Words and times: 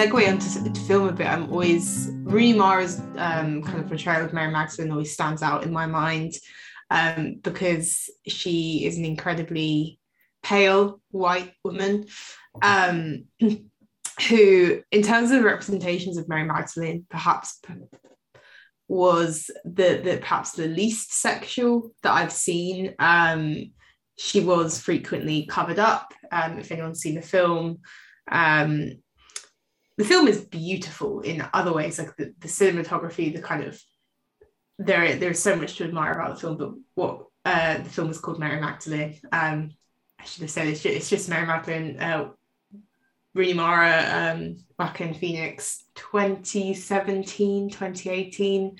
segue 0.00 0.28
onto 0.28 0.72
to 0.72 0.80
film 0.80 1.08
a 1.08 1.12
bit, 1.12 1.26
I'm 1.28 1.50
always 1.52 2.10
Rooney 2.24 2.58
um, 2.58 3.62
kind 3.62 3.78
of 3.78 3.86
portrayal 3.86 4.24
of 4.24 4.32
Mary 4.32 4.50
Magdalene 4.50 4.90
always 4.90 5.12
stands 5.12 5.42
out 5.42 5.62
in 5.62 5.72
my 5.72 5.86
mind 5.86 6.32
um, 6.90 7.36
because 7.42 8.10
she 8.26 8.84
is 8.84 8.98
an 8.98 9.04
incredibly 9.04 10.00
pale 10.42 11.00
white 11.12 11.52
woman 11.64 12.06
um, 12.62 13.26
who, 14.28 14.82
in 14.90 15.02
terms 15.02 15.30
of 15.30 15.44
representations 15.44 16.16
of 16.16 16.28
Mary 16.28 16.44
Magdalene, 16.44 17.06
perhaps 17.08 17.60
was 18.90 19.52
the, 19.64 20.00
the 20.02 20.18
perhaps 20.20 20.50
the 20.50 20.66
least 20.66 21.14
sexual 21.14 21.92
that 22.02 22.12
I've 22.12 22.32
seen. 22.32 22.92
Um, 22.98 23.70
she 24.18 24.40
was 24.40 24.80
frequently 24.80 25.46
covered 25.46 25.78
up. 25.78 26.12
Um, 26.32 26.58
if 26.58 26.72
anyone's 26.72 27.00
seen 27.00 27.14
the 27.14 27.22
film, 27.22 27.78
um, 28.32 28.90
the 29.96 30.04
film 30.04 30.26
is 30.26 30.44
beautiful 30.44 31.20
in 31.20 31.46
other 31.54 31.72
ways, 31.72 32.00
like 32.00 32.16
the, 32.16 32.34
the 32.40 32.48
cinematography, 32.48 33.32
the 33.32 33.40
kind 33.40 33.62
of 33.62 33.80
there 34.80 35.14
there's 35.14 35.38
so 35.38 35.54
much 35.54 35.76
to 35.76 35.84
admire 35.84 36.14
about 36.14 36.34
the 36.34 36.40
film. 36.40 36.56
But 36.56 36.72
what 36.96 37.26
uh, 37.44 37.78
the 37.78 37.90
film 37.90 38.10
is 38.10 38.18
called 38.18 38.40
Mary 38.40 38.60
Magdalene. 38.60 39.20
Um, 39.30 39.70
I 40.18 40.24
should 40.24 40.42
have 40.42 40.50
said 40.50 40.66
it's 40.66 40.82
just, 40.82 40.96
it's 40.96 41.10
just 41.10 41.28
Mary 41.28 41.46
Magdalene. 41.46 41.96
Uh, 42.00 42.30
Rooney 43.34 43.54
Mara, 43.54 44.32
um, 44.32 44.56
in 44.98 45.14
Phoenix, 45.14 45.84
2017, 45.94 47.70
2018 47.70 48.76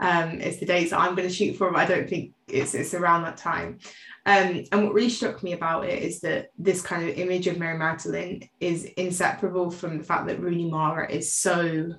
um, 0.00 0.40
is 0.40 0.60
the 0.60 0.66
dates 0.66 0.90
that 0.90 1.00
I'm 1.00 1.14
going 1.14 1.28
to 1.28 1.34
shoot 1.34 1.56
for, 1.56 1.70
but 1.70 1.80
I 1.80 1.86
don't 1.86 2.08
think 2.08 2.32
it's, 2.48 2.74
it's 2.74 2.92
around 2.92 3.22
that 3.22 3.36
time. 3.36 3.78
Um, 4.26 4.64
and 4.72 4.84
what 4.84 4.92
really 4.92 5.08
struck 5.08 5.42
me 5.42 5.52
about 5.52 5.86
it 5.86 6.02
is 6.02 6.20
that 6.20 6.50
this 6.58 6.82
kind 6.82 7.08
of 7.08 7.16
image 7.16 7.46
of 7.46 7.58
Mary 7.58 7.78
Magdalene 7.78 8.48
is 8.60 8.84
inseparable 8.84 9.70
from 9.70 9.98
the 9.98 10.04
fact 10.04 10.26
that 10.26 10.40
Rooney 10.40 10.70
Mara 10.70 11.10
is 11.10 11.32
so, 11.32 11.94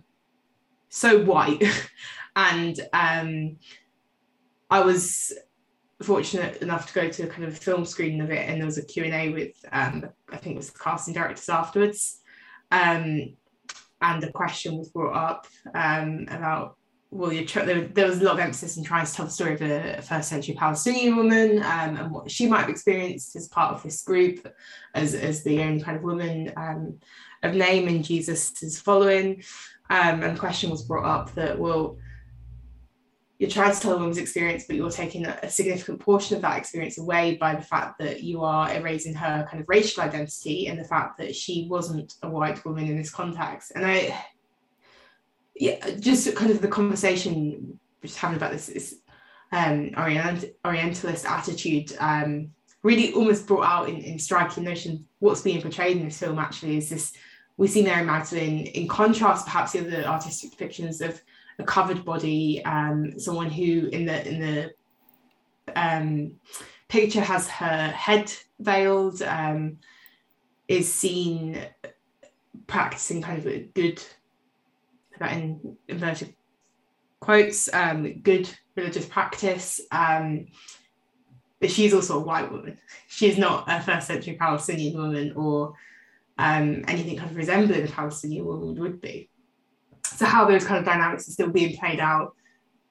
so 0.90 1.24
white. 1.24 1.64
and 2.36 2.80
um, 2.94 3.58
I 4.70 4.82
was 4.82 5.34
fortunate 6.02 6.62
enough 6.62 6.88
to 6.88 6.94
go 6.94 7.10
to 7.10 7.24
a 7.24 7.28
kind 7.28 7.44
of 7.44 7.58
film 7.58 7.86
screening 7.86 8.22
of 8.22 8.32
it, 8.32 8.48
and 8.48 8.60
there 8.60 8.66
was 8.66 8.78
a 8.78 8.86
Q&A 8.86 9.30
with, 9.30 9.54
um, 9.72 10.06
I 10.32 10.38
think 10.38 10.56
it 10.56 10.58
was 10.58 10.70
the 10.70 10.80
casting 10.80 11.14
directors 11.14 11.50
afterwards. 11.50 12.22
Um, 12.72 13.36
and 14.02 14.24
a 14.24 14.32
question 14.32 14.78
was 14.78 14.90
brought 14.90 15.16
up 15.16 15.48
um, 15.74 16.28
about 16.30 16.78
well, 17.10 17.30
there, 17.30 17.88
there, 17.88 18.08
was 18.08 18.20
a 18.20 18.24
lot 18.24 18.34
of 18.34 18.40
emphasis 18.40 18.76
in 18.76 18.84
trying 18.84 19.06
to 19.06 19.14
tell 19.14 19.26
the 19.26 19.32
story 19.32 19.54
of 19.54 19.62
a, 19.62 20.02
first 20.02 20.28
century 20.28 20.56
Palestinian 20.56 21.16
woman 21.16 21.60
um, 21.60 21.96
and 21.96 22.12
what 22.12 22.30
she 22.30 22.48
might 22.48 22.62
have 22.62 22.70
experienced 22.70 23.36
as 23.38 23.48
part 23.48 23.74
of 23.74 23.82
this 23.82 24.02
group, 24.04 24.46
as, 24.94 25.16
as 25.16 25.42
the 25.44 25.62
only 25.62 25.82
kind 25.82 25.96
of 25.96 26.04
woman 26.04 26.52
um, 26.58 27.00
of 27.44 27.56
name 27.56 27.88
in 27.88 28.04
Jesus' 28.04 28.80
following. 28.82 29.42
Um, 29.90 30.22
and 30.22 30.36
the 30.36 30.40
question 30.40 30.70
was 30.70 30.84
brought 30.84 31.06
up 31.06 31.34
that, 31.36 31.58
well, 31.58 31.98
you're 33.40 33.50
trying 33.50 33.74
to 33.74 33.80
tell 33.80 33.94
a 33.94 33.98
woman's 33.98 34.18
experience, 34.18 34.66
but 34.68 34.76
you're 34.76 34.90
taking 34.90 35.26
a 35.26 35.50
significant 35.50 36.00
portion 36.00 36.36
of 36.36 36.42
that 36.42 36.58
experience 36.58 36.98
away 36.98 37.36
by 37.36 37.54
the 37.54 37.62
fact 37.62 38.00
that 38.00 38.24
you 38.24 38.44
are 38.44 38.74
erasing 38.74 39.14
her 39.14 39.48
kind 39.50 39.62
of 39.62 39.70
racial 39.70 40.04
identity 40.04 40.68
and 40.68 40.80
the 40.80 40.84
fact 40.84 41.20
that 41.20 41.36
she 41.36 41.68
wasn't 41.70 42.16
a 42.24 42.30
white 42.30 42.64
woman 42.66 42.88
in 42.88 42.98
this 42.98 43.12
context. 43.12 43.74
And 43.76 43.86
I, 43.86 44.26
yeah, 45.56 45.92
just 46.00 46.36
kind 46.36 46.50
of 46.50 46.62
the 46.62 46.68
conversation 46.68 47.80
we're 48.02 48.08
just 48.08 48.20
having 48.20 48.38
about 48.38 48.52
this 48.52 48.70
is 48.70 49.02
um, 49.52 49.92
Orient, 49.98 50.46
Orientalist 50.66 51.26
attitude 51.26 51.96
um, 52.00 52.50
really 52.84 53.14
almost 53.14 53.48
brought 53.48 53.66
out 53.66 53.90
in, 53.90 53.98
in 53.98 54.20
striking 54.20 54.64
notion 54.64 55.06
what's 55.20 55.42
being 55.42 55.62
portrayed 55.62 55.98
in 55.98 56.06
this 56.06 56.20
film 56.20 56.40
actually 56.40 56.78
is 56.78 56.90
this 56.90 57.14
we 57.58 57.68
see 57.68 57.82
Mary 57.82 58.06
Magdalene 58.06 58.68
in 58.68 58.88
contrast 58.88 59.46
perhaps 59.46 59.72
the 59.72 59.80
other 59.80 60.06
artistic 60.06 60.52
depictions 60.52 61.02
of 61.02 61.20
a 61.60 61.64
covered 61.64 62.06
body, 62.06 62.64
um, 62.66 63.20
someone 63.20 63.50
who 63.50 63.88
in 63.88 64.06
the 64.06 64.28
in 64.28 64.40
the 64.40 64.74
um, 65.76 66.34
picture 66.88 67.22
has 67.22 67.48
her 67.50 67.90
head 67.90 68.32
veiled, 68.60 69.22
um, 69.22 69.78
is 70.68 70.92
seen 70.92 71.60
practicing 72.68 73.22
kind 73.22 73.40
of 73.40 73.48
a 73.48 73.60
good 73.74 74.02
in 75.22 75.78
inverted 75.88 76.34
quotes, 77.20 77.74
um, 77.74 78.22
good 78.22 78.50
religious 78.76 79.06
practice. 79.06 79.82
Um, 79.92 80.48
but 81.60 81.72
she's 81.72 81.94
also 81.94 82.20
a 82.20 82.24
white 82.24 82.52
woman. 82.52 82.78
She's 83.08 83.38
not 83.38 83.66
a 83.68 83.82
first 83.82 84.08
century 84.08 84.36
Palestinian 84.36 84.96
woman 84.96 85.34
or 85.36 85.74
um, 86.38 86.84
anything 86.88 87.18
kind 87.18 87.32
of 87.32 87.36
resembling 87.36 87.84
a 87.84 87.88
Palestinian 87.88 88.46
woman 88.46 88.80
would 88.80 89.02
be. 89.02 89.30
So 90.18 90.26
how 90.26 90.46
those 90.46 90.66
kind 90.66 90.80
of 90.80 90.86
dynamics 90.86 91.28
are 91.28 91.32
still 91.32 91.52
being 91.52 91.78
played 91.78 92.00
out 92.00 92.34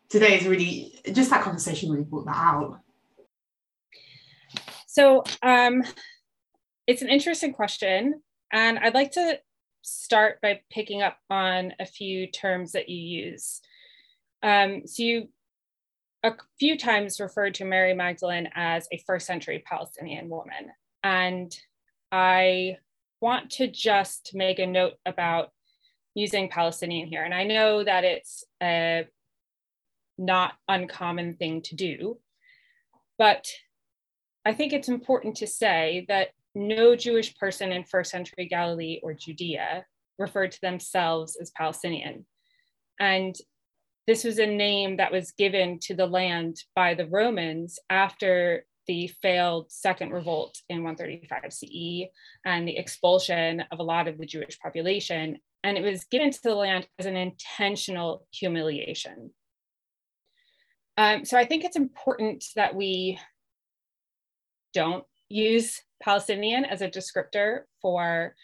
today 0.08 0.38
is 0.38 0.46
really 0.46 0.94
just 1.12 1.28
that 1.30 1.42
conversation 1.42 1.90
really 1.90 2.04
brought 2.04 2.26
that 2.26 2.36
out. 2.36 2.78
So 4.86 5.24
um, 5.42 5.82
it's 6.86 7.02
an 7.02 7.08
interesting 7.08 7.52
question, 7.52 8.22
and 8.52 8.78
I'd 8.78 8.94
like 8.94 9.10
to 9.12 9.40
start 9.82 10.40
by 10.40 10.60
picking 10.70 11.02
up 11.02 11.18
on 11.28 11.72
a 11.80 11.84
few 11.84 12.28
terms 12.28 12.72
that 12.72 12.88
you 12.88 12.96
use. 12.96 13.60
Um, 14.44 14.86
so 14.86 15.02
you 15.02 15.28
a 16.22 16.32
few 16.60 16.78
times 16.78 17.18
referred 17.18 17.54
to 17.54 17.64
Mary 17.64 17.92
Magdalene 17.92 18.48
as 18.54 18.86
a 18.92 19.02
first 19.04 19.26
century 19.26 19.64
Palestinian 19.66 20.28
woman. 20.28 20.70
And 21.02 21.56
I 22.12 22.76
want 23.20 23.50
to 23.52 23.66
just 23.66 24.30
make 24.32 24.60
a 24.60 24.66
note 24.66 24.94
about 25.04 25.50
using 26.16 26.48
Palestinian 26.48 27.06
here. 27.06 27.22
And 27.22 27.34
I 27.34 27.44
know 27.44 27.84
that 27.84 28.02
it's 28.02 28.42
a 28.62 29.06
not 30.16 30.54
uncommon 30.66 31.34
thing 31.34 31.60
to 31.62 31.76
do, 31.76 32.18
but 33.18 33.46
I 34.46 34.54
think 34.54 34.72
it's 34.72 34.88
important 34.88 35.36
to 35.36 35.46
say 35.46 36.06
that 36.08 36.28
no 36.54 36.96
Jewish 36.96 37.36
person 37.36 37.70
in 37.70 37.84
first 37.84 38.10
century 38.10 38.46
Galilee 38.48 38.98
or 39.02 39.12
Judea 39.12 39.84
referred 40.18 40.52
to 40.52 40.60
themselves 40.62 41.36
as 41.36 41.50
Palestinian. 41.50 42.24
And 42.98 43.36
this 44.06 44.24
was 44.24 44.38
a 44.38 44.46
name 44.46 44.96
that 44.96 45.12
was 45.12 45.32
given 45.32 45.78
to 45.80 45.94
the 45.94 46.06
land 46.06 46.56
by 46.74 46.94
the 46.94 47.08
Romans 47.08 47.78
after 47.90 48.64
the 48.86 49.08
failed 49.20 49.70
second 49.70 50.12
revolt 50.12 50.56
in 50.70 50.82
135 50.82 51.52
CE 51.52 52.08
and 52.46 52.66
the 52.66 52.78
expulsion 52.78 53.64
of 53.70 53.80
a 53.80 53.82
lot 53.82 54.08
of 54.08 54.16
the 54.16 54.24
Jewish 54.24 54.58
population. 54.58 55.38
And 55.66 55.76
it 55.76 55.82
was 55.82 56.04
given 56.04 56.30
to 56.30 56.42
the 56.44 56.54
land 56.54 56.86
as 57.00 57.06
an 57.06 57.16
intentional 57.16 58.24
humiliation. 58.30 59.30
Um, 60.96 61.24
so 61.24 61.36
I 61.36 61.44
think 61.44 61.64
it's 61.64 61.76
important 61.76 62.44
that 62.54 62.76
we 62.76 63.18
don't 64.72 65.04
use 65.28 65.82
Palestinian 66.00 66.64
as 66.64 66.82
a 66.82 66.88
descriptor 66.88 67.62
for 67.82 68.36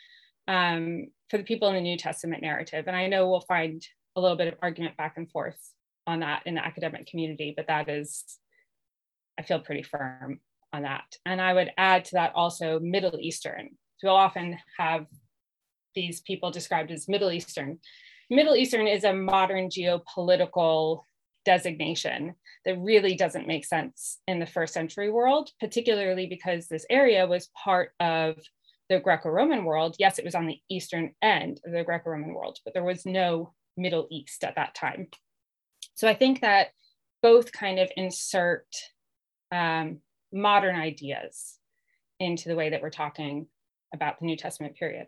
um, 0.48 1.06
for 1.30 1.38
the 1.38 1.44
people 1.44 1.68
in 1.68 1.76
the 1.76 1.80
New 1.80 1.96
Testament 1.96 2.42
narrative. 2.42 2.88
And 2.88 2.96
I 2.96 3.06
know 3.06 3.28
we'll 3.28 3.40
find 3.42 3.86
a 4.16 4.20
little 4.20 4.36
bit 4.36 4.48
of 4.48 4.58
argument 4.60 4.96
back 4.96 5.16
and 5.16 5.30
forth 5.30 5.60
on 6.08 6.18
that 6.20 6.42
in 6.44 6.56
the 6.56 6.66
academic 6.66 7.06
community, 7.06 7.54
but 7.56 7.68
that 7.68 7.88
is, 7.88 8.24
I 9.38 9.42
feel 9.42 9.60
pretty 9.60 9.84
firm 9.84 10.40
on 10.72 10.82
that. 10.82 11.04
And 11.24 11.40
I 11.40 11.54
would 11.54 11.70
add 11.78 12.04
to 12.06 12.14
that 12.14 12.32
also 12.34 12.80
Middle 12.80 13.16
Eastern. 13.20 13.70
So 13.98 14.08
we'll 14.08 14.16
often 14.16 14.58
have 14.76 15.06
these 15.94 16.20
people 16.20 16.50
described 16.50 16.90
as 16.90 17.08
Middle 17.08 17.32
Eastern. 17.32 17.78
Middle 18.30 18.56
Eastern 18.56 18.86
is 18.86 19.04
a 19.04 19.12
modern 19.12 19.68
geopolitical 19.68 21.02
designation 21.44 22.34
that 22.64 22.78
really 22.78 23.14
doesn't 23.14 23.48
make 23.48 23.64
sense 23.64 24.18
in 24.28 24.38
the 24.38 24.46
first 24.46 24.72
century 24.72 25.10
world, 25.10 25.50
particularly 25.60 26.26
because 26.26 26.68
this 26.68 26.86
area 26.88 27.26
was 27.26 27.50
part 27.62 27.92
of 28.00 28.36
the 28.88 29.00
Greco 29.00 29.28
Roman 29.28 29.64
world. 29.64 29.96
Yes, 29.98 30.18
it 30.18 30.24
was 30.24 30.34
on 30.34 30.46
the 30.46 30.60
eastern 30.68 31.14
end 31.22 31.60
of 31.66 31.72
the 31.72 31.84
Greco 31.84 32.10
Roman 32.10 32.34
world, 32.34 32.58
but 32.64 32.74
there 32.74 32.84
was 32.84 33.04
no 33.04 33.54
Middle 33.76 34.06
East 34.10 34.44
at 34.44 34.54
that 34.56 34.74
time. 34.74 35.08
So 35.94 36.08
I 36.08 36.14
think 36.14 36.40
that 36.40 36.68
both 37.22 37.52
kind 37.52 37.78
of 37.78 37.90
insert 37.96 38.66
um, 39.50 39.98
modern 40.32 40.76
ideas 40.76 41.58
into 42.18 42.48
the 42.48 42.56
way 42.56 42.70
that 42.70 42.82
we're 42.82 42.90
talking 42.90 43.46
about 43.94 44.18
the 44.18 44.26
New 44.26 44.36
Testament 44.36 44.76
period. 44.76 45.06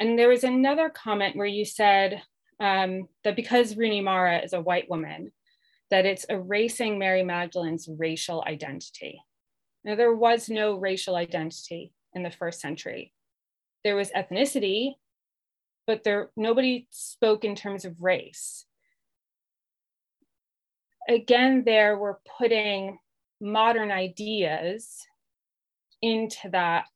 And 0.00 0.18
there 0.18 0.28
was 0.28 0.44
another 0.44 0.88
comment 0.88 1.36
where 1.36 1.46
you 1.46 1.64
said 1.64 2.22
um, 2.58 3.06
that 3.22 3.36
because 3.36 3.76
Rooney 3.76 4.00
Mara 4.00 4.38
is 4.38 4.54
a 4.54 4.60
white 4.60 4.88
woman, 4.90 5.30
that 5.90 6.06
it's 6.06 6.24
erasing 6.24 6.98
Mary 6.98 7.22
Magdalene's 7.22 7.88
racial 7.88 8.42
identity. 8.46 9.22
Now, 9.84 9.96
there 9.96 10.14
was 10.14 10.48
no 10.48 10.76
racial 10.76 11.16
identity 11.16 11.92
in 12.14 12.22
the 12.22 12.30
first 12.30 12.60
century. 12.60 13.12
There 13.84 13.96
was 13.96 14.10
ethnicity, 14.10 14.94
but 15.86 16.02
there 16.02 16.30
nobody 16.36 16.86
spoke 16.90 17.44
in 17.44 17.54
terms 17.54 17.84
of 17.84 18.00
race. 18.00 18.64
again, 21.08 21.64
there 21.64 21.98
we're 21.98 22.18
putting 22.38 22.98
modern 23.40 23.90
ideas 23.90 25.06
into 26.02 26.48
that 26.50 26.88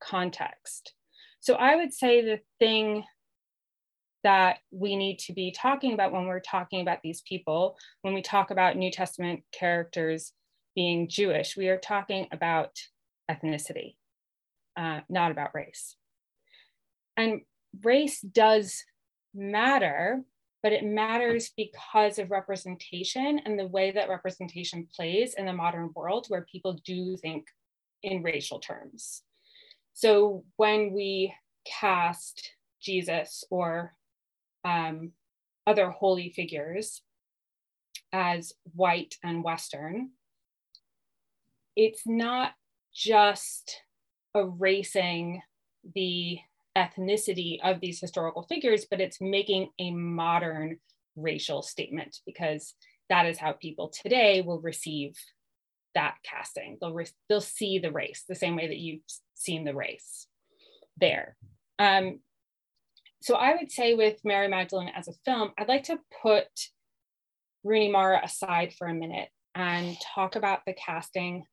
context. 0.00 0.95
So 1.46 1.54
I 1.54 1.76
would 1.76 1.94
say 1.94 2.22
the 2.22 2.40
thing 2.58 3.04
that 4.24 4.58
we 4.72 4.96
need 4.96 5.20
to 5.20 5.32
be 5.32 5.52
talking 5.52 5.92
about 5.92 6.10
when 6.10 6.26
we're 6.26 6.40
talking 6.40 6.80
about 6.80 7.02
these 7.04 7.20
people, 7.20 7.76
when 8.02 8.14
we 8.14 8.20
talk 8.20 8.50
about 8.50 8.76
New 8.76 8.90
Testament 8.90 9.44
characters 9.52 10.32
being 10.74 11.08
Jewish, 11.08 11.56
we 11.56 11.68
are 11.68 11.78
talking 11.78 12.26
about 12.32 12.70
ethnicity, 13.30 13.94
uh, 14.76 15.02
not 15.08 15.30
about 15.30 15.54
race. 15.54 15.94
And 17.16 17.42
race 17.84 18.20
does 18.22 18.82
matter, 19.32 20.24
but 20.64 20.72
it 20.72 20.84
matters 20.84 21.52
because 21.56 22.18
of 22.18 22.32
representation 22.32 23.40
and 23.44 23.56
the 23.56 23.68
way 23.68 23.92
that 23.92 24.08
representation 24.08 24.88
plays 24.92 25.34
in 25.34 25.46
the 25.46 25.52
modern 25.52 25.90
world 25.94 26.26
where 26.26 26.44
people 26.50 26.80
do 26.84 27.16
think 27.16 27.46
in 28.02 28.24
racial 28.24 28.58
terms. 28.58 29.22
So 29.96 30.44
when 30.56 30.92
we 30.92 31.32
cast 31.64 32.52
Jesus 32.82 33.44
or 33.48 33.94
um, 34.62 35.12
other 35.66 35.88
holy 35.88 36.28
figures 36.28 37.00
as 38.12 38.52
white 38.74 39.14
and 39.24 39.42
Western, 39.42 40.10
it's 41.76 42.02
not 42.04 42.52
just 42.94 43.84
erasing 44.34 45.40
the 45.94 46.40
ethnicity 46.76 47.58
of 47.64 47.80
these 47.80 47.98
historical 47.98 48.42
figures, 48.42 48.84
but 48.90 49.00
it's 49.00 49.22
making 49.22 49.70
a 49.78 49.92
modern 49.92 50.76
racial 51.16 51.62
statement 51.62 52.18
because 52.26 52.74
that 53.08 53.24
is 53.24 53.38
how 53.38 53.52
people 53.52 53.88
today 53.88 54.42
will 54.42 54.60
receive 54.60 55.16
that 55.94 56.16
casting. 56.22 56.76
They'll, 56.82 56.92
re- 56.92 57.06
they'll 57.30 57.40
see 57.40 57.78
the 57.78 57.92
race 57.92 58.24
the 58.28 58.34
same 58.34 58.56
way 58.56 58.68
that 58.68 58.76
you've 58.76 59.00
seen 59.36 59.64
the 59.64 59.74
race 59.74 60.26
there. 60.98 61.36
Um, 61.78 62.20
so 63.22 63.36
I 63.36 63.54
would 63.54 63.70
say 63.70 63.94
with 63.94 64.24
Mary 64.24 64.48
Magdalene 64.48 64.92
as 64.94 65.08
a 65.08 65.12
film, 65.24 65.52
I'd 65.58 65.68
like 65.68 65.84
to 65.84 66.00
put 66.22 66.46
Rooney 67.64 67.90
Mara 67.90 68.20
aside 68.22 68.72
for 68.72 68.86
a 68.86 68.94
minute 68.94 69.28
and 69.54 69.96
talk 70.14 70.36
about 70.36 70.60
the 70.64 70.74
casting 70.74 71.44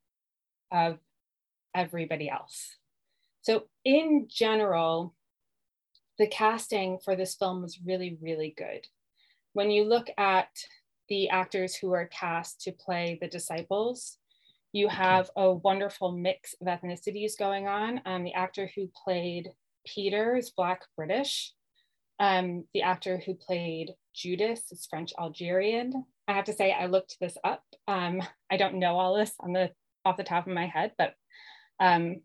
of 0.71 0.99
everybody 1.75 2.29
else. 2.29 2.77
So, 3.41 3.63
in 3.83 4.27
general, 4.29 5.15
the 6.19 6.27
casting 6.27 6.99
for 7.03 7.15
this 7.15 7.35
film 7.35 7.61
was 7.61 7.79
really, 7.83 8.17
really 8.21 8.53
good. 8.55 8.87
When 9.53 9.71
you 9.71 9.83
look 9.83 10.07
at 10.17 10.49
the 11.09 11.29
actors 11.29 11.75
who 11.75 11.91
are 11.93 12.05
cast 12.05 12.61
to 12.61 12.71
play 12.71 13.17
the 13.19 13.27
disciples, 13.27 14.17
you 14.73 14.87
have 14.87 15.29
a 15.35 15.51
wonderful 15.53 16.11
mix 16.11 16.55
of 16.59 16.67
ethnicities 16.67 17.37
going 17.37 17.67
on. 17.67 18.01
Um, 18.05 18.23
the 18.23 18.33
actor 18.33 18.69
who 18.75 18.89
played 19.03 19.51
Peter 19.85 20.35
is 20.35 20.49
Black 20.49 20.81
British. 20.97 21.53
Um, 22.19 22.65
the 22.73 22.81
actor 22.81 23.21
who 23.23 23.35
played 23.35 23.91
Judas 24.15 24.71
is 24.71 24.87
French 24.89 25.13
Algerian. 25.19 26.05
I 26.27 26.33
have 26.33 26.45
to 26.45 26.53
say, 26.53 26.71
I 26.71 26.87
looked 26.87 27.17
this 27.21 27.37
up. 27.43 27.63
Um, 27.87 28.21
I 28.51 28.57
don't 28.57 28.79
know 28.79 28.97
all 28.97 29.15
this 29.15 29.33
on 29.39 29.53
the 29.53 29.71
off 30.05 30.17
the 30.17 30.23
top 30.23 30.47
of 30.47 30.53
my 30.53 30.65
head, 30.65 30.93
but 30.97 31.13
um, 31.79 32.21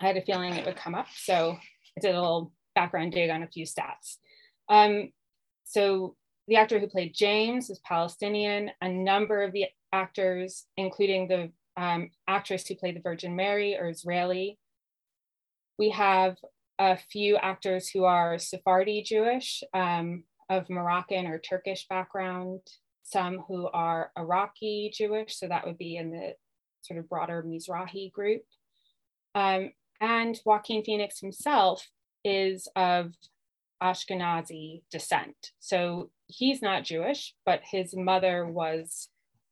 I 0.00 0.06
had 0.06 0.16
a 0.16 0.22
feeling 0.22 0.54
it 0.54 0.64
would 0.64 0.76
come 0.76 0.94
up. 0.94 1.08
So 1.14 1.56
I 1.96 2.00
did 2.00 2.14
a 2.14 2.20
little 2.20 2.52
background 2.74 3.12
dig 3.12 3.30
on 3.30 3.42
a 3.42 3.48
few 3.48 3.66
stats. 3.66 4.16
Um, 4.68 5.12
so 5.64 6.16
the 6.48 6.56
actor 6.56 6.78
who 6.78 6.88
played 6.88 7.14
James 7.14 7.68
is 7.68 7.80
Palestinian. 7.80 8.70
A 8.80 8.88
number 8.88 9.42
of 9.42 9.52
the 9.52 9.66
actors, 9.92 10.66
including 10.76 11.28
the 11.28 11.50
um, 11.76 12.10
actress 12.28 12.66
who 12.66 12.74
played 12.74 12.96
the 12.96 13.00
Virgin 13.00 13.36
Mary, 13.36 13.76
or 13.78 13.88
Israeli. 13.88 14.58
We 15.78 15.90
have 15.90 16.36
a 16.78 16.96
few 16.96 17.36
actors 17.36 17.88
who 17.88 18.04
are 18.04 18.38
Sephardi 18.38 19.02
Jewish 19.02 19.62
um, 19.74 20.24
of 20.48 20.68
Moroccan 20.68 21.26
or 21.26 21.38
Turkish 21.38 21.86
background, 21.88 22.60
some 23.02 23.44
who 23.48 23.68
are 23.68 24.10
Iraqi 24.18 24.92
Jewish, 24.94 25.36
so 25.38 25.48
that 25.48 25.66
would 25.66 25.78
be 25.78 25.96
in 25.96 26.10
the 26.10 26.34
sort 26.82 26.98
of 26.98 27.08
broader 27.08 27.44
Mizrahi 27.46 28.10
group. 28.12 28.42
Um, 29.34 29.72
and 30.00 30.38
Joaquin 30.44 30.82
Phoenix 30.82 31.20
himself 31.20 31.88
is 32.24 32.68
of 32.76 33.12
Ashkenazi 33.82 34.82
descent. 34.90 35.52
So 35.58 36.10
he's 36.26 36.62
not 36.62 36.84
Jewish, 36.84 37.34
but 37.44 37.60
his 37.70 37.94
mother 37.96 38.46
was 38.46 39.08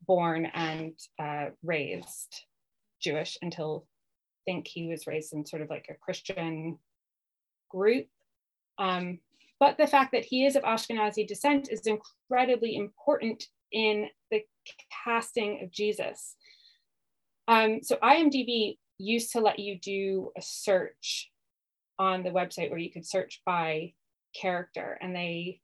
born 0.08 0.46
and 0.46 0.94
uh, 1.22 1.50
raised 1.62 2.44
Jewish 3.00 3.38
until 3.42 3.86
I 3.86 4.50
think 4.50 4.66
he 4.66 4.88
was 4.88 5.06
raised 5.06 5.34
in 5.34 5.46
sort 5.46 5.62
of 5.62 5.70
like 5.70 5.86
a 5.88 5.94
Christian 5.94 6.78
group. 7.70 8.06
Um, 8.78 9.20
but 9.60 9.76
the 9.76 9.86
fact 9.86 10.12
that 10.12 10.24
he 10.24 10.46
is 10.46 10.56
of 10.56 10.62
Ashkenazi 10.62 11.26
descent 11.26 11.68
is 11.70 11.86
incredibly 11.86 12.76
important 12.76 13.44
in 13.70 14.08
the 14.30 14.42
casting 15.04 15.62
of 15.62 15.70
Jesus. 15.70 16.36
Um, 17.46 17.80
so 17.82 17.96
IMDb 17.96 18.78
used 18.98 19.32
to 19.32 19.40
let 19.40 19.58
you 19.58 19.78
do 19.78 20.30
a 20.36 20.42
search 20.42 21.30
on 21.98 22.22
the 22.22 22.30
website 22.30 22.70
where 22.70 22.78
you 22.78 22.90
could 22.90 23.06
search 23.06 23.42
by 23.44 23.92
character, 24.34 24.98
and 25.00 25.14
they 25.14 25.60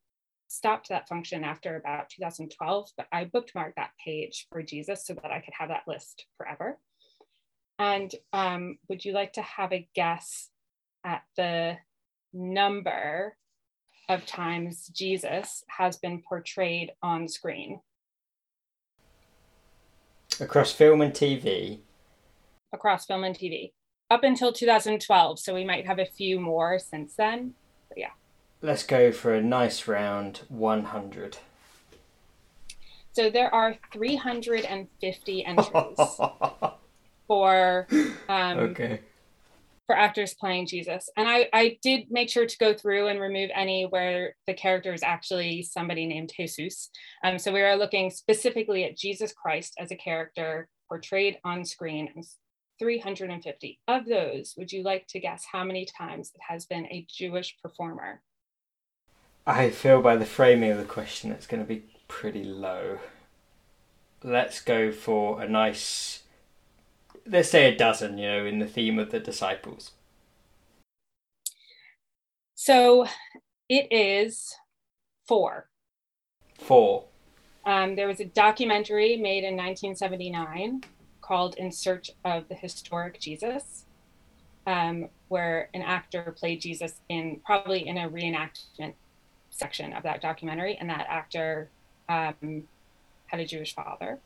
stopped 0.55 0.89
that 0.89 1.09
function 1.09 1.45
after 1.45 1.77
about 1.77 2.11
2012. 2.11 2.91
But 2.97 3.07
I 3.13 3.25
bookmarked 3.25 3.75
that 3.77 3.91
page 4.05 4.47
for 4.51 4.63
Jesus 4.63 5.07
so 5.07 5.15
that 5.15 5.31
I 5.31 5.41
could 5.41 5.55
have 5.59 5.69
that 5.69 5.87
list 5.87 6.27
forever. 6.37 6.79
And 7.79 8.15
um, 8.33 8.79
would 8.89 9.05
you 9.05 9.13
like 9.13 9.33
to 9.35 9.43
have 9.43 9.73
a 9.73 9.89
guess 9.95 10.51
at 11.05 11.23
the 11.37 11.77
number 12.33 13.37
of 14.09 14.27
times 14.27 14.87
Jesus 14.89 15.65
has 15.69 15.97
been 15.97 16.23
portrayed 16.23 16.93
on 17.03 17.29
screen? 17.29 17.81
Across 20.41 20.73
film 20.73 21.01
and 21.01 21.13
TV? 21.13 21.81
Across 22.73 23.07
film 23.07 23.25
and 23.25 23.37
TV 23.37 23.73
up 24.11 24.23
until 24.23 24.53
2012. 24.53 25.39
So 25.39 25.55
we 25.55 25.65
might 25.65 25.87
have 25.87 25.99
a 25.99 26.07
few 26.07 26.41
more 26.41 26.79
since 26.79 27.15
then. 27.15 27.55
But 27.89 27.99
yeah. 27.99 28.11
Let's 28.65 28.83
go 28.83 29.13
for 29.13 29.35
a 29.35 29.43
nice 29.43 29.87
round 29.87 30.41
100. 30.49 31.37
So 33.13 33.29
there 33.29 33.55
are 33.55 33.77
350 33.93 35.45
entries 35.45 35.99
for 37.29 37.87
um, 38.31 38.59
okay 38.59 39.01
for 39.87 39.95
actors 39.95 40.33
playing 40.33 40.67
Jesus. 40.67 41.11
And 41.15 41.29
I, 41.29 41.47
I 41.53 41.77
did 41.83 42.11
make 42.11 42.31
sure 42.31 42.47
to 42.47 42.57
go 42.57 42.73
through 42.73 43.09
and 43.09 43.21
remove 43.21 43.51
any 43.55 43.85
where 43.85 44.35
the 44.47 44.55
character 44.55 44.95
is 44.95 45.03
actually 45.03 45.61
somebody 45.61 46.07
named 46.07 46.33
Jesus. 46.35 46.89
Um, 47.23 47.39
so 47.39 47.53
we 47.53 47.61
are 47.61 47.77
looking 47.77 48.09
specifically 48.09 48.85
at 48.85 48.97
Jesus 48.97 49.35
Christ 49.35 49.75
as 49.79 49.91
a 49.91 49.97
character 49.97 50.69
portrayed 50.89 51.37
on 51.45 51.67
screen 51.67 52.09
350. 52.79 53.79
Of 53.89 54.07
those, 54.07 54.55
would 54.57 54.73
you 54.73 54.83
like 54.83 55.07
to 55.09 55.21
guess 55.21 55.45
how 55.53 55.65
many 55.65 55.87
times 55.99 56.33
it 56.35 56.41
has 56.49 56.65
been 56.65 56.87
a 56.87 57.07
Jewish 57.11 57.55
performer? 57.63 58.23
I 59.47 59.69
feel 59.71 60.01
by 60.01 60.17
the 60.17 60.25
framing 60.25 60.71
of 60.71 60.79
the 60.79 60.85
question 60.85 61.31
it's 61.31 61.47
going 61.47 61.63
to 61.63 61.69
be 61.69 61.85
pretty 62.09 62.45
low. 62.45 62.99
Let's 64.23 64.61
go 64.61 64.91
for 64.91 65.43
a 65.43 65.49
nice, 65.49 66.23
let's 67.27 67.51
say 67.51 67.67
a 67.67 67.77
dozen, 67.77 68.17
you 68.17 68.27
know, 68.27 68.47
in 68.47 68.59
the 68.59 68.67
theme 68.67 68.99
of 68.99 69.11
the 69.11 69.21
disciples. 69.21 69.91
So 72.55 73.07
it 73.69 73.87
is 73.91 74.55
four. 75.29 75.69
Four. 76.59 77.05
Um, 77.67 77.97
there 77.97 78.09
was 78.09 78.21
a 78.21 78.25
documentary 78.25 79.19
made 79.19 79.45
in 79.45 79.57
1979 79.57 80.85
called 81.21 81.57
In 81.57 81.71
Search 81.71 82.11
of 82.25 82.49
the 82.49 82.55
Historic 82.55 83.21
Jesus, 83.21 83.85
um, 84.67 85.09
where 85.29 85.69
an 85.75 85.83
actor 85.83 86.35
played 86.39 86.63
Jesus 86.63 87.01
in 87.11 87.41
probably 87.45 87.87
in 87.87 87.99
a 87.99 88.09
reenactment 88.09 88.95
section 89.55 89.93
of 89.93 90.03
that 90.03 90.21
documentary, 90.21 90.77
and 90.77 90.91
that 90.91 91.07
actor 91.09 91.71
um, 92.09 92.65
had 93.27 93.41
a 93.41 93.47
Jewish 93.47 93.75
father. 93.75 94.19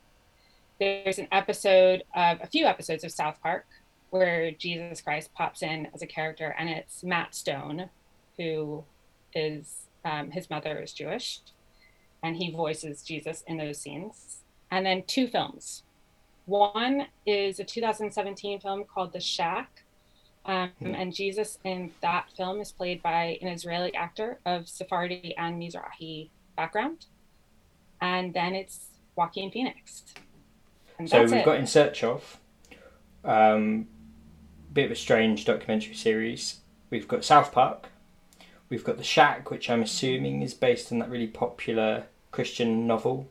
There's 0.80 1.18
an 1.18 1.28
episode 1.32 2.04
of 2.14 2.38
a 2.40 2.46
few 2.46 2.66
episodes 2.66 3.04
of 3.04 3.12
South 3.12 3.36
Park 3.42 3.66
where 4.10 4.50
Jesus 4.52 5.00
Christ 5.00 5.34
pops 5.34 5.62
in 5.62 5.88
as 5.94 6.02
a 6.02 6.06
character, 6.06 6.54
and 6.58 6.68
it's 6.68 7.04
Matt 7.04 7.34
Stone, 7.34 7.90
who 8.36 8.84
is 9.34 9.86
um, 10.04 10.30
his 10.30 10.48
mother 10.48 10.78
is 10.78 10.92
Jewish, 10.92 11.40
and 12.22 12.36
he 12.36 12.50
voices 12.50 13.02
Jesus 13.02 13.44
in 13.46 13.58
those 13.58 13.78
scenes. 13.78 14.44
And 14.70 14.86
then 14.86 15.04
two 15.06 15.26
films 15.26 15.82
one 16.48 17.06
is 17.26 17.60
a 17.60 17.64
2017 17.64 18.60
film 18.60 18.84
called 18.84 19.12
The 19.12 19.20
Shack. 19.20 19.84
Um, 20.48 20.70
mm. 20.82 21.00
And 21.00 21.14
Jesus 21.14 21.58
in 21.62 21.92
that 22.00 22.30
film 22.34 22.60
is 22.60 22.72
played 22.72 23.02
by 23.02 23.38
an 23.42 23.48
Israeli 23.48 23.94
actor 23.94 24.38
of 24.46 24.66
Sephardi 24.66 25.34
and 25.36 25.60
Mizrahi 25.60 26.30
background. 26.56 27.04
And 28.00 28.32
then 28.32 28.54
it's 28.54 28.86
Joaquin 29.14 29.50
Phoenix. 29.50 30.04
And 30.98 31.08
so 31.08 31.20
we've 31.20 31.32
it. 31.34 31.44
got 31.44 31.58
In 31.58 31.66
Search 31.66 32.02
of, 32.02 32.40
um, 33.24 33.88
a 34.70 34.72
bit 34.72 34.86
of 34.86 34.92
a 34.92 34.96
strange 34.96 35.44
documentary 35.44 35.94
series. 35.94 36.60
We've 36.88 37.06
got 37.06 37.24
South 37.24 37.52
Park. 37.52 37.90
We've 38.70 38.84
got 38.84 38.96
The 38.96 39.04
Shack, 39.04 39.50
which 39.50 39.68
I'm 39.68 39.82
assuming 39.82 40.40
is 40.40 40.54
based 40.54 40.90
on 40.90 40.98
that 41.00 41.10
really 41.10 41.26
popular 41.26 42.06
Christian 42.30 42.86
novel. 42.86 43.28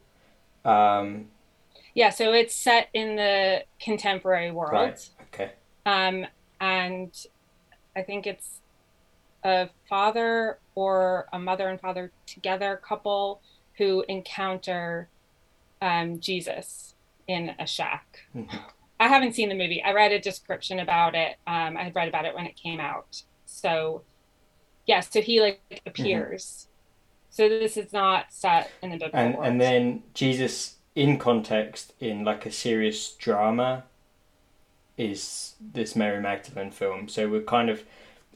Um, 0.64 1.30
yeah, 1.96 2.12
so 2.12 2.32
it's 2.32 2.54
set 2.54 2.90
in 2.94 3.16
the 3.16 3.64
contemporary 3.80 4.52
world. 4.52 4.74
Right. 4.74 5.10
Okay. 5.34 5.52
Um, 5.86 6.28
and 6.60 7.12
I 7.96 8.04
think 8.04 8.28
it's 8.28 8.60
a 9.44 9.70
father 9.90 10.60
or 10.76 11.28
a 11.34 11.40
mother 11.40 11.68
and 11.68 11.80
father 11.80 12.12
together 12.26 12.80
couple 12.88 13.42
who 13.78 14.04
encounter 14.08 15.10
um, 15.82 16.20
Jesus 16.20 16.96
in 17.28 17.56
a 17.60 17.68
shack. 17.68 18.26
Mm-hmm. 18.36 18.58
I 19.00 19.08
haven't 19.08 19.34
seen 19.34 19.50
the 19.50 19.56
movie. 19.56 19.84
I 19.84 19.94
read 19.94 20.12
a 20.12 20.20
description 20.20 20.80
about 20.80 21.14
it. 21.14 21.38
Um, 21.46 21.78
I 21.78 21.84
had 21.84 21.96
read 21.96 22.08
about 22.08 22.26
it 22.26 22.34
when 22.34 22.46
it 22.46 22.56
came 22.56 22.80
out. 22.80 23.22
So, 23.46 24.02
yeah, 24.88 25.02
so 25.02 25.22
he 25.22 25.40
like 25.40 25.62
appears. 25.86 26.44
Mm-hmm. 26.44 26.72
So 27.30 27.50
this 27.50 27.78
is 27.78 27.94
not 27.94 28.34
set 28.34 28.72
in 28.82 28.90
the 28.90 28.98
biblical 28.98 29.20
and, 29.20 29.36
world. 29.36 29.48
And 29.48 29.62
then 29.62 30.04
Jesus 30.16 30.78
in 30.96 31.20
context 31.20 31.94
in 32.00 32.24
like 32.24 32.48
a 32.48 32.52
serious 32.52 33.12
drama 33.12 33.84
is 34.98 35.54
this 35.60 35.96
Mary 35.96 36.22
Magdalene 36.22 36.72
film. 36.72 37.08
So 37.08 37.28
we're 37.28 37.42
kind 37.42 37.70
of 37.70 37.84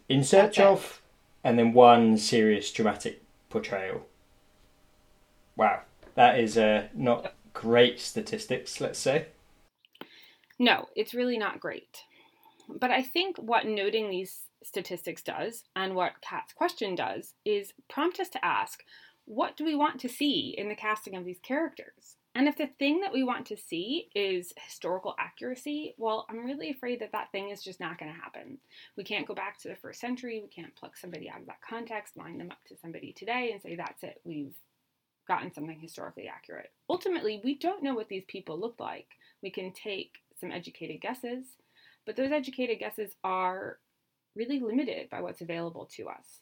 in 0.07 0.23
search 0.23 0.59
okay. 0.59 0.67
of 0.67 1.01
and 1.43 1.57
then 1.57 1.73
one 1.73 2.17
serious 2.17 2.71
dramatic 2.71 3.21
portrayal. 3.49 4.05
Wow, 5.55 5.81
that 6.15 6.39
is 6.39 6.57
uh, 6.57 6.87
not 6.93 7.33
great 7.53 7.99
statistics, 7.99 8.79
let's 8.79 8.99
say. 8.99 9.27
No, 10.59 10.87
it's 10.95 11.13
really 11.13 11.37
not 11.37 11.59
great. 11.59 12.03
But 12.69 12.91
I 12.91 13.01
think 13.01 13.37
what 13.37 13.65
noting 13.65 14.09
these 14.09 14.41
statistics 14.63 15.23
does 15.23 15.63
and 15.75 15.95
what 15.95 16.21
Kat's 16.21 16.53
question 16.53 16.93
does 16.95 17.33
is 17.43 17.73
prompt 17.89 18.19
us 18.19 18.29
to 18.29 18.45
ask 18.45 18.83
what 19.25 19.55
do 19.57 19.65
we 19.65 19.75
want 19.75 19.99
to 20.01 20.09
see 20.09 20.53
in 20.57 20.69
the 20.69 20.75
casting 20.75 21.15
of 21.15 21.25
these 21.25 21.39
characters? 21.41 22.15
And 22.33 22.47
if 22.47 22.57
the 22.57 22.69
thing 22.79 23.01
that 23.01 23.11
we 23.11 23.23
want 23.23 23.45
to 23.47 23.57
see 23.57 24.09
is 24.15 24.53
historical 24.65 25.15
accuracy, 25.19 25.95
well, 25.97 26.25
I'm 26.29 26.45
really 26.45 26.69
afraid 26.69 27.01
that 27.01 27.11
that 27.11 27.31
thing 27.33 27.49
is 27.49 27.61
just 27.61 27.81
not 27.81 27.97
going 27.97 28.13
to 28.13 28.19
happen. 28.19 28.57
We 28.95 29.03
can't 29.03 29.27
go 29.27 29.35
back 29.35 29.59
to 29.59 29.67
the 29.67 29.75
first 29.75 29.99
century. 29.99 30.39
We 30.41 30.47
can't 30.47 30.75
pluck 30.75 30.95
somebody 30.95 31.29
out 31.29 31.41
of 31.41 31.47
that 31.47 31.61
context, 31.67 32.15
line 32.15 32.37
them 32.37 32.51
up 32.51 32.63
to 32.67 32.77
somebody 32.77 33.11
today, 33.11 33.49
and 33.51 33.61
say, 33.61 33.75
that's 33.75 34.03
it, 34.03 34.21
we've 34.23 34.55
gotten 35.27 35.53
something 35.53 35.79
historically 35.79 36.27
accurate. 36.27 36.71
Ultimately, 36.89 37.41
we 37.43 37.57
don't 37.57 37.83
know 37.83 37.95
what 37.95 38.07
these 38.07 38.23
people 38.27 38.59
looked 38.59 38.79
like. 38.79 39.07
We 39.43 39.51
can 39.51 39.73
take 39.73 40.19
some 40.39 40.51
educated 40.51 41.01
guesses, 41.01 41.45
but 42.05 42.15
those 42.15 42.31
educated 42.31 42.79
guesses 42.79 43.11
are 43.23 43.77
really 44.35 44.59
limited 44.59 45.09
by 45.09 45.21
what's 45.21 45.41
available 45.41 45.89
to 45.97 46.07
us. 46.07 46.39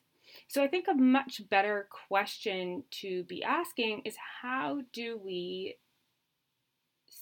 So 0.48 0.64
I 0.64 0.68
think 0.68 0.88
a 0.88 0.94
much 0.94 1.42
better 1.50 1.88
question 2.08 2.84
to 3.02 3.24
be 3.24 3.44
asking 3.44 4.02
is 4.06 4.16
how 4.42 4.82
do 4.94 5.20
we 5.24 5.76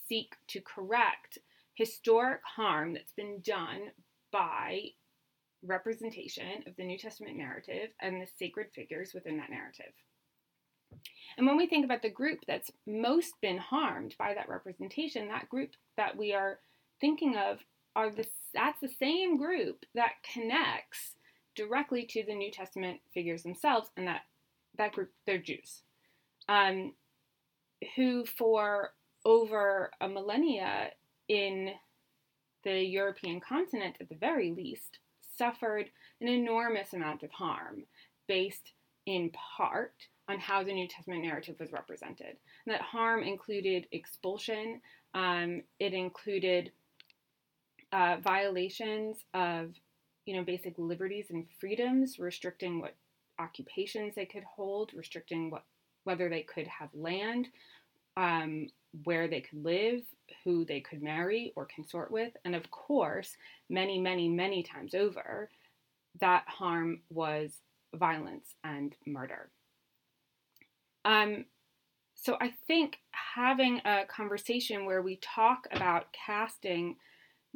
seek 0.07 0.35
to 0.47 0.61
correct 0.61 1.37
historic 1.75 2.41
harm 2.43 2.93
that's 2.93 3.13
been 3.13 3.41
done 3.41 3.91
by 4.31 4.81
representation 5.63 6.63
of 6.65 6.75
the 6.75 6.83
New 6.83 6.97
Testament 6.97 7.37
narrative 7.37 7.89
and 8.01 8.21
the 8.21 8.27
sacred 8.37 8.67
figures 8.73 9.11
within 9.13 9.37
that 9.37 9.49
narrative. 9.49 9.93
And 11.37 11.45
when 11.45 11.57
we 11.57 11.67
think 11.67 11.85
about 11.85 12.01
the 12.01 12.09
group 12.09 12.39
that's 12.47 12.71
most 12.85 13.33
been 13.41 13.57
harmed 13.57 14.15
by 14.17 14.33
that 14.33 14.49
representation, 14.49 15.27
that 15.27 15.49
group 15.49 15.71
that 15.97 16.17
we 16.17 16.33
are 16.33 16.59
thinking 16.99 17.35
of 17.35 17.59
are 17.95 18.09
the 18.09 18.25
that's 18.53 18.79
the 18.79 18.87
same 18.87 19.37
group 19.37 19.85
that 19.93 20.13
connects 20.33 21.16
directly 21.57 22.05
to 22.05 22.23
the 22.23 22.35
New 22.35 22.51
Testament 22.51 23.01
figures 23.13 23.43
themselves, 23.43 23.89
and 23.97 24.07
that 24.07 24.21
that 24.77 24.93
group 24.93 25.11
they're 25.25 25.37
Jews, 25.39 25.81
um, 26.47 26.93
who 27.95 28.25
for 28.25 28.91
over 29.25 29.91
a 29.99 30.07
millennia 30.07 30.91
in 31.27 31.71
the 32.63 32.79
European 32.81 33.41
continent, 33.41 33.97
at 33.99 34.07
the 34.07 34.15
very 34.15 34.51
least, 34.51 34.99
suffered 35.37 35.89
an 36.21 36.27
enormous 36.27 36.93
amount 36.93 37.23
of 37.23 37.31
harm 37.31 37.83
based 38.27 38.73
in 39.05 39.31
part 39.57 39.93
on 40.29 40.39
how 40.39 40.63
the 40.63 40.73
New 40.73 40.87
Testament 40.87 41.23
narrative 41.23 41.55
was 41.59 41.71
represented. 41.71 42.37
And 42.65 42.73
that 42.73 42.81
harm 42.81 43.23
included 43.23 43.87
expulsion, 43.91 44.81
um, 45.13 45.61
it 45.79 45.93
included 45.93 46.71
uh, 47.91 48.17
violations 48.21 49.23
of 49.33 49.73
you 50.27 50.35
know, 50.35 50.43
basic 50.43 50.73
liberties 50.77 51.27
and 51.29 51.45
freedoms, 51.59 52.19
restricting 52.19 52.81
what 52.81 52.95
occupations 53.39 54.13
they 54.15 54.25
could 54.25 54.43
hold, 54.43 54.93
restricting 54.93 55.49
what 55.49 55.63
whether 56.03 56.29
they 56.29 56.41
could 56.41 56.67
have 56.67 56.89
land, 56.93 57.49
um, 58.15 58.67
where 59.03 59.27
they 59.27 59.41
could 59.41 59.63
live, 59.63 60.01
who 60.43 60.63
they 60.63 60.79
could 60.79 61.01
marry 61.03 61.51
or 61.55 61.67
consort 61.73 62.11
with, 62.11 62.31
and 62.45 62.55
of 62.55 62.71
course, 62.71 63.35
many, 63.69 63.99
many, 63.99 64.29
many 64.29 64.63
times 64.63 64.95
over, 64.95 65.49
that 66.21 66.43
harm 66.47 67.01
was 67.09 67.59
violence 67.93 68.55
and 68.63 68.95
murder. 69.05 69.49
Um, 71.03 71.45
so 72.15 72.37
I 72.41 72.53
think 72.67 72.99
having 73.11 73.81
a 73.85 74.05
conversation 74.05 74.85
where 74.85 75.01
we 75.01 75.17
talk 75.17 75.67
about 75.71 76.07
casting 76.13 76.95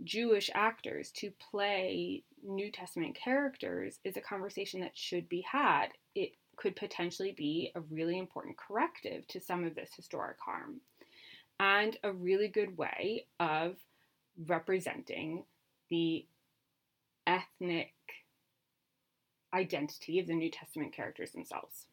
Jewish 0.04 0.50
actors 0.54 1.12
to 1.18 1.32
play 1.52 2.24
New 2.44 2.72
Testament 2.72 3.16
characters 3.16 4.00
is 4.04 4.18
a 4.18 4.22
conversation 4.22 4.82
that 4.82 4.98
should 4.98 5.30
be 5.30 5.42
had. 5.42 5.88
It 6.16 6.34
could 6.56 6.76
potentially 6.76 7.32
be 7.32 7.72
a 7.76 7.82
really 7.82 8.18
important 8.18 8.58
corrective 8.58 9.28
to 9.28 9.40
some 9.40 9.64
of 9.64 9.76
this 9.76 9.92
historic 9.96 10.38
harm 10.40 10.82
and 11.60 11.98
a 12.04 12.12
really 12.12 12.48
good 12.48 12.78
way 12.78 13.26
of 13.40 13.76
representing 14.48 15.44
the 15.90 16.26
ethnic 17.28 17.94
identity 19.54 20.20
of 20.20 20.28
the 20.28 20.34
New 20.34 20.50
Testament 20.50 20.94
characters 20.94 21.32
themselves. 21.32 21.86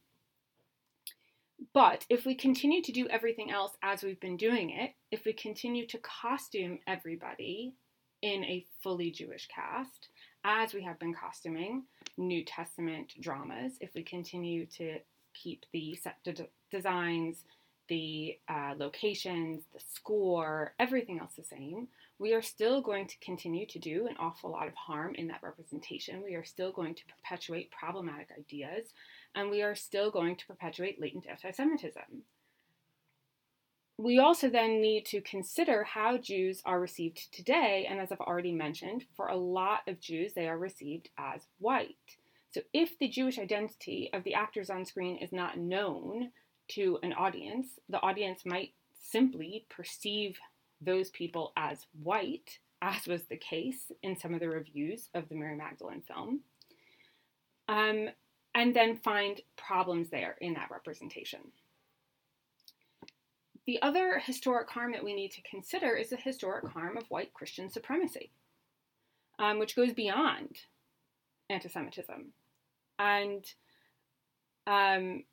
But 1.75 2.07
if 2.09 2.25
we 2.25 2.35
continue 2.35 2.83
to 2.83 2.93
do 2.93 3.09
everything 3.09 3.51
else 3.51 3.73
as 3.83 4.03
we've 4.03 4.21
been 4.21 4.37
doing 4.37 4.71
it, 4.71 4.93
if 5.11 5.25
we 5.25 5.33
continue 5.33 5.87
to 5.89 5.99
costume 5.99 6.79
everybody 6.87 7.75
in 8.23 8.45
a 8.45 8.65
fully 8.81 9.11
Jewish 9.11 9.49
cast, 9.49 10.09
as 10.45 10.75
we 10.75 10.83
have 10.83 10.99
been 10.99 11.15
costuming 11.15 11.85
New 12.17 12.45
Testament 12.45 13.15
dramas, 13.21 13.75
if 13.81 13.95
we 13.95 14.03
continue 14.03 14.67
to 14.67 14.99
keep 15.35 15.67
the 15.73 15.95
set 15.97 16.23
de- 16.25 16.49
designs, 16.71 17.45
the 17.89 18.39
uh, 18.49 18.75
locations, 18.77 19.65
the 19.73 19.81
score, 19.81 20.75
everything 20.79 21.19
else 21.21 21.33
the 21.37 21.45
same, 21.45 21.89
we 22.19 22.35
are 22.35 22.43
still 22.43 22.81
going 22.83 23.07
to 23.07 23.19
continue 23.21 23.67
to 23.67 23.79
do 23.79 24.07
an 24.09 24.17
awful 24.19 24.51
lot 24.51 24.69
of 24.69 24.75
harm 24.75 25.15
in 25.15 25.29
that 25.29 25.43
representation. 25.43 26.23
We 26.23 26.35
are 26.35 26.45
still 26.45 26.73
going 26.73 26.95
to 26.97 27.03
perpetuate 27.07 27.71
problematic 27.71 28.29
ideas, 28.37 28.89
and 29.35 29.51
we 29.51 29.63
are 29.63 29.75
still 29.75 30.11
going 30.11 30.37
to 30.37 30.47
perpetuate 30.47 31.01
latent 31.01 31.27
anti 31.27 31.51
Semitism 31.51 32.23
we 33.99 34.21
also 34.21 34.49
then 34.49 34.81
need 34.81 35.05
to 35.07 35.21
consider 35.21 35.83
how 35.83 36.17
Jews 36.17 36.63
are 36.65 36.81
received 36.81 37.33
today. 37.33 37.87
And 37.91 37.99
as 37.99 38.13
I've 38.13 38.21
already 38.21 38.53
mentioned, 38.53 39.05
for 39.17 39.27
a 39.27 39.37
lot 39.37 39.81
of 39.89 40.01
Jews, 40.01 40.35
they 40.35 40.49
are 40.49 40.57
received 40.57 41.11
as 41.19 41.49
white. 41.59 41.97
So 42.53 42.61
if 42.73 42.97
the 42.99 43.09
Jewish 43.09 43.41
identity 43.41 44.09
of 44.15 44.23
the 44.23 44.35
actors 44.35 44.71
on 44.71 44.85
screen 44.85 45.19
is 45.19 45.33
not 45.33 45.59
known 45.59 46.31
to 46.69 46.99
an 47.03 47.13
audience, 47.13 47.67
the 47.89 48.01
audience 48.01 48.47
might 48.47 48.73
simply 49.01 49.67
perceive 49.69 50.39
those 50.81 51.11
people 51.11 51.53
as 51.57 51.87
white, 52.01 52.59
as 52.81 53.09
was 53.09 53.25
the 53.25 53.37
case 53.37 53.91
in 54.05 54.17
some 54.17 54.33
of 54.33 54.39
the 54.39 54.49
reviews 54.49 55.09
of 55.13 55.29
the 55.29 55.35
Mary 55.35 55.57
Magdalene 55.57 56.03
film, 56.03 56.41
um, 57.69 58.09
and 58.55 58.75
then 58.75 58.99
find 58.99 59.41
problems 59.57 60.09
there 60.11 60.37
in 60.41 60.55
that 60.55 60.71
representation. 60.71 61.41
The 63.69 63.83
other 63.83 64.19
historic 64.19 64.71
harm 64.71 64.93
that 64.93 65.05
we 65.05 65.13
need 65.13 65.31
to 65.33 65.43
consider 65.43 65.95
is 65.95 66.09
the 66.09 66.17
historic 66.17 66.67
harm 66.69 66.97
of 66.97 67.05
white 67.11 67.35
Christian 67.35 67.69
supremacy, 67.69 68.31
um, 69.39 69.59
which 69.59 69.77
goes 69.77 69.93
beyond 69.93 70.57
anti 71.51 71.69
Semitism 71.69 72.33
and, 72.99 73.45
um, 74.67 75.25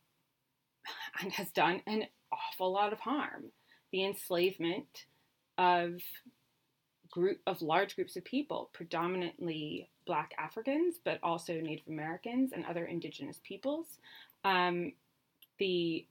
and 1.21 1.31
has 1.31 1.49
done 1.51 1.81
an 1.87 2.07
awful 2.29 2.73
lot 2.73 2.91
of 2.91 2.99
harm. 2.99 3.53
The 3.93 4.03
enslavement 4.03 5.05
of 5.57 6.01
group 7.09 7.39
of 7.47 7.61
large 7.61 7.95
groups 7.95 8.17
of 8.17 8.25
people, 8.25 8.69
predominantly 8.73 9.89
Black 10.05 10.33
Africans, 10.37 10.97
but 11.01 11.19
also 11.23 11.53
Native 11.53 11.87
Americans 11.87 12.51
and 12.51 12.65
other 12.65 12.83
indigenous 12.83 13.39
peoples. 13.45 13.97
Um, 14.43 14.91
the 15.57 16.05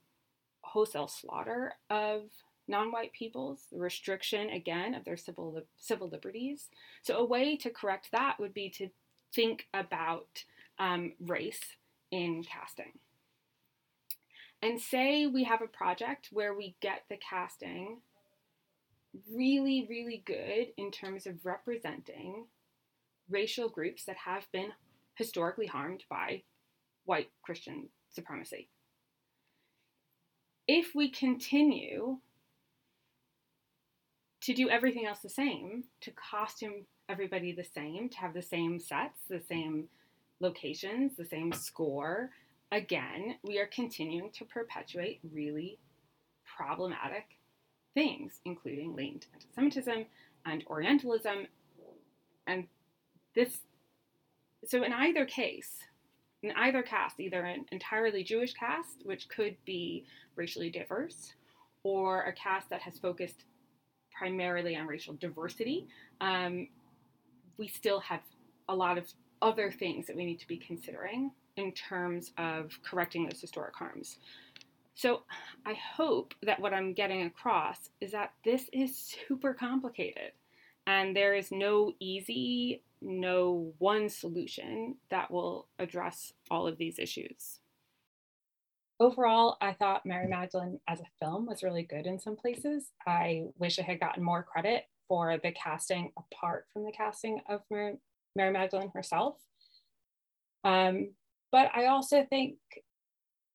wholesale 0.65 1.07
slaughter 1.07 1.73
of 1.89 2.23
non-white 2.67 3.13
peoples, 3.13 3.67
the 3.71 3.79
restriction 3.79 4.49
again 4.49 4.95
of 4.95 5.05
their 5.05 5.17
civil 5.17 5.61
civil 5.77 6.09
liberties. 6.09 6.69
So 7.03 7.17
a 7.17 7.25
way 7.25 7.55
to 7.57 7.69
correct 7.69 8.09
that 8.11 8.39
would 8.39 8.53
be 8.53 8.69
to 8.71 8.89
think 9.33 9.67
about 9.73 10.43
um, 10.79 11.13
race 11.19 11.61
in 12.11 12.43
casting. 12.43 12.93
And 14.61 14.81
say 14.81 15.27
we 15.27 15.43
have 15.43 15.61
a 15.61 15.67
project 15.67 16.29
where 16.31 16.53
we 16.53 16.75
get 16.81 17.03
the 17.09 17.17
casting 17.17 17.99
really, 19.33 19.85
really 19.89 20.23
good 20.25 20.67
in 20.77 20.91
terms 20.91 21.27
of 21.27 21.45
representing 21.45 22.45
racial 23.29 23.69
groups 23.69 24.05
that 24.05 24.17
have 24.17 24.51
been 24.51 24.71
historically 25.15 25.67
harmed 25.67 26.03
by 26.09 26.43
white 27.05 27.29
Christian 27.43 27.89
supremacy. 28.09 28.69
If 30.67 30.95
we 30.95 31.09
continue 31.09 32.17
to 34.41 34.53
do 34.53 34.69
everything 34.69 35.05
else 35.05 35.19
the 35.19 35.29
same, 35.29 35.83
to 36.01 36.11
costume 36.11 36.85
everybody 37.09 37.51
the 37.51 37.63
same, 37.63 38.09
to 38.09 38.17
have 38.17 38.33
the 38.33 38.41
same 38.41 38.79
sets, 38.79 39.19
the 39.29 39.41
same 39.47 39.85
locations, 40.39 41.15
the 41.15 41.25
same 41.25 41.51
score, 41.51 42.31
again, 42.71 43.35
we 43.43 43.59
are 43.59 43.67
continuing 43.67 44.31
to 44.31 44.45
perpetuate 44.45 45.19
really 45.33 45.79
problematic 46.45 47.37
things, 47.93 48.39
including 48.45 48.95
latent 48.95 49.27
anti 49.33 49.47
Semitism 49.55 50.05
and 50.45 50.63
Orientalism. 50.67 51.47
And 52.47 52.67
this, 53.35 53.59
so 54.65 54.83
in 54.83 54.93
either 54.93 55.25
case, 55.25 55.77
in 56.45 56.51
either 56.57 56.83
cast, 56.83 57.19
either 57.19 57.41
an 57.41 57.65
entirely 57.71 58.23
Jewish 58.23 58.53
cast, 58.53 59.03
which 59.03 59.27
could 59.29 59.55
be 59.65 60.05
racially 60.35 60.69
diverse, 60.69 61.33
or 61.83 62.23
a 62.23 62.33
cast 62.33 62.69
that 62.69 62.81
has 62.81 62.97
focused 62.99 63.45
primarily 64.15 64.75
on 64.75 64.85
racial 64.85 65.15
diversity, 65.15 65.87
um, 66.21 66.67
we 67.57 67.67
still 67.67 67.99
have 67.99 68.21
a 68.69 68.75
lot 68.75 68.97
of 68.97 69.11
other 69.41 69.71
things 69.71 70.07
that 70.07 70.15
we 70.15 70.25
need 70.25 70.39
to 70.39 70.47
be 70.47 70.57
considering 70.57 71.31
in 71.57 71.71
terms 71.71 72.31
of 72.37 72.71
correcting 72.83 73.23
those 73.23 73.41
historic 73.41 73.75
harms. 73.75 74.17
So 74.93 75.23
I 75.65 75.73
hope 75.73 76.33
that 76.43 76.59
what 76.59 76.73
I'm 76.73 76.93
getting 76.93 77.23
across 77.23 77.89
is 78.01 78.11
that 78.11 78.33
this 78.43 78.69
is 78.71 78.95
super 78.95 79.53
complicated 79.53 80.31
and 80.87 81.15
there 81.15 81.33
is 81.33 81.51
no 81.51 81.93
easy, 81.99 82.81
no 83.05 83.73
one 83.77 84.09
solution 84.09 84.95
that 85.09 85.31
will 85.31 85.67
address 85.79 86.33
all 86.49 86.67
of 86.67 86.77
these 86.77 86.99
issues. 86.99 87.59
Overall, 88.99 89.57
I 89.61 89.73
thought 89.73 90.05
Mary 90.05 90.27
Magdalene 90.27 90.79
as 90.87 91.01
a 91.01 91.05
film 91.19 91.45
was 91.45 91.63
really 91.63 91.83
good 91.83 92.05
in 92.05 92.19
some 92.19 92.35
places. 92.35 92.91
I 93.05 93.45
wish 93.59 93.77
I 93.77 93.83
had 93.83 93.99
gotten 93.99 94.23
more 94.23 94.43
credit 94.43 94.85
for 95.07 95.37
the 95.37 95.51
casting 95.51 96.11
apart 96.17 96.65
from 96.73 96.85
the 96.85 96.91
casting 96.91 97.41
of 97.47 97.61
Mary, 97.69 97.97
Mary 98.35 98.51
Magdalene 98.51 98.91
herself. 98.93 99.35
Um, 100.63 101.11
but 101.51 101.69
I 101.75 101.85
also 101.87 102.25
think 102.29 102.55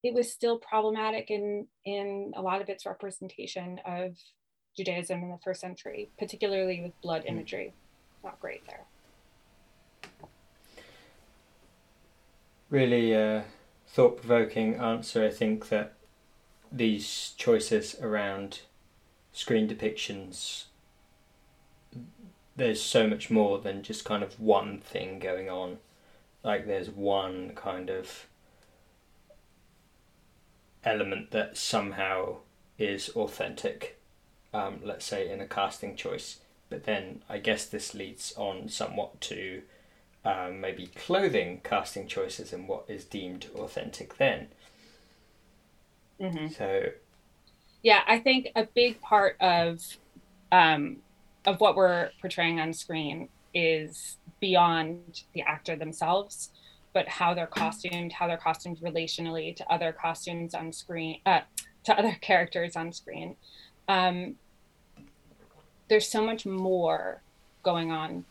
it 0.03 0.15
was 0.15 0.31
still 0.31 0.59
problematic 0.59 1.31
in 1.31 1.67
in 1.85 2.33
a 2.37 2.43
lot 2.43 2.63
of 2.63 2.69
its 2.69 2.87
representation 2.87 3.81
of 3.85 4.17
Judaism 4.77 5.23
in 5.23 5.31
the 5.31 5.39
first 5.43 5.61
century, 5.61 6.11
particularly 6.19 6.81
with 6.83 7.01
blood 7.03 7.23
hmm. 7.23 7.29
imagery. 7.29 7.75
Not 8.23 8.41
great 8.41 8.67
there. 8.67 8.85
Really 12.71 13.15
uh, 13.15 13.43
thought 13.89 14.19
provoking 14.19 14.77
answer. 14.77 15.25
I 15.25 15.31
think 15.31 15.69
that 15.69 15.95
these 16.73 17.35
choices 17.37 17.97
around 18.01 18.61
screen 19.33 19.69
depictions 19.69 20.65
there's 22.61 22.83
so 22.83 23.07
much 23.07 23.31
more 23.31 23.59
than 23.59 23.83
just 23.83 24.05
kind 24.05 24.23
of 24.23 24.39
one 24.39 24.81
thing 24.81 25.19
going 25.19 25.49
on. 25.49 25.79
Like 26.45 26.67
there's 26.67 26.91
one 26.91 27.53
kind 27.55 27.89
of 27.89 28.27
element 30.85 31.31
that 31.31 31.57
somehow 31.57 32.37
is 32.79 33.09
authentic, 33.11 33.99
um, 34.53 34.81
let's 34.85 35.07
say 35.07 35.31
in 35.31 35.41
a 35.41 35.47
casting 35.47 35.97
choice. 35.97 36.41
But 36.69 36.85
then 36.85 37.23
I 37.31 37.39
guess 37.39 37.65
this 37.65 37.95
leads 37.95 38.35
on 38.37 38.69
somewhat 38.69 39.21
to 39.23 39.63
um, 40.25 40.61
maybe 40.61 40.87
clothing 40.87 41.61
casting 41.65 42.07
choices 42.07 42.53
and 42.53 42.69
what 42.69 42.85
is 42.89 43.05
deemed 43.05 43.47
authentic 43.57 44.19
then. 44.19 44.49
Mm-hmm. 46.21 46.49
So, 46.49 46.91
yeah, 47.83 48.01
I 48.07 48.19
think 48.19 48.49
a 48.55 48.65
big 48.65 49.01
part 49.01 49.37
of 49.41 49.81
um, 50.53 50.99
of 51.47 51.61
what 51.61 51.77
we're 51.77 52.11
portraying 52.21 52.61
on 52.61 52.73
screen 52.73 53.29
is 53.55 54.19
beyond 54.41 55.23
the 55.33 55.43
actor 55.43 55.77
themselves, 55.77 56.51
but 56.93 57.09
how 57.09 57.33
they're 57.33 57.47
costumed, 57.47 58.13
how 58.13 58.27
they're 58.27 58.37
costumed 58.37 58.79
relationally 58.81 59.57
to 59.57 59.67
other 59.73 59.93
costumes 59.93 60.55
on 60.55 60.73
screen, 60.73 61.21
uh, 61.25 61.41
to 61.85 61.99
other 61.99 62.13
characters 62.21 62.77
on 62.77 62.93
screen. 62.93 63.37
Um, 63.89 64.37
there's 65.89 66.09
so 66.09 66.25
much 66.25 66.47
more 66.47 67.23
going 67.63 67.91
on 67.91 68.25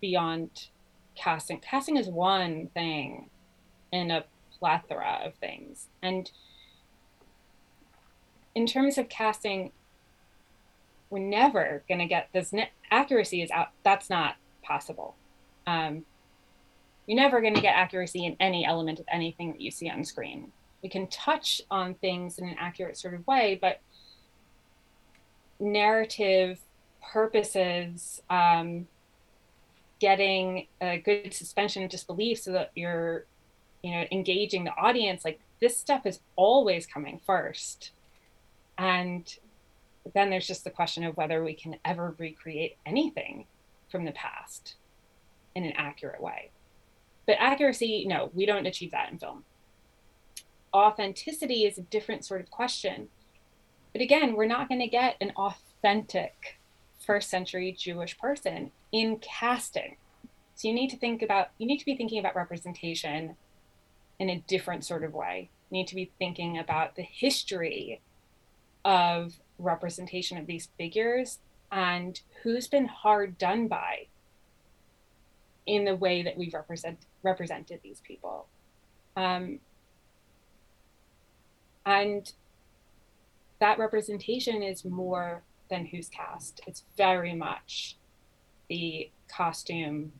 beyond 0.00 0.68
casting. 1.14 1.60
Casting 1.60 1.96
is 1.96 2.08
one 2.08 2.68
thing 2.74 3.30
in 3.92 4.10
a 4.10 4.24
plethora 4.58 5.20
of 5.24 5.34
things. 5.34 5.88
And 6.02 6.30
in 8.54 8.66
terms 8.66 8.98
of 8.98 9.08
casting, 9.08 9.72
we're 11.14 11.20
never 11.20 11.84
going 11.88 12.00
to 12.00 12.06
get 12.06 12.28
this 12.32 12.52
ne- 12.52 12.70
accuracy 12.90 13.40
is 13.40 13.50
out 13.52 13.68
that's 13.84 14.10
not 14.10 14.34
possible 14.64 15.14
um, 15.66 16.04
you're 17.06 17.16
never 17.16 17.40
going 17.40 17.54
to 17.54 17.60
get 17.60 17.74
accuracy 17.76 18.26
in 18.26 18.36
any 18.40 18.66
element 18.66 18.98
of 18.98 19.06
anything 19.10 19.52
that 19.52 19.60
you 19.60 19.70
see 19.70 19.88
on 19.88 20.04
screen 20.04 20.50
we 20.82 20.88
can 20.88 21.06
touch 21.06 21.62
on 21.70 21.94
things 21.94 22.38
in 22.38 22.48
an 22.48 22.56
accurate 22.58 22.98
sort 22.98 23.14
of 23.14 23.24
way 23.28 23.56
but 23.60 23.80
narrative 25.60 26.58
purposes 27.12 28.20
um, 28.28 28.88
getting 30.04 30.66
a 30.82 30.98
good 30.98 31.32
suspension 31.32 31.82
of 31.82 31.88
disbelief 31.90 32.38
so 32.38 32.52
that 32.52 32.70
you're 32.74 33.24
you 33.82 33.90
know 33.90 34.04
engaging 34.12 34.64
the 34.64 34.76
audience 34.76 35.24
like 35.24 35.40
this 35.60 35.76
stuff 35.76 36.04
is 36.04 36.20
always 36.36 36.86
coming 36.86 37.18
first 37.26 37.92
and 38.76 39.38
then 40.12 40.28
there's 40.28 40.46
just 40.46 40.64
the 40.64 40.70
question 40.70 41.04
of 41.04 41.16
whether 41.16 41.42
we 41.42 41.54
can 41.54 41.76
ever 41.84 42.14
recreate 42.18 42.76
anything 42.84 43.46
from 43.90 44.04
the 44.04 44.12
past 44.12 44.74
in 45.54 45.64
an 45.64 45.72
accurate 45.76 46.20
way. 46.20 46.50
But 47.26 47.36
accuracy, 47.38 48.04
no, 48.06 48.30
we 48.34 48.44
don't 48.44 48.66
achieve 48.66 48.90
that 48.90 49.10
in 49.10 49.18
film. 49.18 49.44
Authenticity 50.74 51.64
is 51.64 51.78
a 51.78 51.82
different 51.82 52.24
sort 52.24 52.42
of 52.42 52.50
question. 52.50 53.08
But 53.92 54.02
again, 54.02 54.34
we're 54.34 54.46
not 54.46 54.68
going 54.68 54.80
to 54.80 54.88
get 54.88 55.16
an 55.20 55.32
authentic 55.36 56.58
first 57.04 57.30
century 57.30 57.72
Jewish 57.78 58.18
person 58.18 58.70
in 58.92 59.18
casting. 59.18 59.96
So 60.54 60.68
you 60.68 60.74
need 60.74 60.90
to 60.90 60.96
think 60.96 61.22
about, 61.22 61.50
you 61.58 61.66
need 61.66 61.78
to 61.78 61.84
be 61.84 61.96
thinking 61.96 62.18
about 62.18 62.36
representation 62.36 63.36
in 64.18 64.30
a 64.30 64.42
different 64.46 64.84
sort 64.84 65.04
of 65.04 65.14
way. 65.14 65.50
You 65.70 65.78
need 65.78 65.88
to 65.88 65.94
be 65.94 66.10
thinking 66.18 66.58
about 66.58 66.96
the 66.96 67.02
history 67.02 68.00
of 68.84 69.34
representation 69.58 70.38
of 70.38 70.46
these 70.46 70.68
figures 70.78 71.38
and 71.72 72.20
who's 72.42 72.68
been 72.68 72.86
hard 72.86 73.38
done 73.38 73.66
by 73.66 74.06
in 75.66 75.84
the 75.84 75.96
way 75.96 76.22
that 76.22 76.36
we've 76.36 76.54
represent, 76.54 76.98
represented 77.22 77.80
these 77.82 78.00
people. 78.00 78.46
Um, 79.16 79.60
and 81.86 82.32
that 83.60 83.78
representation 83.78 84.62
is 84.62 84.84
more 84.84 85.42
than 85.70 85.86
who's 85.86 86.08
cast. 86.08 86.60
It's 86.66 86.84
very 86.96 87.34
much 87.34 87.96
the 88.68 89.10
costume, 89.28 90.12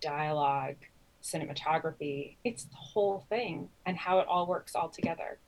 dialogue, 0.00 0.76
cinematography. 1.22 2.36
It's 2.44 2.64
the 2.64 2.76
whole 2.76 3.26
thing 3.28 3.68
and 3.84 3.96
how 3.96 4.20
it 4.20 4.28
all 4.28 4.46
works 4.46 4.74
all 4.74 4.88
together 4.88 5.38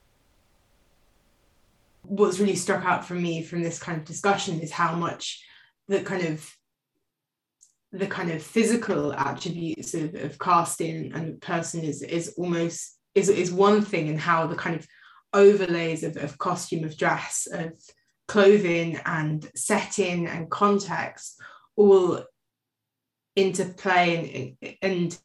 what's 2.09 2.41
really 2.41 2.57
struck 2.57 2.85
out 2.85 3.05
for 3.05 3.15
me 3.15 3.43
from 3.43 3.63
this 3.63 3.79
kind 3.79 3.99
of 3.99 4.05
discussion 4.05 4.61
is 4.61 4.73
how 4.73 4.95
much 4.95 5.45
the 5.89 6.01
kind 6.01 6.27
of 6.27 6.51
the 7.93 8.07
kind 8.07 8.31
of 8.31 8.43
physical 8.43 9.15
attributes 9.15 9.95
of, 9.95 10.15
of 10.15 10.39
casting 10.39 11.13
and 11.15 11.41
person 11.41 11.83
is 11.83 12.03
is 12.03 12.35
almost 12.37 12.99
is, 13.15 13.29
is 13.29 13.53
one 13.53 13.83
thing 13.83 14.09
and 14.09 14.21
how 14.21 14.47
the 14.47 14.55
kind 14.55 14.77
of 14.77 14.87
overlays 15.35 16.03
of, 16.03 16.17
of 16.17 16.39
costume 16.39 16.85
of 16.85 16.97
dress 16.97 17.47
of 17.51 17.73
clothing 18.29 19.01
and 19.05 19.51
setting 19.57 20.27
and 20.27 20.51
context 20.51 21.41
all 21.77 22.23
interplay 23.35 24.57
and, 24.61 24.77
and 24.83 25.19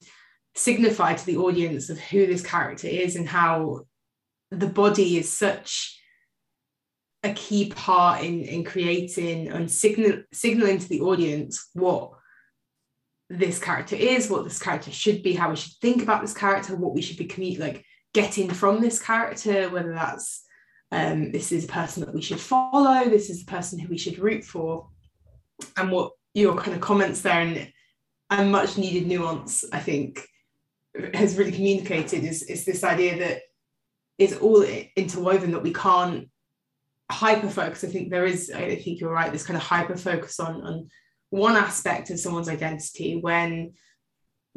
signify 0.56 1.14
to 1.14 1.26
the 1.26 1.38
audience 1.38 1.90
of 1.90 2.00
who 2.00 2.26
this 2.26 2.44
character 2.44 2.88
is 2.88 3.16
and 3.16 3.28
how 3.28 3.82
the 4.52 4.68
body 4.68 5.18
is 5.18 5.32
such 5.32 6.00
a 7.24 7.34
key 7.34 7.70
part 7.70 8.22
in 8.22 8.44
in 8.44 8.64
creating 8.64 9.48
and 9.48 9.72
signal 9.72 10.22
signaling 10.32 10.78
to 10.78 10.90
the 10.90 11.02
audience 11.02 11.70
what 11.74 12.12
this 13.30 13.60
character 13.60 13.96
is, 13.96 14.30
what 14.30 14.44
this 14.44 14.60
character 14.60 14.92
should 14.92 15.24
be, 15.24 15.34
how 15.34 15.50
we 15.50 15.56
should 15.56 15.74
think 15.82 16.04
about 16.04 16.22
this 16.22 16.34
character, 16.34 16.76
what 16.76 16.94
we 16.94 17.02
should 17.02 17.18
be 17.18 17.58
like 17.58 17.84
getting 18.14 18.50
from 18.50 18.80
this 18.80 19.02
character, 19.02 19.70
whether 19.70 19.94
that's 19.94 20.44
um, 20.94 21.32
this 21.32 21.52
is 21.52 21.66
a 21.66 21.68
person 21.68 22.06
that 22.06 22.14
we 22.14 22.22
should 22.22 22.40
follow, 22.40 23.10
this 23.10 23.30
is 23.30 23.44
the 23.44 23.52
person 23.52 23.80
who 23.80 23.90
we 23.90 23.98
should 23.98 24.20
root 24.20 24.44
for, 24.44 24.88
and 25.78 25.92
what 25.92 26.12
your 26.34 26.56
kind 26.56 26.74
of 26.74 26.82
comments 26.82 27.22
there 27.22 27.42
and 27.42 27.72
and 28.30 28.52
much 28.52 28.78
needed 28.78 29.08
nuance, 29.08 29.64
I 29.72 29.80
think, 29.80 30.28
has 31.14 31.38
really 31.38 31.52
communicated 31.52 32.24
is, 32.24 32.44
is 32.44 32.66
this 32.66 32.84
idea 32.84 33.18
that 33.20 33.42
is 34.18 34.38
all 34.38 34.64
interwoven 34.96 35.52
that 35.52 35.64
we 35.64 35.74
can't 35.74 36.30
hyper 37.12 37.50
focus. 37.50 37.84
I 37.84 37.88
think 37.88 38.10
there 38.10 38.26
is, 38.26 38.52
I 38.52 38.76
think 38.76 39.00
you're 39.00 39.12
right, 39.12 39.32
this 39.32 39.46
kind 39.46 39.58
of 39.58 39.64
hyper 39.64 39.98
focus 39.98 40.40
on, 40.40 40.62
on 40.62 40.90
one 41.30 41.56
aspect 41.56 42.10
of 42.10 42.20
someone's 42.20 42.50
identity 42.50 43.20
when 43.20 43.74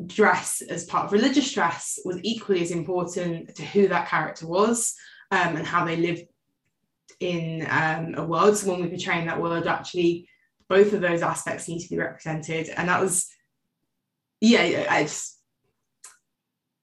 dress 0.07 0.63
as 0.63 0.85
part 0.85 1.07
of 1.07 1.13
religious 1.13 1.53
dress 1.53 1.99
was 2.05 2.19
equally 2.23 2.63
as 2.63 2.71
important 2.71 3.55
to 3.57 3.65
who 3.65 3.89
that 3.89 4.09
character 4.09 4.47
was 4.47 4.95
um, 5.31 5.57
and 5.57 5.67
how 5.67 5.85
they 5.85 5.97
live 5.97 6.23
in 7.21 7.67
um, 7.71 8.15
a 8.17 8.25
world. 8.25 8.57
So 8.57 8.71
when 8.71 8.81
we're 8.81 8.89
portraying 8.89 9.27
that 9.27 9.41
world, 9.41 9.67
actually, 9.67 10.29
both 10.69 10.93
of 10.93 11.01
those 11.01 11.23
aspects 11.23 11.69
need 11.69 11.81
to 11.81 11.89
be 11.89 11.99
represented. 11.99 12.69
And 12.77 12.89
that 12.89 13.01
was, 13.01 13.29
yeah, 14.41 14.87
I 14.91 15.09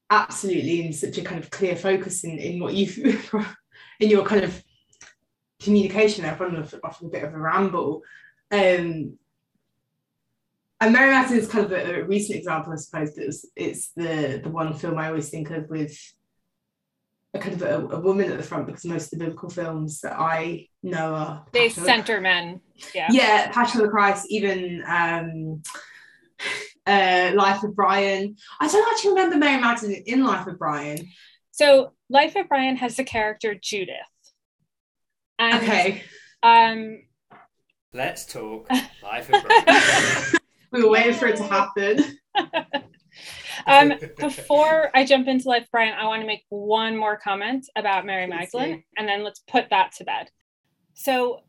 absolutely 0.09 0.85
in 0.85 0.93
such 0.93 1.17
a 1.17 1.23
kind 1.23 1.43
of 1.43 1.49
clear 1.49 1.75
focus 1.75 2.23
in, 2.23 2.37
in 2.37 2.59
what 2.59 2.73
you've, 2.73 2.97
in 3.99 4.09
your 4.09 4.25
kind 4.25 4.43
of 4.43 4.63
communication 5.61 6.23
there, 6.23 6.33
often, 6.33 6.79
often 6.83 7.07
a 7.07 7.09
bit 7.09 7.23
of 7.23 7.33
a 7.33 7.37
ramble. 7.37 8.01
Um, 8.51 9.17
and 10.81 10.91
Mary 10.91 11.11
Magdalene 11.11 11.41
is 11.41 11.49
kind 11.49 11.65
of 11.65 11.71
a, 11.71 12.01
a, 12.01 12.03
recent 12.03 12.37
example, 12.37 12.73
I 12.73 12.75
suppose, 12.75 13.11
but 13.15 13.23
it's, 13.23 13.45
it's 13.55 13.91
the, 13.95 14.41
the 14.43 14.49
one 14.49 14.73
film 14.73 14.97
I 14.97 15.07
always 15.07 15.29
think 15.29 15.49
of 15.49 15.69
with 15.69 15.97
a 17.33 17.39
kind 17.39 17.59
of 17.59 17.61
a, 17.63 17.95
a, 17.95 17.99
woman 17.99 18.31
at 18.31 18.37
the 18.37 18.43
front 18.43 18.67
because 18.67 18.85
most 18.85 19.11
of 19.11 19.17
the 19.17 19.25
biblical 19.25 19.49
films 19.49 20.01
that 20.01 20.13
I 20.19 20.67
know 20.83 21.15
are 21.15 21.45
they 21.51 21.69
center 21.69 22.21
men. 22.21 22.61
Yeah. 22.93 23.07
Yeah, 23.11 23.51
Passion 23.51 23.81
of 23.81 23.87
the 23.87 23.91
Christ, 23.91 24.27
even 24.29 24.83
um 24.87 25.63
uh 26.85 27.31
Life 27.33 27.63
of 27.63 27.75
Brian. 27.75 28.35
I 28.59 28.67
don't 28.67 28.93
actually 28.93 29.11
remember 29.11 29.37
Mary 29.37 29.59
Magdalene 29.59 30.03
in 30.05 30.23
Life 30.23 30.45
of 30.45 30.59
Brian. 30.59 31.07
So 31.51 31.93
Life 32.09 32.35
of 32.35 32.47
Brian 32.49 32.75
has 32.77 32.97
the 32.97 33.03
character 33.03 33.55
Judith. 33.55 33.95
And, 35.39 35.55
okay. 35.55 36.03
Um 36.43 36.99
let's 37.93 38.25
talk 38.25 38.69
Life 39.03 39.33
of 39.33 39.43
Brian. 39.43 39.81
we 40.71 40.83
were 40.83 40.89
waiting 40.89 41.13
for 41.13 41.27
it 41.27 41.37
to 41.37 41.43
happen. 41.43 42.19
Um, 43.67 43.93
before 44.17 44.89
I 44.93 45.05
jump 45.05 45.27
into 45.27 45.49
Life 45.49 45.67
Brian, 45.71 45.93
I 45.93 46.05
want 46.05 46.21
to 46.21 46.27
make 46.27 46.45
one 46.49 46.97
more 46.97 47.17
comment 47.17 47.69
about 47.75 48.05
Mary 48.05 48.27
Magdalene, 48.27 48.83
and 48.97 49.07
then 49.07 49.23
let's 49.23 49.39
put 49.39 49.69
that 49.69 49.91
to 49.93 50.03
bed. 50.03 50.29
So, 50.93 51.41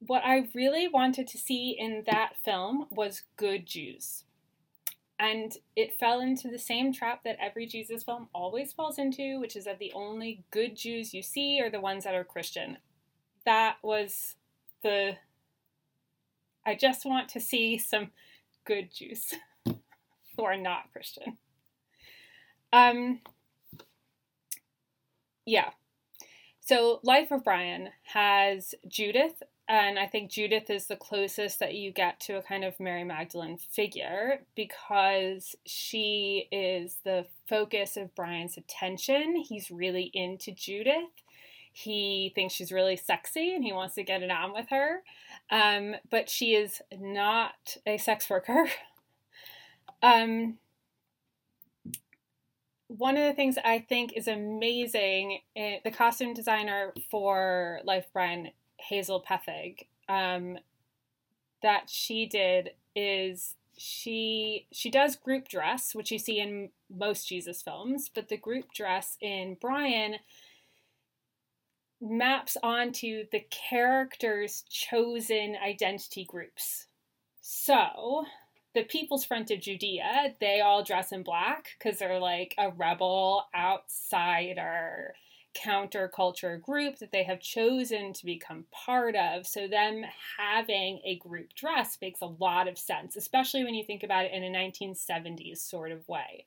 what 0.00 0.22
I 0.24 0.48
really 0.54 0.88
wanted 0.88 1.26
to 1.28 1.38
see 1.38 1.76
in 1.78 2.04
that 2.06 2.34
film 2.44 2.86
was 2.90 3.22
good 3.36 3.66
Jews. 3.66 4.24
And 5.20 5.52
it 5.74 5.98
fell 5.98 6.20
into 6.20 6.48
the 6.48 6.58
same 6.58 6.92
trap 6.92 7.24
that 7.24 7.38
every 7.40 7.66
Jesus 7.66 8.04
film 8.04 8.28
always 8.32 8.72
falls 8.72 8.98
into, 8.98 9.40
which 9.40 9.56
is 9.56 9.64
that 9.64 9.80
the 9.80 9.92
only 9.92 10.44
good 10.52 10.76
Jews 10.76 11.12
you 11.12 11.22
see 11.22 11.60
are 11.60 11.70
the 11.70 11.80
ones 11.80 12.04
that 12.04 12.14
are 12.14 12.22
Christian. 12.22 12.78
That 13.44 13.76
was 13.82 14.36
the. 14.82 15.16
I 16.64 16.76
just 16.76 17.04
want 17.04 17.28
to 17.30 17.40
see 17.40 17.78
some 17.78 18.12
good 18.64 18.90
Jews. 18.94 19.34
who 20.38 20.44
are 20.44 20.56
not 20.56 20.92
Christian. 20.92 21.36
Um, 22.72 23.20
yeah. 25.44 25.70
So, 26.60 27.00
Life 27.02 27.30
of 27.30 27.44
Brian 27.44 27.88
has 28.12 28.74
Judith, 28.86 29.42
and 29.68 29.98
I 29.98 30.06
think 30.06 30.30
Judith 30.30 30.70
is 30.70 30.86
the 30.86 30.96
closest 30.96 31.58
that 31.58 31.74
you 31.74 31.90
get 31.90 32.20
to 32.20 32.36
a 32.36 32.42
kind 32.42 32.62
of 32.62 32.78
Mary 32.78 33.04
Magdalene 33.04 33.58
figure 33.58 34.40
because 34.54 35.56
she 35.66 36.46
is 36.52 36.98
the 37.04 37.26
focus 37.48 37.96
of 37.96 38.14
Brian's 38.14 38.56
attention. 38.56 39.36
He's 39.36 39.70
really 39.70 40.10
into 40.14 40.52
Judith. 40.52 41.24
He 41.72 42.32
thinks 42.34 42.54
she's 42.54 42.72
really 42.72 42.96
sexy 42.96 43.54
and 43.54 43.64
he 43.64 43.72
wants 43.72 43.94
to 43.94 44.02
get 44.02 44.22
it 44.22 44.30
on 44.30 44.52
with 44.52 44.68
her. 44.70 45.02
Um, 45.50 45.96
but 46.10 46.28
she 46.28 46.54
is 46.54 46.82
not 46.98 47.76
a 47.86 47.98
sex 47.98 48.28
worker. 48.28 48.68
Um, 50.02 50.58
one 52.88 53.16
of 53.16 53.24
the 53.24 53.34
things 53.34 53.56
I 53.64 53.80
think 53.80 54.14
is 54.16 54.28
amazing, 54.28 55.40
eh, 55.54 55.78
the 55.84 55.90
costume 55.90 56.34
designer 56.34 56.94
for 57.10 57.80
Life 57.84 58.06
Brian, 58.12 58.50
Hazel 58.78 59.22
Pethig, 59.22 59.86
um, 60.08 60.58
that 61.62 61.90
she 61.90 62.26
did 62.26 62.70
is 62.96 63.56
she 63.76 64.66
she 64.72 64.90
does 64.90 65.16
group 65.16 65.48
dress, 65.48 65.94
which 65.94 66.10
you 66.10 66.18
see 66.18 66.40
in 66.40 66.70
most 66.90 67.28
Jesus 67.28 67.62
films, 67.62 68.10
but 68.12 68.28
the 68.28 68.36
group 68.36 68.72
dress 68.72 69.16
in 69.20 69.56
Brian 69.60 70.16
maps 72.00 72.56
onto 72.62 73.24
the 73.30 73.44
characters' 73.50 74.64
chosen 74.68 75.56
identity 75.62 76.24
groups. 76.24 76.86
So 77.40 78.24
the 78.78 78.84
People's 78.84 79.24
Front 79.24 79.50
of 79.50 79.60
Judea, 79.60 80.36
they 80.38 80.60
all 80.60 80.84
dress 80.84 81.10
in 81.10 81.24
black 81.24 81.70
because 81.76 81.98
they're 81.98 82.20
like 82.20 82.54
a 82.58 82.70
rebel, 82.70 83.46
outsider, 83.52 85.14
counterculture 85.56 86.62
group 86.62 86.98
that 86.98 87.10
they 87.10 87.24
have 87.24 87.40
chosen 87.40 88.12
to 88.12 88.24
become 88.24 88.66
part 88.70 89.16
of. 89.16 89.48
So, 89.48 89.66
them 89.66 90.04
having 90.38 91.00
a 91.04 91.16
group 91.16 91.54
dress 91.54 91.98
makes 92.00 92.20
a 92.20 92.26
lot 92.26 92.68
of 92.68 92.78
sense, 92.78 93.16
especially 93.16 93.64
when 93.64 93.74
you 93.74 93.82
think 93.82 94.04
about 94.04 94.26
it 94.26 94.32
in 94.32 94.44
a 94.44 94.56
1970s 94.56 95.58
sort 95.58 95.90
of 95.90 96.06
way. 96.08 96.46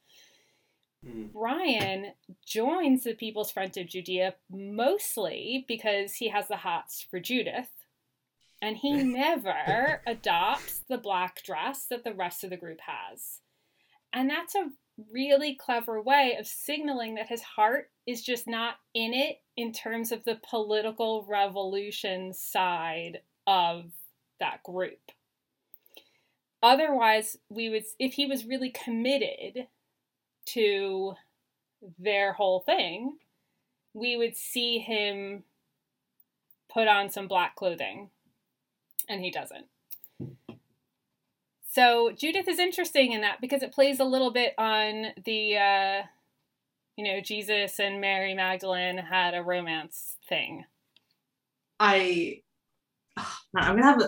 Mm. 1.05 1.33
Brian 1.33 2.13
joins 2.45 3.03
the 3.03 3.13
People's 3.13 3.51
Front 3.51 3.75
of 3.75 3.87
Judea 3.87 4.35
mostly 4.49 5.65
because 5.67 6.13
he 6.13 6.29
has 6.29 6.47
the 6.47 6.55
hots 6.55 7.05
for 7.11 7.19
Judith 7.19 7.80
and 8.61 8.77
he 8.77 8.91
never 9.03 10.01
adopts 10.05 10.81
the 10.87 10.97
black 10.97 11.43
dress 11.43 11.85
that 11.89 12.03
the 12.03 12.13
rest 12.13 12.43
of 12.43 12.49
the 12.49 12.57
group 12.57 12.79
has. 12.81 13.39
And 14.13 14.29
that's 14.29 14.55
a 14.55 14.69
really 15.11 15.55
clever 15.55 16.01
way 16.01 16.35
of 16.39 16.45
signaling 16.45 17.15
that 17.15 17.29
his 17.29 17.41
heart 17.41 17.89
is 18.05 18.21
just 18.21 18.47
not 18.47 18.75
in 18.93 19.13
it 19.13 19.37
in 19.57 19.71
terms 19.71 20.11
of 20.11 20.23
the 20.25 20.39
political 20.47 21.25
revolution 21.27 22.33
side 22.33 23.19
of 23.47 23.85
that 24.39 24.61
group. 24.63 24.99
Otherwise, 26.63 27.37
we 27.49 27.69
would 27.69 27.83
if 27.97 28.13
he 28.13 28.25
was 28.25 28.45
really 28.45 28.69
committed 28.69 29.67
to 30.45 31.13
their 31.97 32.33
whole 32.33 32.59
thing, 32.59 33.17
we 33.93 34.15
would 34.15 34.37
see 34.37 34.77
him 34.77 35.43
put 36.71 36.87
on 36.87 37.09
some 37.09 37.27
black 37.27 37.55
clothing 37.55 38.09
and 39.11 39.23
he 39.23 39.31
doesn't. 39.31 39.65
So 41.69 42.11
Judith 42.11 42.47
is 42.47 42.59
interesting 42.59 43.13
in 43.13 43.21
that 43.21 43.39
because 43.39 43.63
it 43.63 43.73
plays 43.73 43.99
a 43.99 44.05
little 44.05 44.31
bit 44.31 44.53
on 44.57 45.07
the, 45.23 45.57
uh, 45.57 46.01
you 46.97 47.05
know, 47.05 47.21
Jesus 47.21 47.79
and 47.79 48.01
Mary 48.01 48.33
Magdalene 48.33 48.97
had 48.97 49.33
a 49.33 49.41
romance 49.41 50.15
thing. 50.27 50.65
I, 51.79 52.41
I'm 53.55 53.77
gonna 53.77 53.83
have 53.83 54.01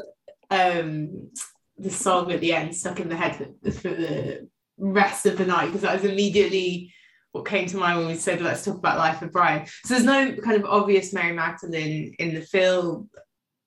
um, 0.50 1.30
the 1.78 1.89
song 1.89 2.32
at 2.32 2.42
the 2.42 2.54
end 2.54 2.76
stuck 2.76 3.00
in 3.00 3.10
the 3.10 3.16
head 3.16 3.36
for, 3.36 3.72
for 3.72 3.89
the 3.89 4.50
rest 4.78 5.26
of 5.26 5.38
the 5.38 5.46
night 5.46 5.68
because 5.68 5.82
that 5.82 6.02
was 6.02 6.10
immediately 6.10 6.94
what 7.32 7.46
came 7.46 7.66
to 7.68 7.78
mind 7.78 7.98
when 7.98 8.08
we 8.08 8.16
said 8.16 8.42
let's 8.42 8.63
talk 8.63 8.78
about 8.78 8.98
life 8.98 9.22
of 9.22 9.32
Brian. 9.32 9.66
So 9.86 9.94
there's 9.94 10.06
no 10.06 10.36
kind 10.36 10.62
of 10.62 10.70
obvious 10.70 11.13
Mary 11.13 11.34
Magdalene 11.34 12.13
in 12.20 12.36
the 12.36 12.42
film 12.42 13.10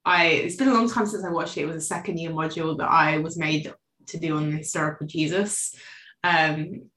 I 0.06 0.26
it's 0.26 0.56
been 0.56 0.68
a 0.68 0.74
long 0.74 0.88
time 0.88 1.06
since 1.06 1.24
I 1.24 1.30
watched 1.30 1.58
it. 1.58 1.62
It 1.62 1.66
was 1.66 1.76
a 1.76 1.80
second 1.80 2.18
year 2.18 2.30
module 2.30 2.78
that 2.78 2.88
I 2.88 3.18
was 3.18 3.36
made 3.36 3.72
to 4.06 4.18
do 4.18 4.36
on 4.36 4.50
the 4.50 4.58
historical 4.58 5.06
Jesus. 5.06 5.74
Um, 6.22 6.88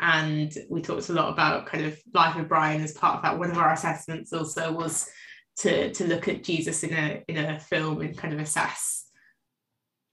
and 0.00 0.56
we 0.70 0.80
talked 0.80 1.08
a 1.08 1.12
lot 1.12 1.32
about 1.32 1.66
kind 1.66 1.84
of 1.84 1.98
life 2.14 2.36
of 2.36 2.48
Brian 2.48 2.82
as 2.82 2.92
part 2.92 3.16
of 3.16 3.22
that. 3.22 3.38
One 3.38 3.50
of 3.50 3.58
our 3.58 3.72
assessments 3.72 4.32
also 4.32 4.72
was 4.72 5.10
to 5.58 5.92
to 5.92 6.06
look 6.06 6.28
at 6.28 6.44
Jesus 6.44 6.84
in 6.84 6.94
a 6.94 7.24
in 7.28 7.38
a 7.38 7.58
film 7.58 8.00
and 8.00 8.16
kind 8.16 8.32
of 8.32 8.40
assess 8.40 9.08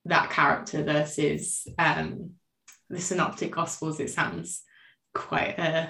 that 0.06 0.32
character 0.32 0.84
versus 0.84 1.68
um, 1.78 2.32
the 2.90 3.00
synoptic 3.00 3.52
gospels. 3.52 4.00
It 4.00 4.10
sounds 4.10 4.64
quite 5.14 5.60
uh, 5.60 5.88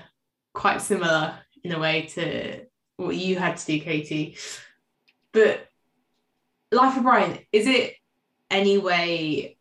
quite 0.54 0.82
similar 0.82 1.40
in 1.64 1.72
a 1.72 1.80
way 1.80 2.08
to 2.14 2.66
what 2.98 3.16
you 3.16 3.38
had 3.38 3.56
to 3.56 3.66
do, 3.66 3.80
Katie. 3.80 4.38
but 5.32 5.68
Life 6.72 6.98
of 6.98 7.04
Brian, 7.04 7.40
is 7.52 7.68
it 7.68 7.96
any 8.50 8.78
way, 8.78 9.58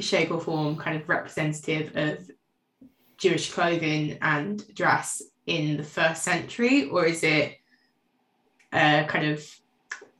shape, 0.00 0.30
or 0.30 0.40
form 0.40 0.76
kind 0.76 1.00
of 1.00 1.08
representative 1.08 1.96
of 1.96 2.30
Jewish 3.16 3.52
clothing 3.52 4.18
and 4.22 4.62
dress 4.74 5.22
in 5.46 5.76
the 5.76 5.84
first 5.84 6.22
century, 6.22 6.88
or 6.88 7.06
is 7.06 7.22
it 7.22 7.58
a 8.72 9.04
kind 9.08 9.26
of 9.26 9.44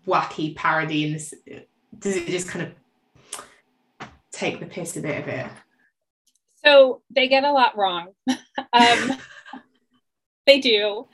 wacky 0.07 0.55
parody? 0.55 1.07
In 1.07 1.13
this, 1.13 1.35
does 1.99 2.17
it 2.17 2.27
just 2.27 2.49
kind 2.49 2.73
of 4.01 4.09
take 4.33 4.61
the 4.61 4.67
piss 4.67 4.97
a 4.97 5.01
bit 5.01 5.23
of 5.23 5.29
it? 5.29 5.47
So 6.65 7.03
they 7.11 7.29
get 7.29 7.45
a 7.45 7.53
lot 7.53 7.77
wrong. 7.77 8.09
um, 8.29 8.37
they 10.47 10.61
do. 10.61 11.07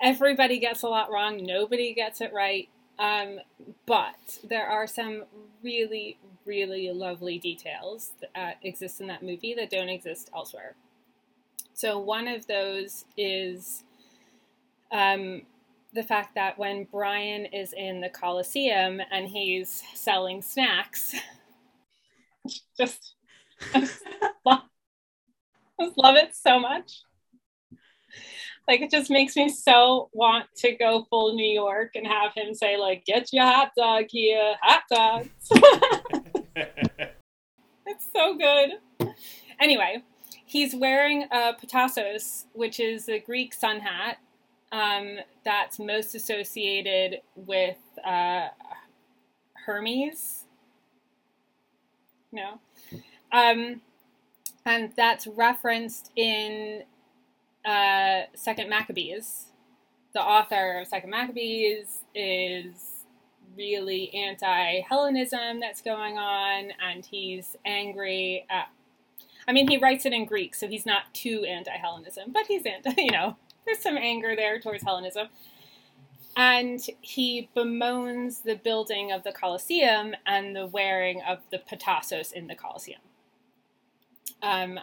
Everybody 0.00 0.58
gets 0.58 0.82
a 0.82 0.88
lot 0.88 1.10
wrong. 1.10 1.44
Nobody 1.44 1.94
gets 1.94 2.20
it 2.20 2.32
right. 2.32 2.68
Um, 2.98 3.38
but 3.86 4.38
there 4.44 4.66
are 4.66 4.86
some 4.86 5.24
really, 5.62 6.18
really 6.44 6.90
lovely 6.90 7.38
details 7.38 8.12
that 8.20 8.30
uh, 8.40 8.52
exist 8.62 9.00
in 9.00 9.06
that 9.08 9.22
movie 9.22 9.54
that 9.54 9.70
don't 9.70 9.88
exist 9.88 10.30
elsewhere. 10.34 10.74
So 11.74 11.98
one 11.98 12.26
of 12.26 12.46
those 12.48 13.04
is 13.16 13.84
um, 14.90 15.42
the 15.92 16.02
fact 16.02 16.34
that 16.34 16.58
when 16.58 16.84
Brian 16.84 17.46
is 17.46 17.72
in 17.72 18.00
the 18.00 18.08
Coliseum 18.08 19.00
and 19.12 19.28
he's 19.28 19.82
selling 19.94 20.42
snacks, 20.42 21.14
just 22.78 23.14
I 23.74 23.80
just 23.80 24.02
love, 24.46 24.62
just 25.80 25.98
love 25.98 26.16
it 26.16 26.34
so 26.36 26.58
much. 26.60 27.02
Like 28.68 28.82
it 28.82 28.90
just 28.90 29.10
makes 29.10 29.34
me 29.34 29.48
so 29.48 30.10
want 30.12 30.44
to 30.56 30.72
go 30.72 31.06
full 31.08 31.34
New 31.34 31.50
York 31.50 31.92
and 31.94 32.06
have 32.06 32.34
him 32.34 32.54
say 32.54 32.76
like, 32.76 33.06
"Get 33.06 33.32
your 33.32 33.44
hot 33.44 33.72
dog 33.74 34.04
here, 34.10 34.54
hot 34.60 34.82
dogs." 34.90 35.28
it's 37.86 38.06
so 38.14 38.36
good. 38.36 39.14
Anyway, 39.58 40.02
he's 40.44 40.76
wearing 40.76 41.24
a 41.32 41.54
petasos, 41.54 42.44
which 42.52 42.78
is 42.78 43.08
a 43.08 43.18
Greek 43.18 43.54
sun 43.54 43.80
hat 43.80 44.18
um, 44.70 45.16
that's 45.44 45.78
most 45.78 46.14
associated 46.14 47.22
with 47.34 47.78
uh, 48.04 48.48
Hermes. 49.54 50.44
No. 52.32 52.60
Um, 53.32 53.80
and 54.64 54.92
that's 54.96 55.26
referenced 55.26 56.10
in 56.16 56.82
uh, 57.68 58.22
Second 58.34 58.70
Maccabees. 58.70 59.46
The 60.14 60.22
author 60.22 60.80
of 60.80 60.86
Second 60.86 61.10
Maccabees 61.10 62.04
is 62.14 63.04
really 63.56 64.12
anti 64.14 64.80
Hellenism 64.80 65.60
that's 65.60 65.82
going 65.82 66.16
on, 66.16 66.70
and 66.82 67.04
he's 67.04 67.56
angry 67.66 68.46
at. 68.48 68.68
I 69.46 69.52
mean, 69.52 69.68
he 69.68 69.78
writes 69.78 70.06
it 70.06 70.12
in 70.12 70.24
Greek, 70.24 70.54
so 70.54 70.66
he's 70.66 70.86
not 70.86 71.12
too 71.12 71.44
anti 71.46 71.76
Hellenism, 71.76 72.32
but 72.32 72.46
he's 72.46 72.64
anti, 72.64 72.94
you 73.02 73.10
know, 73.10 73.36
there's 73.66 73.80
some 73.80 73.98
anger 73.98 74.34
there 74.34 74.58
towards 74.60 74.82
Hellenism. 74.82 75.28
And 76.36 76.80
he 77.00 77.50
bemoans 77.54 78.44
the 78.44 78.54
building 78.54 79.10
of 79.10 79.24
the 79.24 79.32
Colosseum 79.32 80.14
and 80.24 80.54
the 80.54 80.66
wearing 80.66 81.20
of 81.28 81.40
the 81.50 81.58
petasos 81.58 82.32
in 82.32 82.46
the 82.46 82.54
Colosseum. 82.54 83.00
Um, 84.40 84.78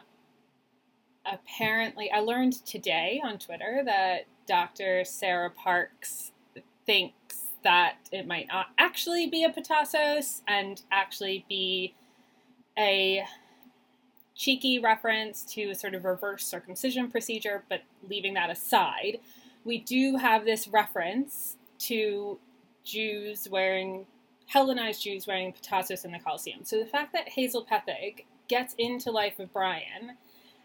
apparently, 1.25 2.11
I 2.11 2.19
learned 2.19 2.65
today 2.65 3.21
on 3.23 3.39
Twitter 3.39 3.81
that 3.85 4.25
Dr. 4.47 5.03
Sarah 5.05 5.49
Parks 5.49 6.31
thinks 6.85 7.45
that 7.63 7.95
it 8.11 8.27
might 8.27 8.47
not 8.47 8.67
actually 8.77 9.27
be 9.27 9.43
a 9.43 9.49
petasos 9.49 10.41
and 10.47 10.83
actually 10.91 11.45
be 11.49 11.95
a 12.77 13.25
cheeky 14.35 14.77
reference 14.79 15.43
to 15.43 15.69
a 15.69 15.75
sort 15.75 15.95
of 15.95 16.03
reverse 16.03 16.45
circumcision 16.45 17.09
procedure, 17.09 17.63
but 17.69 17.81
leaving 18.07 18.33
that 18.35 18.49
aside, 18.49 19.19
we 19.63 19.79
do 19.79 20.17
have 20.17 20.45
this 20.45 20.67
reference 20.67 21.57
to 21.79 22.37
Jews 22.83 23.47
wearing, 23.49 24.05
Hellenized 24.47 25.01
Jews 25.01 25.25
wearing 25.25 25.53
petasos 25.53 26.05
in 26.05 26.11
the 26.11 26.19
Colosseum. 26.19 26.59
So 26.63 26.77
the 26.77 26.85
fact 26.85 27.13
that 27.13 27.29
Hazel 27.29 27.65
Pethig 27.65 28.25
gets 28.47 28.75
into 28.77 29.09
Life 29.09 29.39
of 29.39 29.51
Brian 29.51 30.17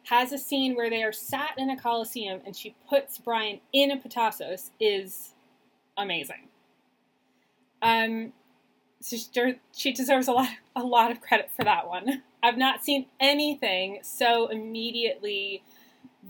has 0.04 0.32
a 0.32 0.38
scene 0.38 0.74
where 0.74 0.90
they 0.90 1.02
are 1.02 1.12
sat 1.12 1.52
in 1.56 1.70
a 1.70 1.80
coliseum 1.80 2.40
and 2.44 2.56
she 2.56 2.74
puts 2.88 3.18
Brian 3.18 3.60
in 3.72 3.90
a 3.90 3.96
petasos 3.96 4.70
is 4.80 5.34
amazing. 5.96 6.48
Um, 7.82 8.32
so 9.00 9.54
she 9.74 9.92
deserves 9.92 10.28
a 10.28 10.32
lot, 10.32 10.50
a 10.76 10.82
lot 10.82 11.10
of 11.10 11.20
credit 11.20 11.50
for 11.54 11.64
that 11.64 11.88
one. 11.88 12.22
I've 12.42 12.58
not 12.58 12.84
seen 12.84 13.06
anything 13.18 14.00
so 14.02 14.48
immediately 14.48 15.62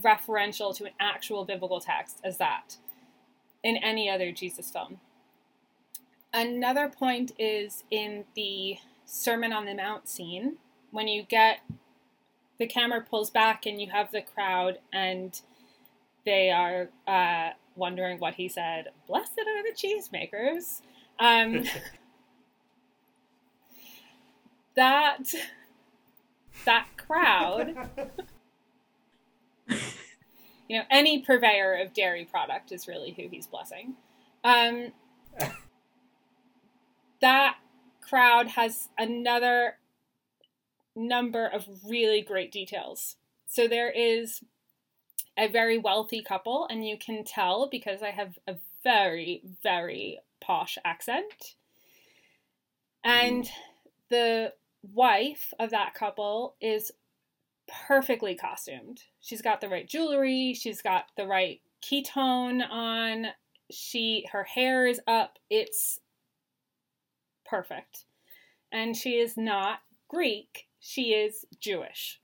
referential 0.03 0.75
to 0.77 0.85
an 0.85 0.93
actual 1.01 1.45
biblical 1.45 1.81
text 1.81 2.21
as 2.25 2.39
that 2.39 2.77
in 3.63 3.77
any 3.77 4.09
other 4.09 4.33
Jesus 4.33 4.71
film. 4.71 4.99
Another 6.33 6.89
point 6.89 7.33
is 7.39 7.85
in 7.91 8.25
the 8.35 8.79
Sermon 9.05 9.53
on 9.53 9.67
the 9.67 9.75
Mount 9.75 10.09
scene 10.09 10.57
when 10.93 11.09
you 11.09 11.25
get 11.25 11.59
the 12.61 12.67
camera 12.67 13.01
pulls 13.01 13.31
back 13.31 13.65
and 13.65 13.81
you 13.81 13.91
have 13.91 14.13
the 14.13 14.21
crowd 14.21 14.79
and 14.93 15.41
they 16.27 16.51
are 16.51 16.91
uh, 17.09 17.53
wondering 17.75 18.19
what 18.19 18.35
he 18.35 18.49
said. 18.49 18.89
Blessed 19.09 19.39
are 19.39 19.63
the 19.63 19.73
cheesemakers. 19.75 20.83
Um, 21.19 21.65
that 24.77 25.35
that 26.67 26.87
crowd, 26.99 27.75
you 30.69 30.79
know, 30.79 30.85
any 30.91 31.23
purveyor 31.23 31.81
of 31.83 31.95
dairy 31.95 32.27
product 32.27 32.73
is 32.73 32.87
really 32.87 33.13
who 33.13 33.27
he's 33.29 33.47
blessing. 33.47 33.95
Um, 34.45 34.93
that 37.23 37.57
crowd 38.03 38.49
has 38.49 38.91
another 38.99 39.77
number 41.09 41.47
of 41.47 41.67
really 41.87 42.23
great 42.23 42.53
details. 42.53 43.17
So 43.47 43.67
there 43.67 43.91
is 43.91 44.41
a 45.37 45.49
very 45.49 45.79
wealthy 45.79 46.23
couple, 46.23 46.67
and 46.71 46.87
you 46.87 46.99
can 46.99 47.25
tell 47.25 47.69
because 47.69 48.03
I 48.03 48.11
have 48.11 48.39
a 48.47 48.57
very, 48.85 49.43
very 49.63 50.19
posh 50.41 50.79
accent. 50.85 51.55
And 53.03 53.51
the 54.09 54.53
wife 54.93 55.53
of 55.59 55.71
that 55.71 55.95
couple 55.95 56.57
is 56.61 56.93
perfectly 57.87 58.35
costumed. 58.35 59.03
She's 59.21 59.43
got 59.43 59.61
the 59.61 59.69
right 59.69 59.89
jewelry, 59.89 60.55
she's 60.55 60.83
got 60.83 61.07
the 61.17 61.27
right 61.27 61.61
chiton 61.81 62.63
on, 62.63 63.27
she 63.71 64.27
her 64.33 64.45
hair 64.45 64.87
is 64.87 65.01
up. 65.07 65.39
It's 65.49 66.01
perfect. 67.45 68.05
And 68.73 68.97
she 68.97 69.15
is 69.19 69.37
not 69.37 69.81
Greek 70.09 70.69
she 70.81 71.13
is 71.13 71.45
Jewish. 71.61 72.21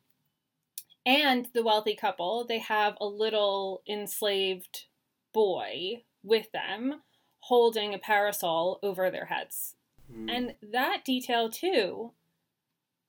And 1.05 1.49
the 1.55 1.62
wealthy 1.62 1.95
couple, 1.95 2.45
they 2.45 2.59
have 2.59 2.97
a 3.01 3.07
little 3.07 3.83
enslaved 3.88 4.87
boy 5.33 6.03
with 6.25 6.51
them 6.51 7.03
holding 7.40 7.95
a 7.95 7.99
parasol 7.99 8.81
over 8.83 9.09
their 9.11 9.27
heads. 9.27 9.77
Mm. 10.12 10.31
And 10.31 10.55
that 10.73 11.05
detail, 11.05 11.49
too, 11.49 12.12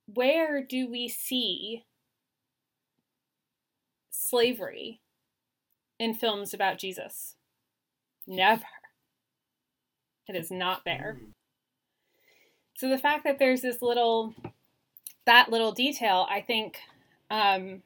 where 0.06 0.64
do 0.64 0.88
we 0.90 1.08
see 1.08 1.86
slavery 4.12 5.02
in 5.98 6.14
films 6.14 6.54
about 6.54 6.78
Jesus? 6.78 7.36
Never. 8.28 8.64
It 10.28 10.36
is 10.36 10.52
not 10.52 10.84
there. 10.86 11.18
Mm. 11.20 11.32
So 12.76 12.90
the 12.90 13.00
fact 13.00 13.24
that 13.24 13.40
there's 13.40 13.62
this 13.62 13.82
little 13.82 14.36
that 15.28 15.52
little 15.52 15.74
detail, 15.74 16.26
I 16.30 16.42
think 16.42 16.80
um, 17.30 17.84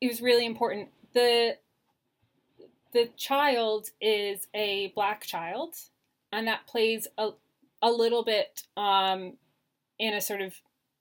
it 0.00 0.08
was 0.08 0.20
really 0.20 0.44
important. 0.44 0.90
The 1.14 1.56
the 2.92 3.08
child 3.16 3.88
is 4.00 4.46
a 4.54 4.92
black 4.94 5.24
child, 5.24 5.76
and 6.30 6.46
that 6.46 6.66
plays 6.66 7.08
a, 7.16 7.30
a 7.80 7.90
little 7.90 8.22
bit 8.22 8.64
um, 8.76 9.34
in 9.98 10.14
a 10.14 10.20
sort 10.20 10.42
of 10.42 10.54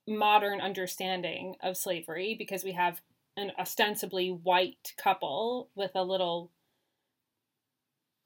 modern 0.08 0.62
understanding 0.62 1.56
of 1.62 1.78
slavery 1.78 2.36
because 2.38 2.64
we 2.64 2.72
have 2.72 3.02
an 3.36 3.52
ostensibly 3.60 4.30
white 4.30 4.94
couple 4.98 5.70
with 5.76 5.92
a 5.96 6.04
little 6.04 6.52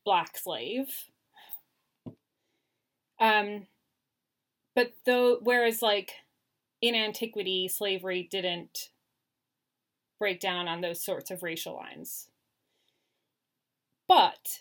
black 0.06 0.38
slave. 0.38 0.88
Um, 3.20 3.67
but 4.78 4.94
though, 5.08 5.40
whereas 5.42 5.82
like 5.82 6.12
in 6.84 6.94
antiquity, 6.94 7.68
slavery 7.68 8.28
didn't 8.30 8.90
break 10.20 10.40
down 10.40 10.68
on 10.68 10.82
those 10.82 11.04
sorts 11.04 11.32
of 11.32 11.42
racial 11.42 11.76
lines. 11.76 12.30
But 14.08 14.60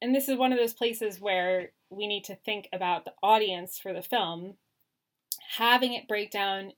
and 0.00 0.14
this 0.14 0.28
is 0.28 0.38
one 0.38 0.52
of 0.52 0.58
those 0.58 0.72
places 0.72 1.20
where 1.20 1.72
we 1.90 2.06
need 2.06 2.22
to 2.24 2.36
think 2.36 2.68
about 2.72 3.04
the 3.04 3.14
audience 3.24 3.76
for 3.76 3.92
the 3.92 4.02
film, 4.02 4.54
having 5.56 5.94
it 5.94 6.06
break 6.06 6.30
down 6.30 6.72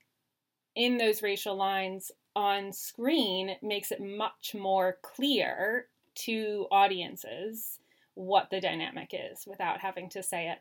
in 0.75 0.97
those 0.97 1.23
racial 1.23 1.55
lines 1.55 2.11
on 2.35 2.73
screen 2.73 3.57
makes 3.61 3.93
it 3.93 4.01
much 4.01 4.55
more 4.59 4.97
clear 5.03 5.89
to 6.15 6.67
audiences 6.71 7.81
what 8.15 8.49
the 8.49 8.63
dynamic 8.63 9.11
is 9.13 9.45
without 9.47 9.81
having 9.81 10.09
to 10.09 10.23
say 10.23 10.49
it. 10.49 10.61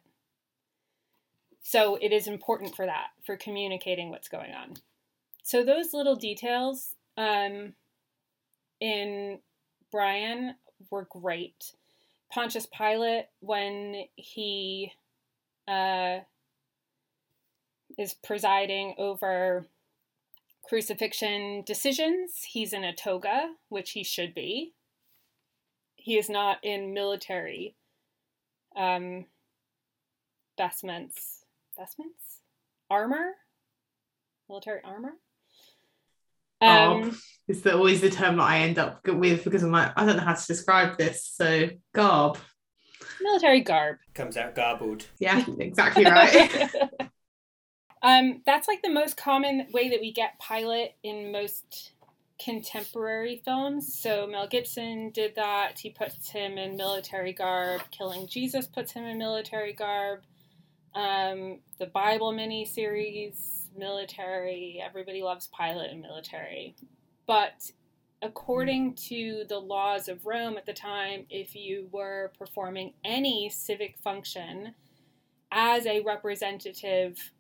So 1.64 1.96
it 1.96 2.12
is 2.12 2.28
important 2.28 2.76
for 2.76 2.86
that, 2.86 3.08
for 3.26 3.38
communicating 3.38 4.10
what's 4.10 4.28
going 4.28 4.52
on. 4.52 4.76
So 5.44 5.64
those 5.64 5.94
little 5.94 6.16
details 6.16 6.96
um, 7.18 7.74
in 8.80 9.40
Brian 9.92 10.56
were 10.92 11.08
great. 11.10 11.74
Pontius 12.32 12.66
Pilate, 12.66 13.28
when 13.40 14.06
he 14.16 14.92
uh, 15.68 16.20
is 17.98 18.14
presiding 18.14 18.96
over 18.98 19.68
crucifixion 20.68 21.64
decisions, 21.66 22.44
he's 22.50 22.74
in 22.74 22.84
a 22.84 22.94
toga, 22.94 23.54
which 23.70 23.92
he 23.92 24.04
should 24.04 24.34
be. 24.34 24.74
He 25.96 26.18
is 26.18 26.30
not 26.30 26.58
in 26.64 26.94
military 26.94 27.76
um, 28.76 29.26
vestments. 30.58 31.43
Vestments? 31.78 32.42
Armor? 32.90 33.34
Military 34.50 34.82
armor? 34.84 35.14
Um, 36.62 37.02
garb 37.02 37.16
is 37.48 37.62
the, 37.62 37.76
always 37.76 38.02
the 38.02 38.10
term 38.10 38.38
that 38.38 38.44
I 38.44 38.60
end 38.60 38.80
up 38.80 39.06
with 39.08 39.44
because 39.44 39.64
I'm 39.64 39.72
like, 39.72 39.92
I 39.96 40.06
don't 40.06 40.18
know 40.18 40.24
how 40.24 40.34
to 40.34 40.48
describe 40.48 40.98
this. 40.98 41.26
So, 41.26 41.70
garb. 41.94 42.38
Military 43.22 43.62
garb. 43.62 43.98
Comes 44.14 44.38
out 44.38 44.56
garbled. 44.56 45.06
Yeah, 45.20 45.44
exactly 45.60 46.06
right. 46.06 46.70
um, 48.02 48.42
that's 48.46 48.68
like 48.68 48.82
the 48.82 48.90
most 48.90 49.18
common 49.18 49.68
way 49.74 49.90
that 49.90 50.00
we 50.02 50.12
get 50.12 50.40
Pilate 50.40 50.92
in 51.04 51.32
most 51.32 51.94
contemporary 52.44 53.42
films. 53.46 54.00
So 54.00 54.28
Mel 54.28 54.48
Gibson 54.48 55.12
did 55.12 55.36
that. 55.36 55.80
He 55.80 55.90
puts 55.90 56.30
him 56.30 56.58
in 56.58 56.76
military 56.76 57.34
garb. 57.34 57.82
Killing 57.92 58.28
Jesus 58.28 58.68
puts 58.68 58.92
him 58.92 59.06
in 59.06 59.18
military 59.18 59.74
garb. 59.74 60.22
Um, 60.96 61.60
the 61.80 61.88
Bible 61.88 62.32
miniseries, 62.32 63.68
military. 63.76 64.82
Everybody 64.84 65.24
loves 65.24 65.50
Pilate 65.58 65.92
and 65.92 66.02
military. 66.02 66.76
But 67.26 67.72
according 68.22 68.96
to 68.96 69.44
the 69.50 69.58
laws 69.58 70.08
of 70.08 70.26
Rome 70.26 70.58
at 70.58 70.66
the 70.66 70.74
time, 70.74 71.26
if 71.30 71.56
you 71.56 71.90
were 71.92 72.32
performing 72.38 72.94
any 73.04 73.50
civic 73.50 73.98
function 73.98 74.76
as 75.52 75.86
a 75.86 76.02
representative 76.02 77.32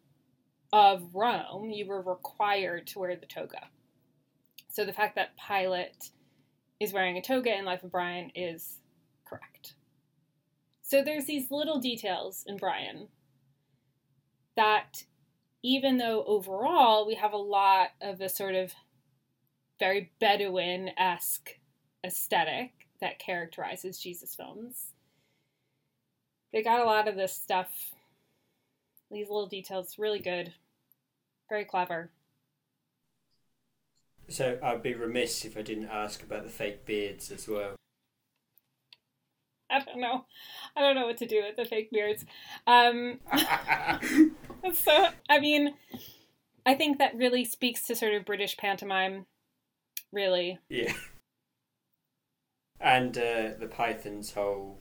of 0.71 1.13
Rome, 1.13 1.69
you 1.69 1.85
were 1.85 2.01
required 2.01 2.87
to 2.87 2.99
wear 2.99 3.15
the 3.15 3.25
toga. 3.25 3.67
So 4.69 4.85
the 4.85 4.93
fact 4.93 5.15
that 5.15 5.37
Pilate 5.37 6.09
is 6.79 6.93
wearing 6.93 7.17
a 7.17 7.21
toga 7.21 7.55
in 7.55 7.65
Life 7.65 7.83
of 7.83 7.91
Brian 7.91 8.31
is 8.33 8.79
correct. 9.25 9.75
So 10.81 11.03
there's 11.03 11.25
these 11.25 11.51
little 11.51 11.79
details 11.79 12.43
in 12.47 12.57
Brian 12.57 13.07
that 14.55 15.03
even 15.63 15.97
though 15.97 16.23
overall 16.25 17.07
we 17.07 17.15
have 17.15 17.33
a 17.33 17.37
lot 17.37 17.89
of 18.01 18.17
the 18.17 18.29
sort 18.29 18.55
of 18.55 18.73
very 19.79 20.11
Bedouin 20.19 20.91
esque 20.97 21.59
aesthetic 22.05 22.71
that 23.01 23.19
characterizes 23.19 23.99
Jesus 23.99 24.35
films, 24.35 24.93
they 26.51 26.61
got 26.61 26.81
a 26.81 26.85
lot 26.85 27.07
of 27.07 27.15
this 27.15 27.33
stuff, 27.33 27.93
these 29.09 29.27
little 29.27 29.47
details, 29.47 29.95
really 29.97 30.19
good, 30.19 30.53
very 31.49 31.65
clever. 31.65 32.11
So 34.29 34.57
I'd 34.63 34.83
be 34.83 34.93
remiss 34.93 35.45
if 35.45 35.57
I 35.57 35.61
didn't 35.61 35.89
ask 35.89 36.23
about 36.23 36.43
the 36.43 36.49
fake 36.49 36.85
beards 36.85 37.31
as 37.31 37.47
well. 37.47 37.75
I 39.69 39.79
don't 39.79 39.99
know. 39.99 40.25
I 40.75 40.81
don't 40.81 40.95
know 40.95 41.07
what 41.07 41.17
to 41.17 41.25
do 41.25 41.41
with 41.41 41.55
the 41.55 41.65
fake 41.65 41.91
beards. 41.91 42.25
Um, 42.67 43.19
so, 44.73 45.07
I 45.29 45.39
mean, 45.39 45.73
I 46.65 46.75
think 46.75 46.99
that 46.99 47.15
really 47.15 47.45
speaks 47.45 47.85
to 47.87 47.95
sort 47.95 48.13
of 48.13 48.25
British 48.25 48.55
pantomime, 48.57 49.25
really. 50.11 50.59
Yeah. 50.69 50.93
And 52.79 53.17
uh, 53.17 53.51
the 53.59 53.69
Python's 53.69 54.33
whole, 54.33 54.77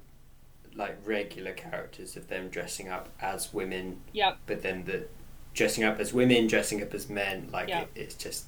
like, 0.75 0.99
regular 1.05 1.53
characters 1.53 2.17
of 2.17 2.29
them 2.29 2.49
dressing 2.49 2.89
up 2.89 3.09
as 3.21 3.53
women. 3.53 4.01
Yep. 4.13 4.39
But 4.47 4.63
then 4.63 4.85
the 4.85 5.07
dressing 5.55 5.85
up 5.85 5.99
as 6.01 6.13
women, 6.13 6.47
dressing 6.47 6.83
up 6.83 6.93
as 6.95 7.09
men, 7.09 7.49
like, 7.53 7.69
Yep. 7.69 7.91
it, 7.95 8.01
it's 8.01 8.15
just, 8.15 8.47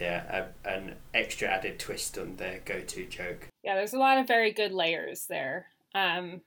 yeah, 0.00 0.46
a, 0.64 0.68
an 0.68 0.96
extra 1.14 1.48
added 1.48 1.78
twist 1.78 2.18
on 2.18 2.36
their 2.36 2.60
go 2.64 2.80
to 2.80 3.06
joke. 3.06 3.48
Yeah, 3.62 3.76
there's 3.76 3.92
a 3.92 3.98
lot 3.98 4.18
of 4.18 4.26
very 4.26 4.52
good 4.52 4.72
layers 4.72 5.26
there. 5.26 5.66
Um, 5.94 6.40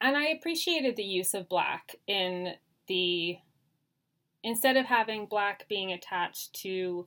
and 0.00 0.16
I 0.16 0.26
appreciated 0.26 0.96
the 0.96 1.04
use 1.04 1.32
of 1.32 1.48
black 1.48 1.94
in 2.06 2.54
the 2.92 3.38
instead 4.42 4.76
of 4.76 4.84
having 4.84 5.24
black 5.24 5.66
being 5.66 5.92
attached 5.92 6.52
to 6.52 7.06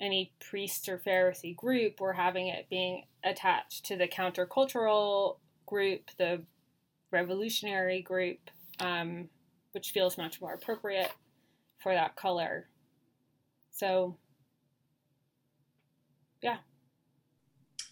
any 0.00 0.32
priest 0.40 0.88
or 0.88 0.96
Pharisee 0.96 1.54
group, 1.54 2.00
we're 2.00 2.14
having 2.14 2.48
it 2.48 2.70
being 2.70 3.04
attached 3.22 3.84
to 3.84 3.96
the 3.96 4.08
countercultural 4.08 5.36
group, 5.66 6.10
the 6.16 6.40
revolutionary 7.10 8.00
group, 8.00 8.38
um, 8.80 9.28
which 9.72 9.90
feels 9.90 10.16
much 10.16 10.40
more 10.40 10.54
appropriate 10.54 11.10
for 11.82 11.92
that 11.92 12.16
color. 12.16 12.68
So, 13.70 14.16
yeah. 16.40 16.58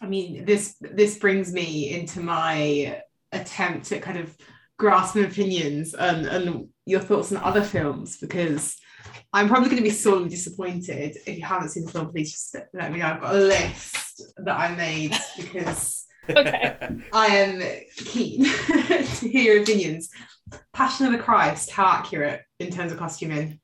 I 0.01 0.07
mean, 0.07 0.47
this 0.47 0.77
this 0.81 1.19
brings 1.19 1.53
me 1.53 1.91
into 1.91 2.21
my 2.21 3.03
attempt 3.33 3.93
at 3.93 4.01
kind 4.01 4.19
of 4.19 4.35
grasping 4.79 5.25
opinions 5.25 5.95
and, 5.95 6.27
and 6.27 6.69
your 6.85 7.01
thoughts 7.01 7.33
on 7.33 7.43
other 7.43 7.63
films 7.63 8.19
because 8.19 8.77
I'm 9.33 9.49
probably 9.49 9.69
going 9.69 9.79
to 9.79 9.83
be 9.83 9.91
sorely 9.91 10.29
disappointed. 10.29 11.17
If 11.27 11.39
you 11.39 11.45
haven't 11.45 11.71
seen 11.71 11.85
the 11.85 11.93
film, 11.93 12.11
please 12.11 12.33
just 12.33 12.57
let 12.73 12.93
me 12.93 12.99
know. 12.99 13.07
I've 13.07 13.21
got 13.21 13.35
a 13.35 13.39
list 13.39 14.23
that 14.39 14.59
I 14.59 14.75
made 14.75 15.15
because 15.37 16.07
Okay. 16.31 16.77
I 17.13 17.27
am 17.27 17.63
keen 17.97 18.45
to 18.77 19.29
hear 19.29 19.55
your 19.55 19.63
opinions. 19.63 20.11
Passion 20.73 21.07
of 21.07 21.13
the 21.13 21.19
Christ, 21.19 21.71
how 21.71 21.87
accurate 21.87 22.43
in 22.59 22.71
terms 22.71 22.93
of 22.93 22.99
costuming? 22.99 23.61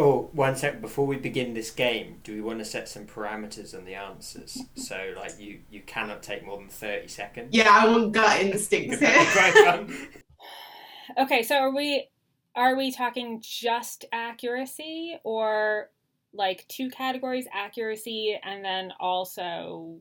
Oh, 0.00 0.30
one 0.32 0.56
sec. 0.56 0.80
Before 0.80 1.06
we 1.06 1.16
begin 1.16 1.52
this 1.52 1.70
game, 1.70 2.20
do 2.24 2.32
we 2.32 2.40
want 2.40 2.58
to 2.60 2.64
set 2.64 2.88
some 2.88 3.04
parameters 3.06 3.76
on 3.76 3.84
the 3.84 3.94
answers? 3.94 4.56
So, 4.74 5.12
like, 5.14 5.38
you, 5.38 5.60
you 5.70 5.82
cannot 5.82 6.22
take 6.22 6.42
more 6.44 6.56
than 6.56 6.68
30 6.68 7.06
seconds. 7.08 7.48
Yeah, 7.52 7.68
I 7.70 7.86
want 7.86 8.12
gut 8.12 8.40
instincts 8.40 8.98
That'd 9.00 9.90
here. 9.90 10.08
Okay, 11.18 11.42
so 11.42 11.56
are 11.56 11.74
we 11.74 12.08
are 12.54 12.76
we 12.76 12.92
talking 12.92 13.42
just 13.44 14.04
accuracy 14.12 15.18
or 15.24 15.90
like 16.32 16.64
two 16.68 16.88
categories 16.88 17.46
accuracy 17.52 18.38
and 18.42 18.64
then 18.64 18.92
also 19.00 19.98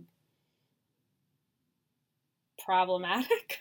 problematic? 2.63 3.59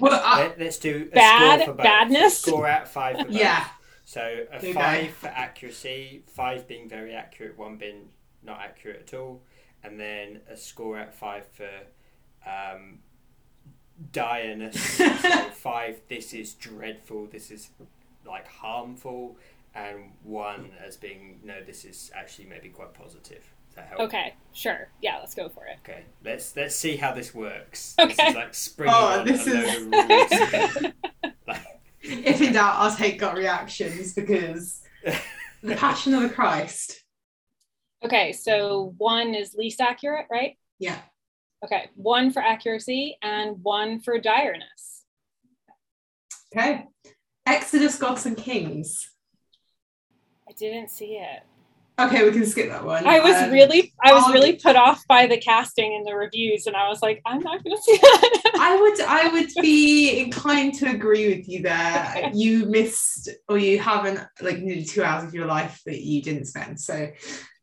Well, 0.00 0.20
I, 0.24 0.52
Let, 0.58 0.60
us 0.62 0.78
do 0.78 1.08
a 1.10 1.14
Bad- 1.14 1.62
score 1.62 1.66
for 1.74 1.76
both. 1.76 1.84
badness? 1.84 2.38
Score 2.38 2.66
out 2.68 2.82
of 2.82 2.88
five 2.90 3.18
for 3.18 3.24
both. 3.24 3.32
yeah, 3.32 3.66
So 4.08 4.46
a 4.52 4.56
Okay. 4.58 4.72
five 4.72 5.10
for 5.10 5.26
accuracy, 5.26 6.22
five 6.28 6.66
being 6.68 6.88
very 6.88 7.12
accurate, 7.12 7.58
one 7.58 7.76
being 7.76 8.08
not 8.42 8.60
accurate 8.60 9.00
at 9.02 9.14
all, 9.18 9.42
and 9.82 9.98
then 10.00 10.40
a 10.48 10.56
score 10.56 10.96
at 10.96 11.12
five 11.12 11.44
for 11.48 11.68
um, 12.48 13.00
direness. 14.12 14.74
so 14.96 15.08
five, 15.50 16.00
this 16.08 16.32
is 16.32 16.54
dreadful, 16.54 17.26
this 17.26 17.50
is 17.50 17.70
like 18.24 18.46
harmful, 18.46 19.36
and 19.74 20.12
one 20.22 20.70
as 20.84 20.96
being 20.96 21.40
no, 21.42 21.62
this 21.64 21.84
is 21.84 22.10
actually 22.14 22.46
maybe 22.46 22.68
quite 22.68 22.94
positive. 22.94 23.42
Does 23.66 23.74
that 23.74 23.86
help? 23.88 24.00
Okay, 24.02 24.34
sure. 24.52 24.88
Yeah, 25.02 25.18
let's 25.18 25.34
go 25.34 25.48
for 25.48 25.66
it. 25.66 25.78
Okay, 25.84 26.04
let's 26.24 26.54
let's 26.56 26.76
see 26.76 26.94
how 26.96 27.12
this 27.12 27.34
works. 27.34 27.96
Okay. 27.98 28.14
This 28.14 28.28
is 28.28 28.34
like 28.36 28.54
springing 28.54 28.94
Oh, 28.96 29.18
on 29.18 29.26
this 29.26 29.46
is- 29.48 29.54
load 29.90 29.94
of 29.94 30.92
rules. 31.22 31.32
like, 31.48 31.60
if 32.24 32.40
in 32.40 32.52
doubt, 32.52 32.76
I'll 32.76 32.94
take 32.96 33.18
gut 33.18 33.36
reactions 33.36 34.14
because 34.14 34.82
the 35.62 35.76
Passion 35.76 36.14
of 36.14 36.22
the 36.22 36.28
Christ. 36.28 37.02
Okay, 38.04 38.32
so 38.32 38.94
one 38.98 39.34
is 39.34 39.54
least 39.54 39.80
accurate, 39.80 40.26
right? 40.30 40.56
Yeah, 40.78 40.98
Okay, 41.64 41.90
one 41.94 42.30
for 42.30 42.40
accuracy 42.42 43.16
and 43.22 43.56
one 43.62 44.00
for 44.00 44.20
direness. 44.20 45.02
okay. 46.54 46.84
Exodus, 47.46 47.96
Gods 47.98 48.26
and 48.26 48.36
Kings. 48.36 49.10
I 50.48 50.52
didn't 50.52 50.90
see 50.90 51.16
it. 51.16 51.42
Okay, 51.98 52.24
we 52.24 52.30
can 52.30 52.44
skip 52.44 52.68
that 52.68 52.84
one. 52.84 53.06
I 53.06 53.20
was 53.20 53.34
Um, 53.34 53.50
really, 53.50 53.94
I 54.04 54.12
was 54.12 54.24
I'll- 54.24 54.32
really 54.34 54.56
put 54.56 54.76
off 54.76 55.06
by 55.08 55.26
the 55.26 55.38
casting 55.38 55.94
and 55.94 56.06
the 56.06 56.14
reviews, 56.14 56.66
and 56.66 56.76
I 56.76 56.88
was 56.88 57.00
like, 57.00 57.22
I'm 57.24 57.40
not 57.40 57.64
going 57.64 57.74
to 57.74 57.82
see 57.82 57.96
that. 57.96 58.52
I 58.60 58.78
would 58.80 59.00
I 59.00 59.28
would 59.28 59.48
be 59.62 60.20
inclined 60.20 60.74
to 60.74 60.90
agree 60.90 61.34
with 61.34 61.48
you 61.48 61.62
there. 61.62 62.30
You 62.34 62.66
missed 62.66 63.30
or 63.48 63.56
you 63.56 63.78
haven't 63.78 64.20
like 64.42 64.58
nearly 64.58 64.84
two 64.84 65.02
hours 65.02 65.24
of 65.24 65.32
your 65.32 65.46
life 65.46 65.80
that 65.86 66.02
you 66.02 66.20
didn't 66.22 66.44
spend. 66.46 66.78
So 66.78 66.94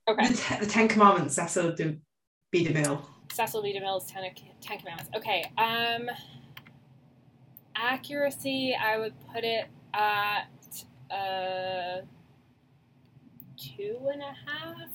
okay. 0.10 0.28
the, 0.28 0.34
te- 0.34 0.60
the 0.62 0.66
Ten 0.66 0.88
Commandments, 0.88 1.36
Cecil 1.36 1.76
de 1.76 1.96
B. 2.52 2.66
DeMille. 2.66 3.06
Cecil 3.32 3.62
B. 3.62 3.80
DeMille's 3.80 4.08
Ten, 4.08 4.24
Ten 4.62 4.80
Commandments. 4.80 5.12
Okay. 5.16 5.44
Um, 5.60 6.10
accuracy, 7.76 8.76
I 8.76 8.98
would 8.98 9.14
put 9.34 9.44
it 9.44 9.68
at 9.94 10.46
uh, 11.12 12.02
two 13.58 14.10
and 14.12 14.22
a 14.22 14.34
half. 14.46 14.90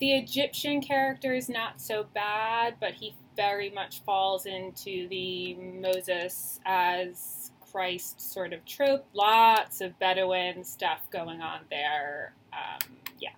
The 0.00 0.12
Egyptian 0.12 0.80
character 0.80 1.32
is 1.32 1.48
not 1.48 1.80
so 1.80 2.06
bad, 2.12 2.74
but 2.80 2.94
he 2.94 3.14
very 3.36 3.70
much 3.70 4.02
falls 4.02 4.46
into 4.46 5.08
the 5.08 5.54
Moses 5.54 6.60
as 6.66 7.52
Christ 7.70 8.20
sort 8.20 8.52
of 8.52 8.64
trope. 8.64 9.06
Lots 9.14 9.80
of 9.80 9.98
Bedouin 9.98 10.64
stuff 10.64 11.08
going 11.10 11.40
on 11.40 11.60
there. 11.70 12.34
Um, 12.52 12.96
yeah. 13.18 13.30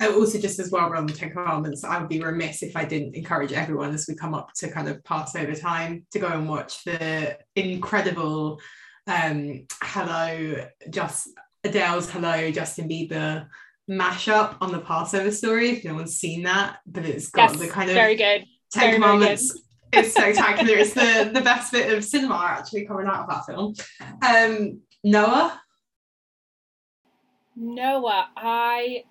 Uh, 0.00 0.14
also, 0.14 0.38
just 0.38 0.58
as 0.58 0.70
well, 0.70 0.88
we're 0.88 0.96
on 0.96 1.06
the 1.06 1.12
Ten 1.12 1.30
Commandments, 1.30 1.84
I 1.84 1.98
would 1.98 2.08
be 2.08 2.20
remiss 2.20 2.62
if 2.62 2.76
I 2.76 2.84
didn't 2.84 3.14
encourage 3.14 3.52
everyone 3.52 3.92
as 3.94 4.06
we 4.08 4.14
come 4.14 4.34
up 4.34 4.54
to 4.54 4.70
kind 4.70 4.88
of 4.88 5.04
Passover 5.04 5.54
time 5.54 6.06
to 6.12 6.18
go 6.18 6.28
and 6.28 6.48
watch 6.48 6.84
the 6.84 7.38
incredible 7.54 8.58
um, 9.06 9.66
Hello, 9.82 10.66
just 10.88 11.28
Adele's 11.64 12.10
Hello, 12.10 12.50
Justin 12.50 12.88
Bieber 12.88 13.46
mashup 13.90 14.56
on 14.60 14.72
the 14.72 14.80
Passover 14.80 15.30
story. 15.30 15.70
If 15.70 15.84
no 15.84 15.94
one's 15.94 16.16
seen 16.16 16.44
that, 16.44 16.78
but 16.86 17.04
it's 17.04 17.28
got 17.28 17.50
Yes, 17.50 17.60
the 17.60 17.68
kind 17.68 17.90
of 17.90 17.96
very 17.96 18.16
good. 18.16 18.44
Ten 18.72 18.80
very, 18.80 18.90
very 18.90 18.94
Commandments. 18.94 19.58
It's 19.92 20.10
spectacular. 20.14 20.78
it's 20.78 20.94
the, 20.94 21.32
the 21.34 21.40
best 21.40 21.72
bit 21.72 21.92
of 21.92 22.04
cinema 22.04 22.36
actually 22.36 22.86
coming 22.86 23.08
out 23.08 23.28
of 23.28 23.28
that 23.28 23.44
film. 23.44 23.74
Um, 24.24 24.82
Noah, 25.02 25.60
Noah, 27.56 28.28
I 28.36 29.02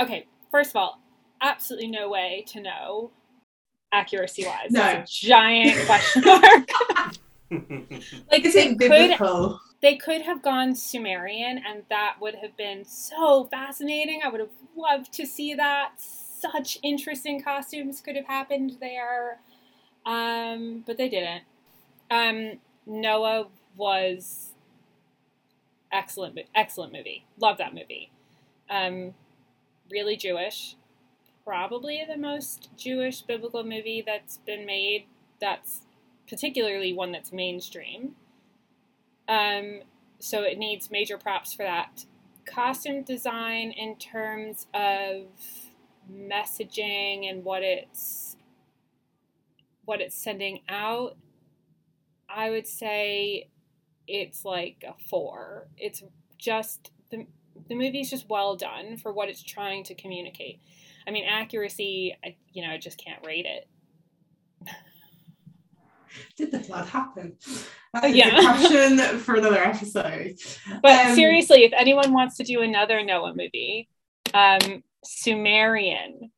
okay. 0.00 0.28
First 0.52 0.70
of 0.70 0.76
all, 0.76 1.02
absolutely 1.40 1.88
no 1.88 2.08
way 2.08 2.44
to 2.48 2.60
know 2.62 3.10
accuracy 3.92 4.46
wise. 4.46 4.70
No. 4.70 4.86
It's 4.86 5.24
a 5.24 5.26
giant 5.26 5.86
question 5.86 6.22
mark. 6.24 6.68
like 8.30 8.44
is 8.44 8.54
they 8.54 8.68
it 8.68 8.78
could 8.78 8.78
biblical? 8.78 9.60
They 9.82 9.96
could 9.96 10.22
have 10.22 10.42
gone 10.42 10.74
Sumerian, 10.74 11.58
and 11.58 11.82
that 11.90 12.16
would 12.20 12.36
have 12.36 12.56
been 12.56 12.84
so 12.84 13.44
fascinating. 13.50 14.20
I 14.24 14.28
would 14.28 14.40
have 14.40 14.50
loved 14.76 15.12
to 15.14 15.26
see 15.26 15.54
that. 15.54 15.94
Such 15.98 16.78
interesting 16.82 17.42
costumes 17.42 18.00
could 18.00 18.16
have 18.16 18.26
happened 18.26 18.78
there, 18.80 19.38
um, 20.06 20.82
but 20.86 20.96
they 20.96 21.08
didn't. 21.08 21.42
Um, 22.10 22.58
Noah 22.86 23.46
was 23.76 24.50
excellent, 25.92 26.38
excellent 26.54 26.92
movie. 26.92 27.26
Love 27.38 27.58
that 27.58 27.74
movie. 27.74 28.10
Um, 28.68 29.14
really 29.90 30.16
Jewish. 30.16 30.76
Probably 31.44 32.04
the 32.08 32.16
most 32.16 32.70
Jewish 32.76 33.22
biblical 33.22 33.62
movie 33.62 34.02
that's 34.04 34.38
been 34.38 34.64
made. 34.64 35.06
That's 35.40 35.82
particularly 36.28 36.92
one 36.92 37.12
that's 37.12 37.32
mainstream. 37.32 38.14
Um, 39.32 39.80
so 40.18 40.42
it 40.42 40.58
needs 40.58 40.90
major 40.90 41.16
props 41.16 41.54
for 41.54 41.62
that. 41.62 42.04
Costume 42.44 43.02
design 43.02 43.70
in 43.70 43.96
terms 43.96 44.66
of 44.74 45.26
messaging 46.12 47.30
and 47.30 47.42
what 47.42 47.62
it's 47.62 48.36
what 49.84 50.00
it's 50.00 50.14
sending 50.14 50.60
out, 50.68 51.16
I 52.28 52.50
would 52.50 52.66
say 52.66 53.48
it's 54.06 54.44
like 54.44 54.84
a 54.86 54.94
four. 55.08 55.68
It's 55.78 56.02
just 56.36 56.90
the 57.10 57.26
the 57.68 57.74
movie's 57.74 58.10
just 58.10 58.28
well 58.28 58.54
done 58.54 58.98
for 58.98 59.12
what 59.12 59.30
it's 59.30 59.42
trying 59.42 59.82
to 59.84 59.94
communicate. 59.94 60.60
I 61.06 61.10
mean, 61.10 61.24
accuracy, 61.24 62.16
I, 62.22 62.36
you 62.52 62.62
know, 62.66 62.72
I 62.72 62.78
just 62.78 63.02
can't 63.02 63.24
rate 63.24 63.46
it. 63.46 63.66
Did 66.36 66.50
the 66.50 66.60
flood 66.60 66.88
happen? 66.88 67.36
That 67.94 68.14
yeah. 68.14 68.40
question 68.40 69.18
for 69.18 69.34
another 69.34 69.62
episode. 69.62 70.38
But 70.82 71.06
Um, 71.06 71.14
seriously, 71.14 71.64
if 71.64 71.72
anyone 71.74 72.12
wants 72.12 72.36
to 72.38 72.44
do 72.44 72.62
another 72.62 73.04
Noah 73.04 73.34
movie, 73.34 73.88
um, 74.34 74.82
Sumerian, 75.04 76.30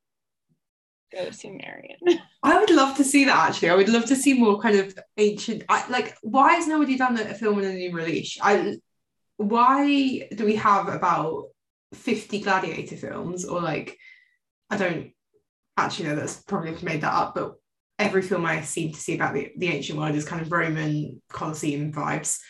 go 1.14 1.30
Sumerian. 1.30 1.98
I 2.42 2.58
would 2.58 2.70
love 2.70 2.96
to 2.96 3.04
see 3.04 3.24
that 3.24 3.48
actually. 3.48 3.70
I 3.70 3.76
would 3.76 3.88
love 3.88 4.06
to 4.06 4.16
see 4.16 4.34
more 4.34 4.60
kind 4.60 4.78
of 4.78 4.98
ancient. 5.16 5.64
I, 5.68 5.86
like, 5.88 6.16
why 6.22 6.54
has 6.54 6.66
nobody 6.66 6.96
done 6.96 7.18
a 7.18 7.34
film 7.34 7.58
in 7.60 7.64
a 7.64 7.74
new 7.74 7.92
release? 7.92 8.38
I 8.42 8.76
why 9.36 10.28
do 10.34 10.44
we 10.44 10.56
have 10.56 10.88
about 10.88 11.44
fifty 11.94 12.40
gladiator 12.40 12.96
films 12.96 13.44
or 13.44 13.60
like 13.60 13.98
I 14.70 14.76
don't 14.76 15.12
actually 15.76 16.08
know. 16.08 16.16
That's 16.16 16.42
probably 16.42 16.76
made 16.82 17.02
that 17.02 17.14
up, 17.14 17.34
but 17.34 17.54
every 17.98 18.22
film 18.22 18.44
I 18.44 18.60
seem 18.62 18.92
to 18.92 18.98
see 18.98 19.14
about 19.14 19.34
the, 19.34 19.52
the 19.56 19.68
ancient 19.68 19.98
world 19.98 20.14
is 20.14 20.24
kind 20.24 20.42
of 20.42 20.50
Roman 20.50 21.20
Colosseum 21.28 21.92
vibes. 21.92 22.40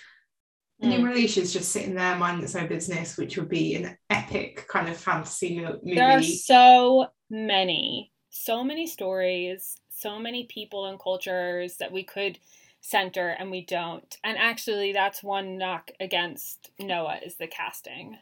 Mm. 0.83 0.89
new 0.89 1.07
release 1.07 1.37
is 1.37 1.53
just 1.53 1.71
sitting 1.71 1.95
there, 1.95 2.17
minding 2.17 2.45
its 2.45 2.57
own 2.57 2.67
business, 2.67 3.17
which 3.17 3.37
would 3.37 3.49
be 3.49 3.75
an 3.77 3.97
epic 4.11 4.67
kind 4.69 4.89
of 4.89 4.97
fantasy 4.97 5.61
mo- 5.61 5.79
movie. 5.83 5.95
There 5.95 6.19
are 6.19 6.23
so 6.23 7.09
many, 7.31 8.13
so 8.31 8.65
many 8.65 8.87
stories, 8.87 9.77
so 9.91 10.19
many 10.19 10.45
people 10.45 10.87
and 10.87 10.99
cultures 10.99 11.77
that 11.77 11.93
we 11.93 12.03
could 12.03 12.39
center 12.81 13.29
and 13.29 13.51
we 13.51 13.65
don't. 13.65 14.19
And 14.25 14.37
actually, 14.37 14.93
that's 14.93 15.23
one 15.23 15.57
knock 15.57 15.91
against 16.01 16.71
Noah 16.79 17.21
is 17.25 17.37
the 17.37 17.47
casting. 17.47 18.19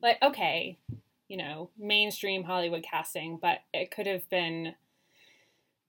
Like, 0.00 0.18
okay, 0.22 0.78
you 1.28 1.36
know, 1.36 1.70
mainstream 1.78 2.44
Hollywood 2.44 2.84
casting, 2.88 3.38
but 3.40 3.58
it 3.72 3.90
could 3.90 4.06
have 4.06 4.28
been 4.28 4.74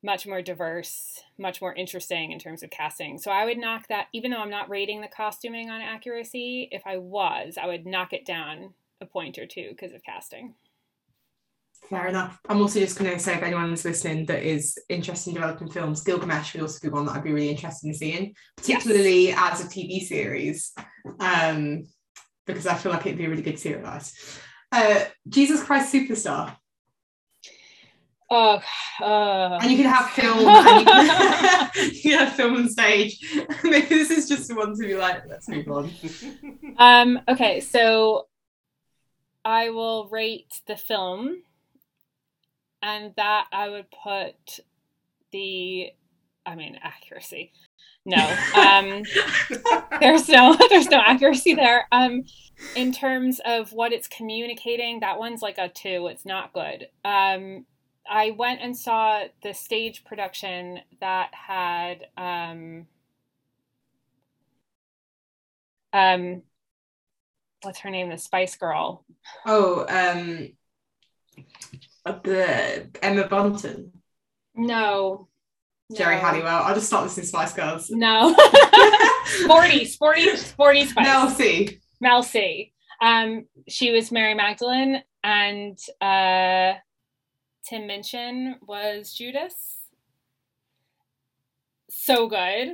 much 0.04 0.28
more 0.28 0.42
diverse, 0.42 1.22
much 1.38 1.62
more 1.62 1.74
interesting 1.74 2.32
in 2.32 2.40
terms 2.40 2.64
of 2.64 2.70
casting. 2.70 3.18
So 3.18 3.32
I 3.32 3.46
would 3.46 3.58
knock 3.58 3.88
that, 3.88 4.08
even 4.14 4.32
though 4.32 4.38
I'm 4.38 4.50
not 4.50 4.70
rating 4.70 5.02
the 5.02 5.08
costuming 5.08 5.70
on 5.70 5.82
accuracy, 5.82 6.70
if 6.72 6.84
I 6.86 6.98
was, 6.98 7.58
I 7.62 7.68
would 7.68 7.86
knock 7.86 8.14
it 8.14 8.26
down 8.26 8.74
a 9.02 9.06
point 9.06 9.38
or 9.38 9.46
two 9.46 9.70
because 9.70 9.94
of 9.94 10.04
casting. 10.04 10.54
Fair 11.90 12.08
enough. 12.08 12.40
I'm 12.50 12.62
also 12.62 12.80
just 12.80 12.98
going 12.98 13.12
to 13.12 13.20
say 13.20 13.36
if 13.36 13.44
anyone's 13.44 13.86
listening 13.86 14.26
that 14.26 14.44
is 14.44 14.78
interested 14.90 15.30
in 15.30 15.36
developing 15.36 15.70
films, 15.70 16.02
Gilgamesh 16.02 16.54
would 16.54 16.64
also 16.64 16.80
be 16.82 16.92
one 16.92 17.06
that 17.06 17.14
I'd 17.14 17.24
be 17.24 17.32
really 17.32 17.50
interested 17.50 17.88
in 17.88 17.94
seeing, 17.94 18.34
particularly 18.58 19.32
as 19.32 19.64
a 19.64 19.68
TV 19.68 20.02
series, 20.02 20.74
um, 21.20 21.84
because 22.46 22.68
I 22.68 22.76
feel 22.76 22.92
like 22.92 23.06
it'd 23.06 23.18
be 23.18 23.26
a 23.26 23.30
really 23.30 23.42
good 23.42 23.60
serialized. 23.60 24.18
Uh, 24.72 25.06
Jesus 25.30 25.64
Christ 25.64 25.94
Superstar, 25.94 26.58
Oh, 28.30 28.62
uh, 29.02 29.60
and 29.62 29.72
you 29.72 29.78
can 29.78 29.86
have 29.86 30.10
film, 30.10 30.40
and 30.48 30.80
you 30.80 30.86
can, 30.86 31.70
you 31.94 32.02
can 32.02 32.20
have 32.20 32.34
film 32.34 32.56
on 32.56 32.70
stage. 32.70 33.20
Maybe 33.64 33.88
this 33.88 34.12
is 34.12 34.28
just 34.28 34.50
the 34.50 34.56
one 34.56 34.76
to 34.76 34.86
be 34.86 34.96
like, 34.96 35.24
let's 35.28 35.48
move 35.48 35.70
on. 35.70 35.92
um, 36.78 37.22
okay, 37.30 37.62
so 37.62 38.28
I 39.46 39.70
will 39.70 40.10
rate 40.10 40.62
the 40.68 40.76
film, 40.76 41.44
and 42.82 43.14
that 43.16 43.46
I 43.54 43.70
would 43.70 43.88
put 43.92 44.60
the, 45.32 45.92
I 46.46 46.56
mean, 46.56 46.78
accuracy. 46.84 47.54
No, 48.06 48.18
um, 48.56 49.04
there's 50.00 50.28
no, 50.30 50.58
there's 50.70 50.90
no 50.90 51.02
accuracy 51.06 51.56
there. 51.56 51.88
Um, 51.92 52.24
in 52.76 52.92
terms 52.92 53.40
of 53.46 53.72
what 53.74 53.94
it's 53.94 54.08
communicating, 54.08 55.02
that 55.02 55.20
one's 55.20 55.42
like 55.42 55.58
a 55.58 55.70
two. 55.70 56.08
It's 56.08 56.26
not 56.26 56.54
good. 56.54 56.88
Um, 57.04 57.66
I 58.10 58.32
went 58.32 58.62
and 58.62 58.78
saw 58.78 59.24
the 59.44 59.54
stage 59.54 60.04
production 60.06 60.80
that 61.00 61.34
had 61.34 62.08
um, 62.18 62.88
um, 65.94 66.42
what's 67.62 67.80
her 67.80 67.90
name? 67.90 68.10
The 68.10 68.18
Spice 68.18 68.56
Girl. 68.56 69.04
Oh, 69.46 69.86
um, 69.90 70.50
the 72.24 72.88
Emma 73.02 73.28
Bunton, 73.28 73.92
No. 74.56 75.28
Geri 75.96 76.16
no. 76.16 76.22
Halliwell. 76.22 76.64
I'll 76.64 76.76
just 76.76 76.88
start 76.88 77.06
listening 77.06 77.24
to 77.24 77.30
Spice 77.30 77.54
Girls. 77.54 77.90
No. 77.90 78.36
sporty, 79.26 79.86
sporty, 79.86 80.36
sporty 80.36 80.86
Spice. 80.86 81.06
Mel 81.06 81.30
C. 81.30 81.80
Mel 82.02 82.24
C. 82.24 82.74
Um, 83.02 83.46
she 83.68 83.92
was 83.92 84.12
Mary 84.12 84.34
Magdalene, 84.34 85.04
and 85.24 85.78
uh, 86.02 86.74
Tim 87.68 87.88
Minchin 87.88 88.56
was 88.66 89.14
Judas. 89.14 89.78
So 91.90 92.28
good. 92.28 92.74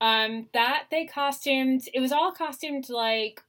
Um, 0.00 0.48
that 0.52 0.86
they 0.90 1.06
costumed. 1.06 1.88
It 1.94 2.00
was 2.00 2.10
all 2.10 2.32
costumed 2.32 2.90
like 2.90 3.40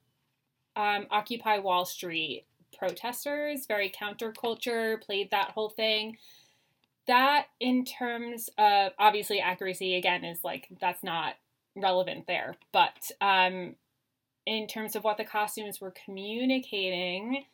um, 0.76 1.08
Occupy 1.10 1.60
Wall 1.60 1.84
Street, 1.86 2.46
protesters, 2.78 3.66
very 3.66 3.90
counterculture, 3.90 5.02
played 5.02 5.32
that 5.32 5.52
whole 5.52 5.70
thing. 5.70 6.18
That, 7.08 7.48
in 7.60 7.84
terms 7.84 8.50
of 8.58 8.92
obviously 9.00 9.40
accuracy, 9.40 9.96
again, 9.96 10.24
is 10.24 10.44
like 10.44 10.68
that's 10.80 11.04
not 11.04 11.36
relevant 11.76 12.28
there. 12.28 12.56
But 12.72 13.12
um, 13.20 13.76
in 14.46 14.68
terms 14.68 14.96
of 14.96 15.04
what 15.04 15.18
the 15.18 15.24
costumes 15.24 15.82
were 15.82 15.94
communicating, 16.06 17.46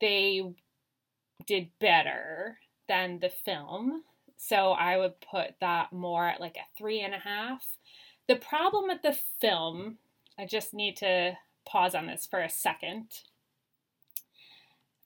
they 0.00 0.54
did 1.46 1.68
better 1.80 2.58
than 2.88 3.20
the 3.20 3.30
film. 3.30 4.02
So 4.36 4.72
I 4.72 4.96
would 4.96 5.20
put 5.20 5.54
that 5.60 5.92
more 5.92 6.26
at 6.26 6.40
like 6.40 6.56
a 6.56 6.78
three 6.78 7.00
and 7.00 7.14
a 7.14 7.18
half. 7.18 7.76
The 8.26 8.36
problem 8.36 8.86
with 8.88 9.02
the 9.02 9.16
film, 9.40 9.98
I 10.38 10.46
just 10.46 10.72
need 10.72 10.96
to 10.98 11.34
pause 11.66 11.94
on 11.94 12.06
this 12.06 12.26
for 12.30 12.40
a 12.40 12.48
second. 12.48 13.06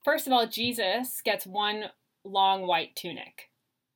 First 0.03 0.27
of 0.27 0.33
all, 0.33 0.47
Jesus 0.47 1.21
gets 1.23 1.45
one 1.45 1.85
long 2.23 2.67
white 2.67 2.95
tunic. 2.95 3.49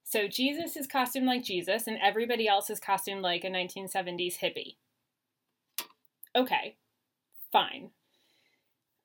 So 0.04 0.28
Jesus 0.28 0.76
is 0.76 0.88
costumed 0.88 1.28
like 1.28 1.44
Jesus, 1.44 1.86
and 1.86 2.00
everybody 2.02 2.48
else 2.48 2.72
is 2.72 2.80
costumed 2.80 3.22
like 3.22 3.44
a 3.44 3.50
1970s 3.50 4.40
hippie. 4.40 4.78
Okay, 6.36 6.78
fine. 7.52 7.92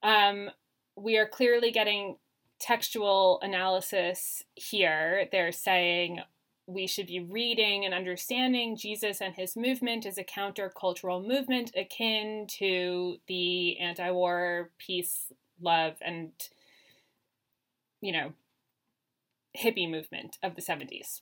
Um, 0.02 0.50
we 0.96 1.18
are 1.18 1.28
clearly 1.28 1.70
getting 1.70 2.16
textual 2.64 3.38
analysis 3.42 4.42
here. 4.54 5.28
They're 5.30 5.52
saying 5.52 6.20
we 6.66 6.86
should 6.86 7.06
be 7.06 7.20
reading 7.20 7.84
and 7.84 7.92
understanding 7.92 8.74
Jesus 8.74 9.20
and 9.20 9.34
his 9.34 9.54
movement 9.54 10.06
as 10.06 10.16
a 10.16 10.24
countercultural 10.24 11.26
movement 11.26 11.72
akin 11.76 12.46
to 12.58 13.16
the 13.28 13.78
anti 13.78 14.10
war, 14.10 14.70
peace, 14.78 15.30
love, 15.60 15.96
and, 16.00 16.30
you 18.00 18.12
know, 18.12 18.32
hippie 19.54 19.90
movement 19.90 20.38
of 20.42 20.56
the 20.56 20.62
70s. 20.62 21.20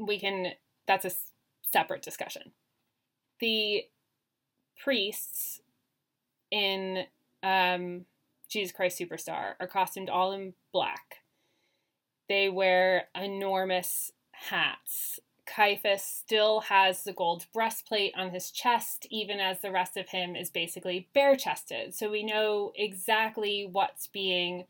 We 0.00 0.18
can, 0.18 0.54
that's 0.88 1.04
a 1.04 1.12
separate 1.72 2.02
discussion. 2.02 2.50
The 3.38 3.84
priests 4.82 5.60
in 6.50 7.04
um, 7.44 8.06
Jesus 8.52 8.72
Christ 8.72 8.98
Superstar 8.98 9.54
are 9.58 9.66
costumed 9.66 10.10
all 10.10 10.32
in 10.32 10.52
black. 10.72 11.20
They 12.28 12.48
wear 12.48 13.08
enormous 13.14 14.12
hats. 14.32 15.18
Caiaphas 15.46 16.02
still 16.02 16.60
has 16.60 17.02
the 17.02 17.12
gold 17.12 17.46
breastplate 17.52 18.12
on 18.16 18.30
his 18.30 18.50
chest, 18.50 19.06
even 19.10 19.40
as 19.40 19.60
the 19.60 19.72
rest 19.72 19.96
of 19.96 20.10
him 20.10 20.36
is 20.36 20.50
basically 20.50 21.08
bare 21.14 21.36
chested. 21.36 21.94
So 21.94 22.10
we 22.10 22.22
know 22.22 22.72
exactly 22.76 23.68
what's 23.70 24.06
being 24.06 24.66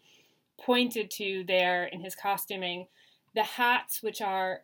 pointed 0.61 1.11
to 1.13 1.45
there 1.47 1.85
in 1.85 2.01
his 2.01 2.15
costuming. 2.15 2.87
The 3.35 3.43
hats, 3.43 4.03
which 4.03 4.23
are 4.23 4.63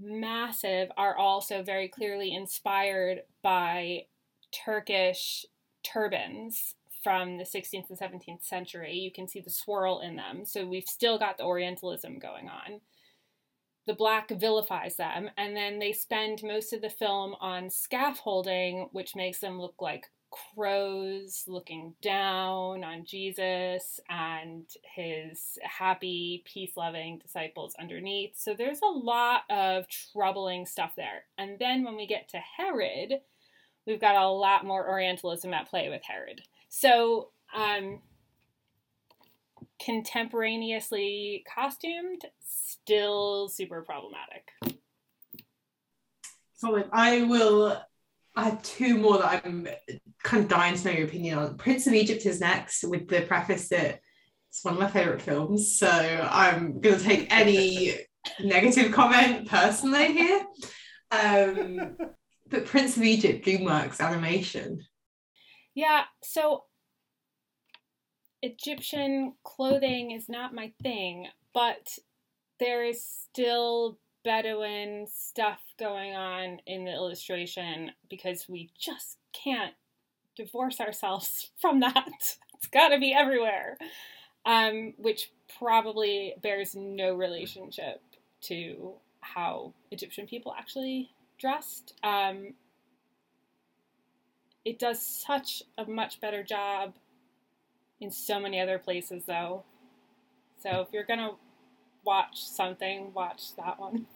massive, 0.00 0.90
are 0.96 1.16
also 1.16 1.62
very 1.62 1.88
clearly 1.88 2.34
inspired 2.34 3.22
by 3.42 4.06
Turkish 4.52 5.44
turbans 5.82 6.74
from 7.04 7.36
the 7.36 7.44
16th 7.44 7.90
and 7.90 7.98
17th 7.98 8.42
century. 8.42 8.94
You 8.94 9.12
can 9.12 9.28
see 9.28 9.40
the 9.40 9.50
swirl 9.50 10.00
in 10.00 10.16
them. 10.16 10.44
So 10.44 10.66
we've 10.66 10.88
still 10.88 11.18
got 11.18 11.36
the 11.36 11.44
Orientalism 11.44 12.18
going 12.18 12.48
on. 12.48 12.80
The 13.86 13.94
black 13.94 14.30
vilifies 14.30 14.96
them, 14.96 15.28
and 15.36 15.54
then 15.54 15.78
they 15.78 15.92
spend 15.92 16.42
most 16.42 16.72
of 16.72 16.80
the 16.80 16.88
film 16.88 17.34
on 17.38 17.68
scaffolding, 17.68 18.88
which 18.92 19.14
makes 19.14 19.40
them 19.40 19.60
look 19.60 19.74
like 19.78 20.06
crows 20.54 21.44
looking 21.46 21.94
down 22.02 22.82
on 22.82 23.04
Jesus 23.04 24.00
and 24.08 24.64
his 24.94 25.58
happy, 25.62 26.42
peace 26.46 26.72
loving 26.76 27.18
disciples 27.18 27.74
underneath. 27.78 28.32
So 28.36 28.54
there's 28.54 28.80
a 28.82 28.86
lot 28.86 29.42
of 29.50 29.84
troubling 29.88 30.66
stuff 30.66 30.94
there. 30.96 31.24
And 31.38 31.58
then 31.58 31.84
when 31.84 31.96
we 31.96 32.06
get 32.06 32.28
to 32.30 32.38
Herod, 32.38 33.20
we've 33.86 34.00
got 34.00 34.16
a 34.16 34.28
lot 34.28 34.64
more 34.64 34.88
Orientalism 34.88 35.52
at 35.52 35.68
play 35.68 35.88
with 35.88 36.02
Herod. 36.02 36.42
So, 36.76 37.28
um, 37.54 38.00
contemporaneously 39.80 41.44
costumed, 41.54 42.22
still 42.40 43.48
super 43.48 43.82
problematic. 43.82 44.48
Solid. 46.56 46.88
I 46.92 47.22
will. 47.22 47.80
I 48.34 48.42
have 48.42 48.62
two 48.64 48.98
more 48.98 49.18
that 49.18 49.44
I'm 49.44 49.68
kind 50.24 50.42
of 50.42 50.50
dying 50.50 50.74
to 50.76 50.84
know 50.84 50.98
your 50.98 51.06
opinion 51.06 51.38
on. 51.38 51.56
Prince 51.58 51.86
of 51.86 51.92
Egypt 51.92 52.26
is 52.26 52.40
next, 52.40 52.82
with 52.82 53.06
the 53.06 53.20
preface 53.20 53.68
that 53.68 54.00
it's 54.50 54.64
one 54.64 54.74
of 54.74 54.80
my 54.80 54.90
favorite 54.90 55.22
films. 55.22 55.78
So 55.78 55.88
I'm 55.88 56.80
going 56.80 56.98
to 56.98 57.04
take 57.04 57.28
any 57.32 58.00
negative 58.40 58.90
comment 58.90 59.48
personally 59.48 60.12
here. 60.12 60.44
Um, 61.12 61.96
but 62.48 62.66
Prince 62.66 62.96
of 62.96 63.04
Egypt, 63.04 63.46
DreamWorks 63.46 64.00
animation. 64.00 64.84
Yeah, 65.74 66.04
so 66.22 66.64
Egyptian 68.42 69.34
clothing 69.42 70.10
is 70.10 70.28
not 70.28 70.54
my 70.54 70.72
thing, 70.82 71.28
but 71.52 71.98
there 72.60 72.84
is 72.84 73.04
still 73.04 73.98
Bedouin 74.24 75.06
stuff 75.06 75.60
going 75.78 76.14
on 76.14 76.58
in 76.66 76.84
the 76.84 76.92
illustration 76.92 77.92
because 78.08 78.48
we 78.48 78.70
just 78.78 79.18
can't 79.32 79.74
divorce 80.36 80.80
ourselves 80.80 81.50
from 81.60 81.80
that. 81.80 82.36
It's 82.54 82.66
got 82.72 82.88
to 82.88 82.98
be 82.98 83.12
everywhere, 83.12 83.76
um, 84.46 84.94
which 84.96 85.30
probably 85.58 86.34
bears 86.42 86.74
no 86.74 87.14
relationship 87.14 88.00
to 88.42 88.94
how 89.20 89.72
Egyptian 89.90 90.26
people 90.26 90.54
actually 90.58 91.10
dressed. 91.38 91.94
Um, 92.02 92.54
it 94.64 94.78
does 94.78 95.04
such 95.04 95.62
a 95.78 95.84
much 95.84 96.20
better 96.20 96.42
job 96.42 96.94
in 98.00 98.10
so 98.10 98.40
many 98.40 98.60
other 98.60 98.78
places, 98.78 99.24
though. 99.26 99.64
So 100.62 100.80
if 100.80 100.88
you're 100.92 101.04
gonna 101.04 101.32
watch 102.04 102.44
something, 102.44 103.12
watch 103.14 103.54
that 103.56 103.78
one. 103.78 104.06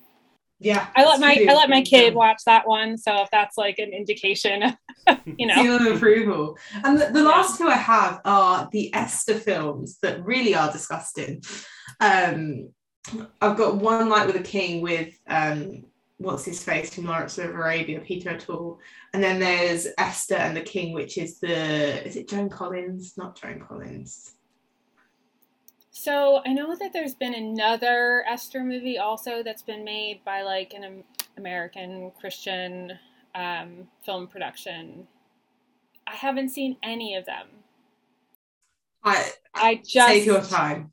Yeah, 0.61 0.88
I 0.96 1.05
let 1.05 1.20
my 1.20 1.46
I 1.49 1.55
let 1.55 1.70
my 1.70 1.82
kid 1.82 2.14
watch 2.14 2.42
that 2.46 2.66
one, 2.66 2.99
so 2.99 3.22
if 3.22 3.30
that's 3.30 3.57
like 3.57 3.78
an 3.78 3.92
indication, 3.92 4.76
you 5.36 5.46
know, 5.46 5.55
seal 5.55 5.76
of 5.76 5.96
approval. 5.96 6.59
And 6.84 7.01
the, 7.01 7.11
the 7.12 7.22
last 7.22 7.59
two 7.59 7.68
I 7.68 7.76
have 7.76 8.20
are 8.24 8.68
the 8.72 8.92
Esther 8.92 9.34
films 9.34 9.99
that 10.03 10.24
really 10.24 10.55
are 10.55 10.72
disgusting. 10.72 11.42
Um, 12.01 12.70
I've 13.40 13.57
got 13.57 13.76
one 13.76 14.09
night 14.09 14.26
with 14.26 14.36
a 14.36 14.42
king 14.42 14.82
with 14.82 15.14
um, 15.28 15.84
what's 16.19 16.45
his 16.45 16.62
face 16.62 16.95
from 16.95 17.07
Lawrence 17.07 17.39
of 17.39 17.51
Arabia, 17.51 18.01
Peter 18.01 18.31
O'Toole, 18.31 18.81
and 19.14 19.23
then 19.23 19.39
there's 19.39 19.87
Esther 19.99 20.35
and 20.35 20.57
the 20.57 20.61
King, 20.61 20.93
which 20.93 21.16
is 21.16 21.41
the 21.41 22.07
is 22.07 22.16
it 22.16 22.29
Joan 22.29 22.49
Collins? 22.49 23.14
Not 23.16 23.41
Joan 23.41 23.64
Collins. 23.66 24.35
So 25.91 26.43
I 26.47 26.53
know 26.53 26.77
that 26.77 26.93
there's 26.93 27.14
been 27.14 27.35
another 27.35 28.25
Esther 28.29 28.62
movie 28.62 28.99
also 28.99 29.43
that's 29.43 29.62
been 29.62 29.85
made 29.85 30.25
by 30.25 30.43
like 30.43 30.75
an 30.75 31.03
American 31.37 32.12
Christian 32.21 32.93
um, 33.35 33.89
film 34.05 34.27
production. 34.27 35.09
I 36.07 36.14
haven't 36.14 36.51
seen 36.51 36.77
any 36.83 37.14
of 37.16 37.27
them. 37.27 37.47
I 39.05 39.31
I 39.55 39.75
just 39.77 40.09
take 40.09 40.27
your 40.27 40.43
time 40.43 40.93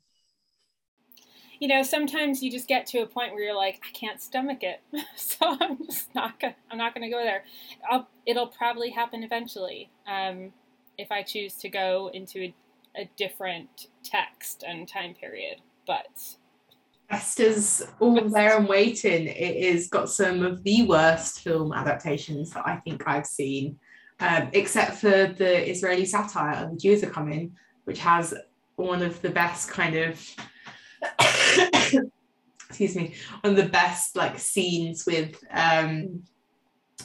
you 1.60 1.68
know, 1.68 1.82
sometimes 1.82 2.42
you 2.42 2.50
just 2.50 2.68
get 2.68 2.86
to 2.86 2.98
a 2.98 3.06
point 3.06 3.32
where 3.32 3.42
you're 3.42 3.56
like, 3.56 3.80
I 3.86 3.92
can't 3.92 4.20
stomach 4.20 4.62
it, 4.62 4.80
so 5.16 5.56
I'm 5.60 5.78
just 5.84 6.14
not 6.14 6.38
gonna, 6.40 6.56
I'm 6.70 6.78
not 6.78 6.94
gonna 6.94 7.10
go 7.10 7.22
there. 7.22 7.44
I'll, 7.90 8.08
it'll 8.26 8.48
probably 8.48 8.90
happen 8.90 9.22
eventually 9.22 9.90
um, 10.06 10.52
if 10.98 11.10
I 11.10 11.22
choose 11.22 11.54
to 11.56 11.68
go 11.68 12.10
into 12.12 12.40
a, 12.40 12.54
a 12.96 13.10
different 13.16 13.88
text 14.02 14.64
and 14.66 14.86
time 14.86 15.14
period. 15.14 15.58
But 15.86 16.36
Esther's 17.10 17.82
All 18.00 18.28
There 18.28 18.56
and 18.56 18.68
Waiting. 18.68 19.28
It 19.28 19.56
is 19.56 19.88
got 19.88 20.10
some 20.10 20.42
of 20.42 20.62
the 20.64 20.84
worst 20.86 21.40
film 21.40 21.72
adaptations 21.72 22.50
that 22.50 22.66
I 22.66 22.76
think 22.76 23.04
I've 23.06 23.26
seen, 23.26 23.78
um, 24.20 24.48
except 24.52 24.96
for 24.96 25.26
the 25.26 25.70
Israeli 25.70 26.04
satire 26.04 26.64
and 26.64 26.72
the 26.72 26.80
Jews 26.80 27.04
are 27.04 27.10
coming, 27.10 27.54
which 27.84 28.00
has 28.00 28.34
one 28.74 29.02
of 29.02 29.22
the 29.22 29.30
best 29.30 29.70
kind 29.70 29.94
of 29.94 30.20
excuse 32.68 32.96
me, 32.96 33.14
one 33.40 33.56
of 33.56 33.56
the 33.56 33.70
best 33.70 34.16
like 34.16 34.38
scenes 34.38 35.06
with 35.06 35.42
um 35.50 36.22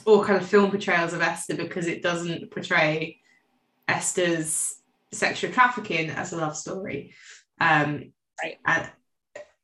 or 0.06 0.24
kind 0.24 0.40
of 0.40 0.48
film 0.48 0.70
portrayals 0.70 1.12
of 1.12 1.20
Esther 1.20 1.54
because 1.54 1.86
it 1.86 2.02
doesn't 2.02 2.50
portray 2.50 3.20
Esther's 3.88 4.76
sexual 5.12 5.52
trafficking 5.52 6.10
as 6.10 6.32
a 6.32 6.36
love 6.36 6.56
story. 6.56 7.14
Um 7.60 8.12
right. 8.42 8.58
And 8.66 8.90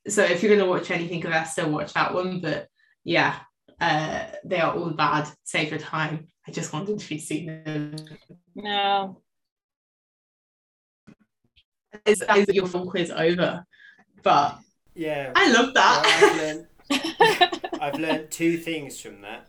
so 0.09 0.23
if 0.23 0.43
you're 0.43 0.57
gonna 0.57 0.69
watch 0.69 0.91
anything 0.91 1.25
of 1.27 1.33
Esther, 1.33 1.69
watch 1.69 1.93
that 1.95 2.15
one. 2.15 2.41
But 2.41 2.69
yeah, 3.05 3.37
uh 3.81 4.27
they 4.45 4.61
are 4.61 4.75
all 4.75 4.91
bad, 4.91 5.29
save 5.45 5.71
your 5.71 5.81
time. 5.81 6.29
I 6.47 6.51
just 6.51 6.73
wanted 6.73 6.99
to 6.99 7.09
be 7.09 7.19
seen. 7.19 7.97
No, 8.55 9.21
is, 12.05 12.23
is 12.37 12.55
your 12.55 12.67
full 12.67 12.91
quiz 12.91 13.11
over. 13.11 13.65
But 14.23 14.59
yeah, 14.99 15.33
I 15.37 15.53
love 15.53 15.75
that. 15.75 16.03
Well, 16.21 16.31
I've, 16.31 16.37
learned, 16.37 17.71
I've 17.81 18.01
learned 18.01 18.31
two 18.33 18.57
things 18.57 19.01
from 19.01 19.21
that. 19.23 19.47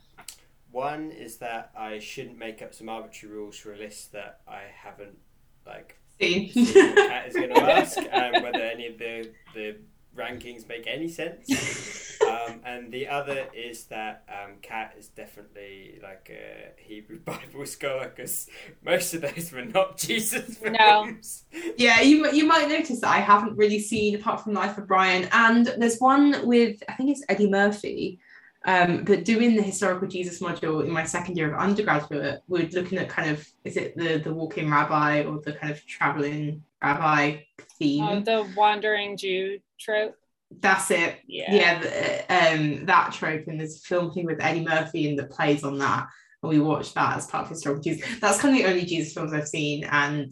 One 0.71 1.09
is 1.11 1.37
that 1.37 1.71
I 1.75 1.97
shouldn't 1.97 2.37
make 2.37 2.61
up 2.61 2.75
some 2.75 2.87
arbitrary 2.87 3.35
rules 3.35 3.57
for 3.57 3.73
a 3.73 3.77
list 3.77 4.11
that 4.11 4.41
I 4.47 4.61
haven't 4.71 5.17
like 5.65 5.97
See. 6.21 6.49
seen 6.49 6.75
what 6.75 6.95
Kat 7.09 7.27
is 7.27 7.33
going 7.33 7.49
to 7.49 7.61
ask, 7.61 7.97
um, 7.97 8.43
whether 8.43 8.61
any 8.61 8.85
of 8.85 8.99
the 8.99 9.31
the 9.55 9.77
rankings 10.19 10.67
make 10.67 10.85
any 10.87 11.07
sense. 11.07 12.07
Um, 12.29 12.61
and 12.65 12.91
the 12.91 13.07
other 13.07 13.47
is 13.53 13.85
that 13.85 14.23
um, 14.29 14.55
Kat 14.61 14.93
is 14.97 15.07
definitely 15.07 15.99
like 16.01 16.29
a 16.31 16.71
Hebrew 16.81 17.19
Bible 17.25 17.65
scholar 17.65 18.11
because 18.13 18.47
most 18.83 19.13
of 19.13 19.21
those 19.21 19.51
were 19.51 19.65
not 19.65 19.97
Jesus 19.97 20.57
films. 20.57 21.45
No. 21.53 21.61
Yeah, 21.77 22.01
you 22.01 22.29
you 22.31 22.45
might 22.45 22.67
notice 22.67 23.01
that 23.01 23.09
I 23.09 23.19
haven't 23.19 23.57
really 23.57 23.79
seen 23.79 24.15
apart 24.15 24.43
from 24.43 24.53
Life 24.53 24.77
of 24.77 24.87
Brian, 24.87 25.29
and 25.31 25.67
there's 25.77 25.99
one 25.99 26.45
with 26.45 26.81
I 26.87 26.93
think 26.93 27.11
it's 27.11 27.23
Eddie 27.29 27.49
Murphy. 27.49 28.19
Um, 28.65 29.05
but 29.05 29.23
doing 29.23 29.55
the 29.55 29.61
historical 29.61 30.07
Jesus 30.07 30.41
module 30.41 30.83
in 30.83 30.91
my 30.91 31.05
second 31.05 31.37
year 31.37 31.53
of 31.53 31.57
undergraduate, 31.57 32.41
we're 32.49 32.67
looking 32.67 32.97
at 32.97 33.07
kind 33.07 33.29
of 33.29 33.47
is 33.63 33.77
it 33.77 33.95
the 33.95 34.17
the 34.17 34.33
walking 34.33 34.69
rabbi 34.69 35.23
or 35.23 35.39
the 35.39 35.53
kind 35.53 35.71
of 35.71 35.85
traveling 35.85 36.63
rabbi 36.83 37.41
theme? 37.77 38.03
Oh, 38.03 38.19
the 38.19 38.51
wandering 38.55 39.17
Jew 39.17 39.59
trope. 39.79 40.15
That's 40.51 40.89
it. 40.91 41.17
Yeah. 41.27 41.53
Yeah, 41.53 41.79
the, 41.79 42.53
um, 42.53 42.85
that 42.85 43.13
trope, 43.13 43.47
and 43.47 43.59
there's 43.59 43.77
a 43.77 43.81
film 43.81 44.11
thing 44.11 44.25
with 44.25 44.41
Eddie 44.41 44.65
Murphy 44.65 45.09
and 45.09 45.19
that 45.19 45.29
plays 45.29 45.63
on 45.63 45.77
that, 45.77 46.07
and 46.41 46.49
we 46.49 46.59
watched 46.59 46.95
that 46.95 47.17
as 47.17 47.27
part 47.27 47.43
of 47.43 47.49
historical 47.49 47.83
Jesus. 47.83 48.07
That's 48.19 48.39
kind 48.39 48.55
of 48.55 48.63
the 48.63 48.69
only 48.69 48.85
Jesus 48.85 49.13
films 49.13 49.33
I've 49.33 49.47
seen, 49.47 49.83
and 49.83 50.31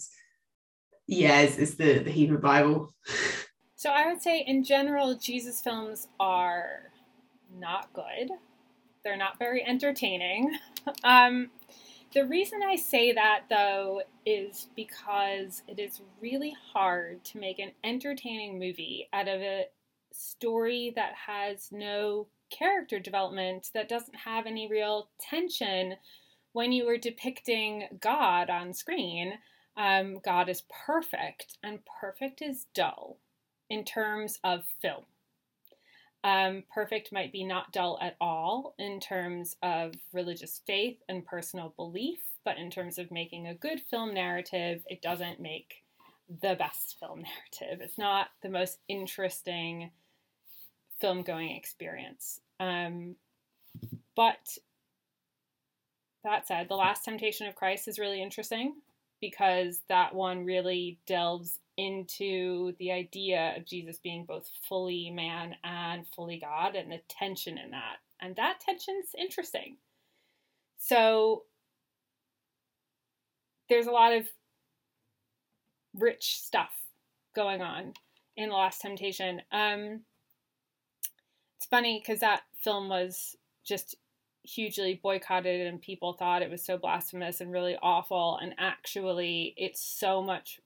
yeah, 1.08 1.42
it's, 1.42 1.58
it's 1.58 1.76
the 1.76 2.00
the 2.00 2.12
Hebrew 2.12 2.40
Bible. 2.40 2.94
So 3.80 3.92
I 3.92 4.08
would 4.12 4.24
say, 4.24 4.40
in 4.40 4.64
general, 4.64 5.14
Jesus 5.14 5.62
films 5.62 6.08
are 6.20 6.92
not 7.60 7.94
good. 7.94 8.32
They're 9.04 9.16
not 9.16 9.38
very 9.40 9.66
entertaining. 9.66 10.58
Um, 11.04 11.50
the 12.14 12.26
reason 12.26 12.62
I 12.64 12.76
say 12.76 13.14
that, 13.14 13.44
though, 13.50 14.02
is 14.26 14.68
because 14.76 15.64
it 15.68 15.80
is 15.80 16.02
really 16.22 16.56
hard 16.74 17.24
to 17.26 17.38
make 17.38 17.60
an 17.60 17.72
entertaining 17.84 18.60
movie 18.60 19.10
out 19.14 19.28
of 19.28 19.42
a 19.42 19.66
story 20.12 20.94
that 20.96 21.14
has 21.28 21.70
no 21.72 22.28
character 22.50 23.00
development, 23.00 23.70
that 23.74 23.90
doesn't 23.90 24.16
have 24.16 24.46
any 24.46 24.68
real 24.68 25.10
tension 25.20 25.96
when 26.54 26.72
you 26.72 26.88
are 26.88 26.98
depicting 26.98 27.88
God 28.00 28.50
on 28.50 28.74
screen. 28.74 29.34
Um, 29.76 30.20
God 30.24 30.50
is 30.50 30.64
perfect, 30.86 31.58
and 31.62 31.80
perfect 32.00 32.42
is 32.42 32.66
dull 32.74 33.18
in 33.70 33.84
terms 33.84 34.40
of 34.44 34.64
film. 34.82 35.04
Um, 36.24 36.64
perfect 36.74 37.12
might 37.12 37.32
be 37.32 37.44
not 37.44 37.72
dull 37.72 37.98
at 38.02 38.16
all 38.20 38.74
in 38.78 39.00
terms 39.00 39.56
of 39.62 39.94
religious 40.14 40.62
faith 40.66 40.98
and 41.08 41.26
personal 41.26 41.74
belief, 41.78 42.20
but 42.44 42.58
in 42.58 42.70
terms 42.70 42.98
of 42.98 43.12
making 43.12 43.48
a 43.48 43.54
good 43.54 43.80
film 43.80 44.14
narrative, 44.14 44.84
it 44.88 45.02
doesn't 45.02 45.40
make 45.40 45.84
the 46.30 46.56
best 46.56 46.98
film 47.00 47.22
narrative. 47.62 47.82
It's 47.82 47.98
not 47.98 48.28
the 48.42 48.50
most 48.50 48.80
interesting 48.88 49.92
film 51.00 51.22
going 51.22 51.56
experience. 51.56 52.42
Um, 52.60 53.16
but 54.16 54.58
that 56.24 56.48
said, 56.48 56.68
The 56.68 56.76
Last 56.76 57.06
Temptation 57.06 57.48
of 57.48 57.56
Christ 57.56 57.88
is 57.88 58.00
really 58.00 58.22
interesting 58.22 58.76
because 59.22 59.82
that 59.90 60.14
one 60.14 60.46
really 60.46 61.00
delves 61.08 61.60
into 61.78 62.74
the 62.80 62.92
idea 62.92 63.54
of 63.56 63.66
Jesus 63.66 64.00
being 64.00 64.26
both 64.26 64.50
fully 64.68 65.12
man 65.12 65.56
and 65.64 66.06
fully 66.16 66.40
God 66.40 66.76
and 66.76 66.92
the 66.92 67.02
tension 67.08 67.58
in 67.58 67.72
that. 67.72 67.98
And 68.20 68.36
that 68.36 68.60
tension's 68.60 69.10
interesting. 69.18 69.78
So 70.78 71.44
there's 73.70 73.88
a 73.88 73.92
lot 73.92 74.14
of 74.14 74.28
rich 75.94 76.40
stuff 76.40 76.72
going 77.36 77.62
on 77.62 77.94
in 78.36 78.50
The 78.50 78.56
Last 78.56 78.82
Temptation. 78.82 79.42
Um, 79.52 80.02
it's 81.58 81.68
funny 81.70 82.00
because 82.00 82.22
that 82.22 82.42
film 82.64 82.90
was 82.90 83.36
just 83.64 83.96
hugely 84.44 85.00
boycotted 85.02 85.68
and 85.68 85.82
people 85.82 86.14
thought 86.14 86.42
it 86.42 86.50
was 86.50 86.64
so 86.64 86.78
blasphemous 86.78 87.42
and 87.42 87.52
really 87.52 87.76
awful 87.82 88.40
and 88.42 88.54
actually 88.58 89.54
it's 89.58 89.82
so 89.82 90.22
much 90.22 90.62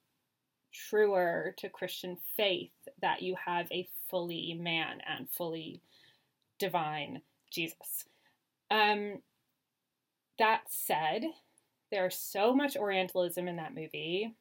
truer 0.72 1.53
to 1.57 1.69
christian 1.69 2.17
faith 2.36 2.72
that 3.01 3.22
you 3.22 3.36
have 3.45 3.67
a 3.72 3.88
fully 4.09 4.57
man 4.59 4.99
and 5.07 5.30
fully 5.30 5.82
divine 6.59 7.22
jesus 7.49 8.05
um 8.69 9.19
that 10.39 10.61
said 10.67 11.24
there's 11.91 12.15
so 12.15 12.53
much 12.53 12.78
orientalism 12.78 13.47
in 13.47 13.57
that 13.57 13.76
movie 13.76 14.34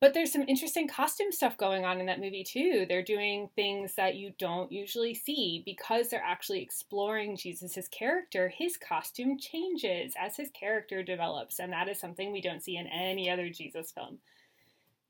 but 0.00 0.14
there's 0.14 0.32
some 0.32 0.44
interesting 0.46 0.86
costume 0.86 1.32
stuff 1.32 1.56
going 1.56 1.84
on 1.84 1.98
in 1.98 2.06
that 2.06 2.20
movie 2.20 2.44
too. 2.44 2.86
They're 2.88 3.02
doing 3.02 3.48
things 3.56 3.94
that 3.96 4.14
you 4.14 4.32
don't 4.38 4.70
usually 4.70 5.12
see 5.12 5.62
because 5.64 6.08
they're 6.08 6.22
actually 6.24 6.62
exploring 6.62 7.36
Jesus' 7.36 7.88
character. 7.88 8.48
His 8.48 8.76
costume 8.76 9.38
changes 9.38 10.14
as 10.16 10.36
his 10.36 10.50
character 10.50 11.02
develops, 11.02 11.58
and 11.58 11.72
that 11.72 11.88
is 11.88 11.98
something 11.98 12.30
we 12.30 12.40
don't 12.40 12.62
see 12.62 12.76
in 12.76 12.86
any 12.86 13.28
other 13.28 13.50
Jesus 13.50 13.90
film. 13.90 14.18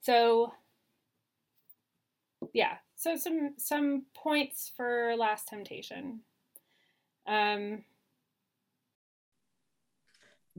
So 0.01 0.55
yeah, 2.53 2.76
so 2.97 3.16
some 3.16 3.55
some 3.59 4.05
points 4.14 4.72
for 4.76 5.14
Last 5.16 5.49
Temptation. 5.49 6.20
Um 7.26 7.84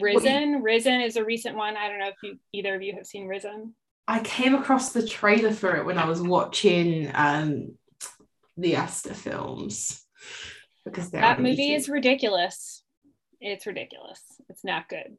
Risen. 0.01 0.61
Risen 0.61 1.01
is 1.01 1.17
a 1.17 1.25
recent 1.25 1.55
one. 1.55 1.75
I 1.75 1.89
don't 1.89 1.99
know 1.99 2.07
if 2.07 2.15
you 2.23 2.38
either 2.53 2.75
of 2.75 2.82
you 2.82 2.93
have 2.93 3.05
seen 3.05 3.27
Risen. 3.27 3.75
I 4.07 4.19
came 4.21 4.55
across 4.55 4.91
the 4.91 5.05
trailer 5.05 5.51
for 5.51 5.75
it 5.75 5.86
when 5.86 5.97
I 5.97 6.05
was 6.05 6.21
watching 6.21 7.11
um, 7.13 7.75
the 8.57 8.75
Esther 8.75 9.13
films 9.13 10.03
because 10.84 11.11
that 11.11 11.39
movie 11.39 11.73
is 11.73 11.89
ridiculous. 11.89 12.84
It's 13.39 13.67
ridiculous. 13.67 14.21
It's 14.49 14.63
not 14.63 14.89
good. 14.89 15.17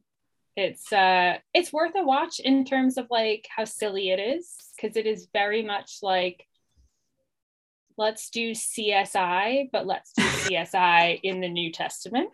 It's 0.57 0.93
uh 0.93 1.39
it's 1.55 1.73
worth 1.73 1.93
a 1.97 2.05
watch 2.05 2.41
in 2.41 2.65
terms 2.65 2.99
of 2.99 3.07
like 3.11 3.47
how 3.55 3.65
silly 3.65 4.11
it 4.11 4.19
is 4.19 4.53
because 4.77 4.97
it 4.97 5.07
is 5.07 5.29
very 5.33 5.63
much 5.63 5.99
like 6.03 6.47
let's 7.97 8.31
do 8.31 8.53
CSI, 8.53 9.71
but 9.73 9.87
let's 9.87 10.13
do 10.13 10.23
CSI 10.23 11.21
in 11.23 11.41
the 11.41 11.49
New 11.49 11.73
Testament. 11.73 12.31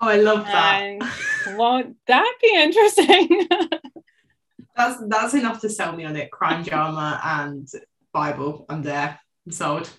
Oh, 0.00 0.08
I 0.08 0.16
love 0.16 0.44
that. 0.44 0.82
And 0.82 1.58
won't 1.58 1.96
that 2.06 2.34
be 2.40 2.54
interesting? 2.54 3.48
that's 4.76 5.02
that's 5.08 5.34
enough 5.34 5.60
to 5.62 5.68
sell 5.68 5.94
me 5.94 6.04
on 6.04 6.16
it. 6.16 6.30
Crime 6.30 6.62
drama 6.62 7.20
and 7.24 7.68
Bible. 8.12 8.64
I'm 8.68 8.82
there. 8.82 9.18
I'm 9.44 9.52
sold. 9.52 9.90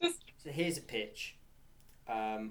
So 0.00 0.50
here's 0.50 0.78
a 0.78 0.82
pitch. 0.82 1.36
Um, 2.08 2.50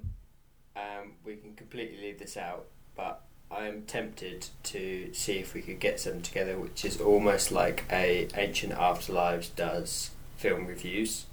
um, 0.77 1.15
we 1.25 1.35
can 1.35 1.55
completely 1.55 1.97
leave 1.97 2.19
this 2.19 2.37
out, 2.37 2.67
but 2.95 3.25
I 3.49 3.67
am 3.67 3.81
tempted 3.81 4.47
to 4.63 5.13
see 5.13 5.39
if 5.39 5.53
we 5.53 5.61
could 5.61 5.79
get 5.79 5.99
something 5.99 6.21
together, 6.21 6.57
which 6.57 6.85
is 6.85 7.01
almost 7.01 7.51
like 7.51 7.83
a 7.91 8.29
Ancient 8.35 8.73
Afterlives 8.73 9.53
does 9.53 10.11
film 10.41 10.65
reviews, 10.67 11.25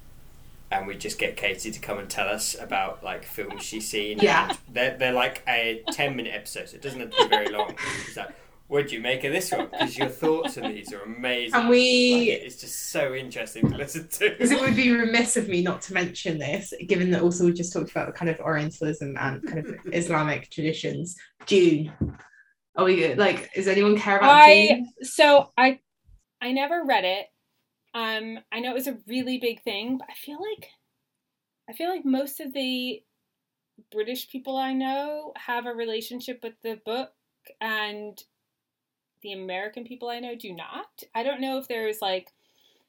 and 0.70 0.86
we 0.86 0.94
just 0.96 1.18
get 1.18 1.36
Katie 1.36 1.70
to 1.70 1.80
come 1.80 1.98
and 1.98 2.08
tell 2.08 2.28
us 2.28 2.54
about 2.58 3.02
like 3.02 3.24
films 3.24 3.62
she's 3.62 3.88
seen. 3.88 4.18
Yeah. 4.20 4.48
and 4.50 4.58
they're 4.70 4.96
they're 4.98 5.12
like 5.12 5.42
a 5.48 5.82
ten 5.92 6.14
minute 6.16 6.34
episode, 6.34 6.68
so 6.68 6.76
it 6.76 6.82
doesn't 6.82 7.00
have 7.00 7.10
to 7.10 7.22
be 7.24 7.28
very 7.28 7.48
long. 7.50 7.74
It's 8.06 8.16
like, 8.16 8.34
what 8.68 8.88
do 8.88 8.94
you 8.94 9.00
make 9.00 9.24
of 9.24 9.32
this 9.32 9.50
one? 9.50 9.68
Because 9.70 9.96
your 9.96 10.08
thoughts 10.08 10.58
on 10.58 10.70
these 10.70 10.92
are 10.92 11.00
amazing. 11.00 11.58
And 11.58 11.68
we- 11.70 12.32
Like, 12.34 12.42
it's 12.46 12.60
just 12.60 12.90
so 12.90 13.14
interesting 13.14 13.70
to 13.70 13.76
listen 13.78 14.08
to. 14.08 14.28
Because 14.28 14.50
it 14.50 14.60
would 14.60 14.76
be 14.76 14.90
remiss 14.90 15.38
of 15.38 15.48
me 15.48 15.62
not 15.62 15.80
to 15.82 15.94
mention 15.94 16.36
this, 16.36 16.74
given 16.86 17.10
that 17.12 17.22
also 17.22 17.46
we 17.46 17.54
just 17.54 17.72
talked 17.72 17.90
about 17.90 18.06
the 18.08 18.12
kind 18.12 18.30
of 18.30 18.38
Orientalism 18.40 19.16
and 19.18 19.42
kind 19.46 19.58
of 19.60 19.74
Islamic 19.92 20.50
traditions. 20.50 21.16
Dune. 21.46 21.92
Are 22.76 22.84
we 22.84 23.14
like? 23.14 23.50
Does 23.54 23.66
anyone 23.68 23.96
care 23.96 24.18
about 24.18 24.30
I 24.30 24.66
Dune? 24.68 24.88
so 25.02 25.50
I 25.56 25.80
I 26.42 26.52
never 26.52 26.84
read 26.84 27.04
it. 27.06 27.26
Um 27.98 28.38
I 28.52 28.60
know 28.60 28.70
it 28.70 28.74
was 28.74 28.86
a 28.86 28.98
really 29.08 29.38
big 29.38 29.62
thing, 29.62 29.98
but 29.98 30.06
I 30.08 30.14
feel 30.14 30.38
like 30.40 30.70
I 31.68 31.72
feel 31.72 31.90
like 31.90 32.04
most 32.04 32.38
of 32.38 32.52
the 32.52 33.02
British 33.90 34.30
people 34.30 34.56
I 34.56 34.72
know 34.72 35.32
have 35.36 35.66
a 35.66 35.74
relationship 35.74 36.40
with 36.44 36.54
the 36.62 36.80
book 36.84 37.10
and 37.60 38.22
the 39.22 39.32
American 39.32 39.82
people 39.82 40.08
I 40.08 40.20
know 40.20 40.36
do 40.36 40.52
not. 40.52 41.02
I 41.12 41.24
don't 41.24 41.40
know 41.40 41.58
if 41.58 41.66
there's 41.66 42.00
like 42.00 42.32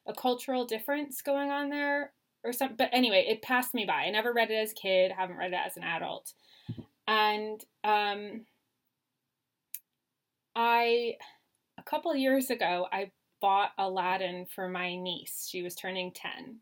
a 0.08 0.14
cultural 0.14 0.66
difference 0.66 1.24
going 1.24 1.50
on 1.50 1.70
there 1.70 2.14
or 2.44 2.54
something. 2.54 2.78
But 2.78 2.90
anyway, 2.94 3.26
it 3.28 3.42
passed 3.42 3.74
me 3.74 3.86
by. 3.86 4.04
I 4.04 4.12
never 4.12 4.32
read 4.32 4.52
it 4.52 4.56
as 4.56 4.74
a 4.74 4.76
kid, 4.76 5.12
haven't 5.12 5.38
read 5.38 5.54
it 5.54 5.60
as 5.66 5.76
an 5.76 5.84
adult. 5.84 6.34
And 7.08 7.66
um 7.84 8.46
I 10.56 11.16
a 11.80 11.84
couple 11.84 12.16
years 12.16 12.52
ago 12.52 12.88
I 12.92 13.10
bought 13.42 13.72
Aladdin 13.78 14.46
for 14.54 14.68
my 14.68 14.96
niece. 14.96 15.48
She 15.50 15.62
was 15.62 15.76
turning 15.76 16.12
10 16.12 16.60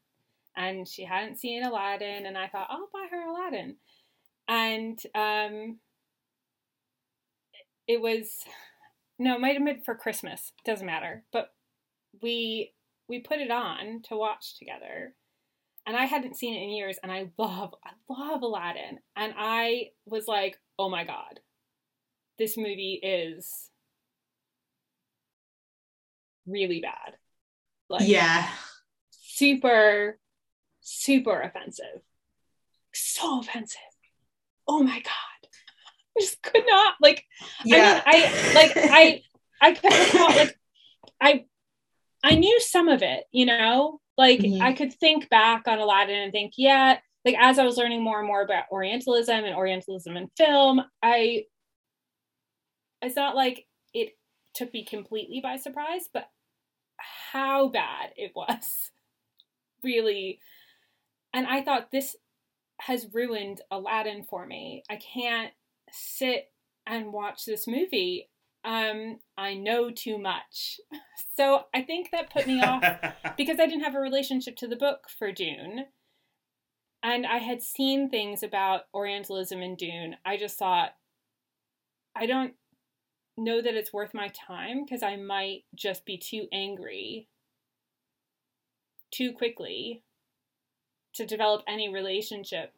and 0.56 0.88
she 0.88 1.06
hadn't 1.06 1.40
seen 1.40 1.64
Aladdin 1.64 2.26
and 2.26 2.38
I 2.38 2.48
thought 2.48 2.68
I'll 2.70 2.90
buy 2.92 3.08
her 3.12 3.28
Aladdin. 3.28 3.78
And 4.48 5.00
um 5.14 5.78
it 7.88 8.02
was 8.02 8.44
no, 9.20 9.36
it 9.36 9.42
might 9.42 9.56
have 9.56 9.66
been 9.66 9.82
for 9.82 9.96
Christmas. 9.96 10.52
Doesn't 10.66 10.86
matter. 10.86 11.24
But 11.32 11.54
we 12.22 12.74
we 13.08 13.20
put 13.20 13.40
it 13.40 13.52
on 13.52 14.02
to 14.10 14.18
watch 14.18 14.58
together. 14.58 15.14
And 15.86 15.96
I 15.96 16.06
hadn't 16.06 16.36
seen 16.36 16.54
it 16.54 16.64
in 16.64 16.70
years 16.70 16.98
and 17.02 17.12
I 17.12 17.32
love 17.38 17.76
I 17.86 17.92
love 18.10 18.42
Aladdin. 18.42 19.00
And 19.16 19.34
I 19.38 19.92
was 20.06 20.28
like, 20.28 20.58
"Oh 20.78 20.90
my 20.90 21.04
god. 21.04 21.40
This 22.38 22.58
movie 22.58 23.00
is 23.02 23.67
really 26.48 26.82
bad." 26.82 27.16
Like 27.90 28.08
Yeah. 28.08 28.50
Super 29.12 30.20
super 30.82 31.42
offensive. 31.42 32.02
So 32.94 33.42
offensive. 33.42 33.80
Oh 34.68 34.82
my 34.82 35.00
god. 35.00 35.50
I 36.18 36.22
just 36.22 36.42
could 36.42 36.64
not 36.68 36.96
like 37.02 37.24
yeah. 37.66 38.02
I 38.06 38.14
mean 38.14 38.24
I 38.26 38.54
like 38.54 38.72
I 38.76 39.22
I 39.62 39.74
could 39.74 39.94
recall 39.94 40.30
like 40.30 40.58
I 41.22 41.46
I 42.24 42.36
knew 42.36 42.60
some 42.60 42.88
of 42.88 43.04
it, 43.04 43.26
you 43.32 43.46
know, 43.46 44.00
like 44.18 44.40
mm-hmm. 44.40 44.62
I 44.62 44.74
could 44.74 44.94
think 44.94 45.30
back 45.30 45.68
on 45.68 45.80
Aladdin 45.80 46.18
and 46.18 46.32
think, 46.32 46.54
yeah, 46.58 46.98
like 47.24 47.36
as 47.40 47.60
I 47.60 47.66
was 47.66 47.78
learning 47.78 48.04
more 48.04 48.20
and 48.20 48.28
more 48.28 48.42
about 48.42 48.66
Orientalism 48.72 49.46
and 49.46 49.56
Orientalism 49.56 50.18
in 50.18 50.30
film, 50.38 50.82
I 51.04 51.46
it's 53.02 53.16
not 53.16 53.36
like 53.36 53.66
it 53.94 54.14
took 54.56 54.74
me 54.74 54.86
completely 54.86 55.42
by 55.42 55.58
surprise, 55.58 56.10
but 56.14 56.28
how 57.32 57.70
bad 57.70 58.12
it 58.16 58.32
was 58.36 58.92
really 59.84 60.40
and 61.34 61.46
I 61.46 61.62
thought 61.62 61.92
this 61.92 62.16
has 62.82 63.08
ruined 63.14 63.62
Aladdin 63.72 64.24
for 64.24 64.46
me. 64.46 64.84
I 64.90 64.98
can't 64.98 65.52
sit 65.92 66.52
and 66.86 67.12
watch 67.12 67.46
this 67.46 67.68
movie. 67.68 68.30
Um, 68.64 69.20
I 69.38 69.54
know 69.54 69.92
too 69.92 70.18
much. 70.18 70.80
So 71.36 71.66
I 71.72 71.84
think 71.84 72.10
that 72.10 72.34
put 72.34 72.48
me 72.48 72.64
off 72.64 72.84
because 73.38 73.60
I 73.60 73.68
didn't 73.68 73.84
have 73.84 73.94
a 73.94 74.00
relationship 74.00 74.56
to 74.56 74.68
the 74.68 74.76
book 74.76 75.02
for 75.20 75.32
Dune. 75.32 75.86
And 77.04 77.28
I 77.28 77.38
had 77.38 77.62
seen 77.62 78.10
things 78.10 78.42
about 78.42 78.86
Orientalism 78.92 79.62
in 79.62 79.76
Dune. 79.76 80.16
I 80.26 80.38
just 80.38 80.58
thought, 80.58 80.96
I 82.16 82.26
don't 82.26 82.56
know 83.38 83.62
that 83.62 83.76
it's 83.76 83.94
worth 83.94 84.14
my 84.14 84.30
time 84.30 84.84
because 84.84 85.04
I 85.04 85.16
might 85.16 85.64
just 85.76 86.06
be 86.06 86.18
too 86.18 86.48
angry 86.52 87.28
too 89.12 89.32
quickly 89.32 90.04
to 91.14 91.26
develop 91.26 91.64
any 91.68 91.92
relationship 91.92 92.74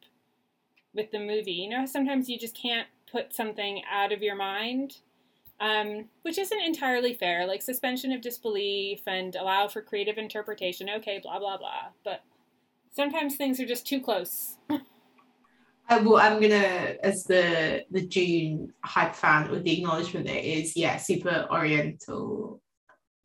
with 0.94 1.10
the 1.10 1.18
movie. 1.18 1.52
You 1.52 1.70
know, 1.70 1.86
sometimes 1.86 2.28
you 2.28 2.38
just 2.38 2.56
can't 2.56 2.88
put 3.10 3.34
something 3.34 3.82
out 3.90 4.12
of 4.12 4.22
your 4.22 4.36
mind, 4.36 4.98
um, 5.60 6.06
which 6.22 6.38
isn't 6.38 6.60
entirely 6.60 7.14
fair. 7.14 7.46
Like 7.46 7.62
suspension 7.62 8.12
of 8.12 8.20
disbelief 8.20 9.00
and 9.06 9.34
allow 9.34 9.68
for 9.68 9.82
creative 9.82 10.18
interpretation. 10.18 10.88
Okay, 10.88 11.20
blah 11.22 11.38
blah 11.38 11.58
blah. 11.58 11.88
But 12.04 12.22
sometimes 12.94 13.36
things 13.36 13.60
are 13.60 13.66
just 13.66 13.86
too 13.86 14.00
close. 14.00 14.56
Uh, 15.90 16.00
well, 16.04 16.18
I'm 16.18 16.40
gonna, 16.40 16.94
as 17.02 17.24
the 17.24 17.84
the 17.90 18.06
Dune 18.06 18.72
hype 18.84 19.16
fan, 19.16 19.50
with 19.50 19.64
the 19.64 19.76
acknowledgement 19.76 20.26
that 20.28 20.36
it 20.36 20.44
is, 20.44 20.76
yeah, 20.76 20.96
super 20.98 21.48
orientalistic. 21.50 22.60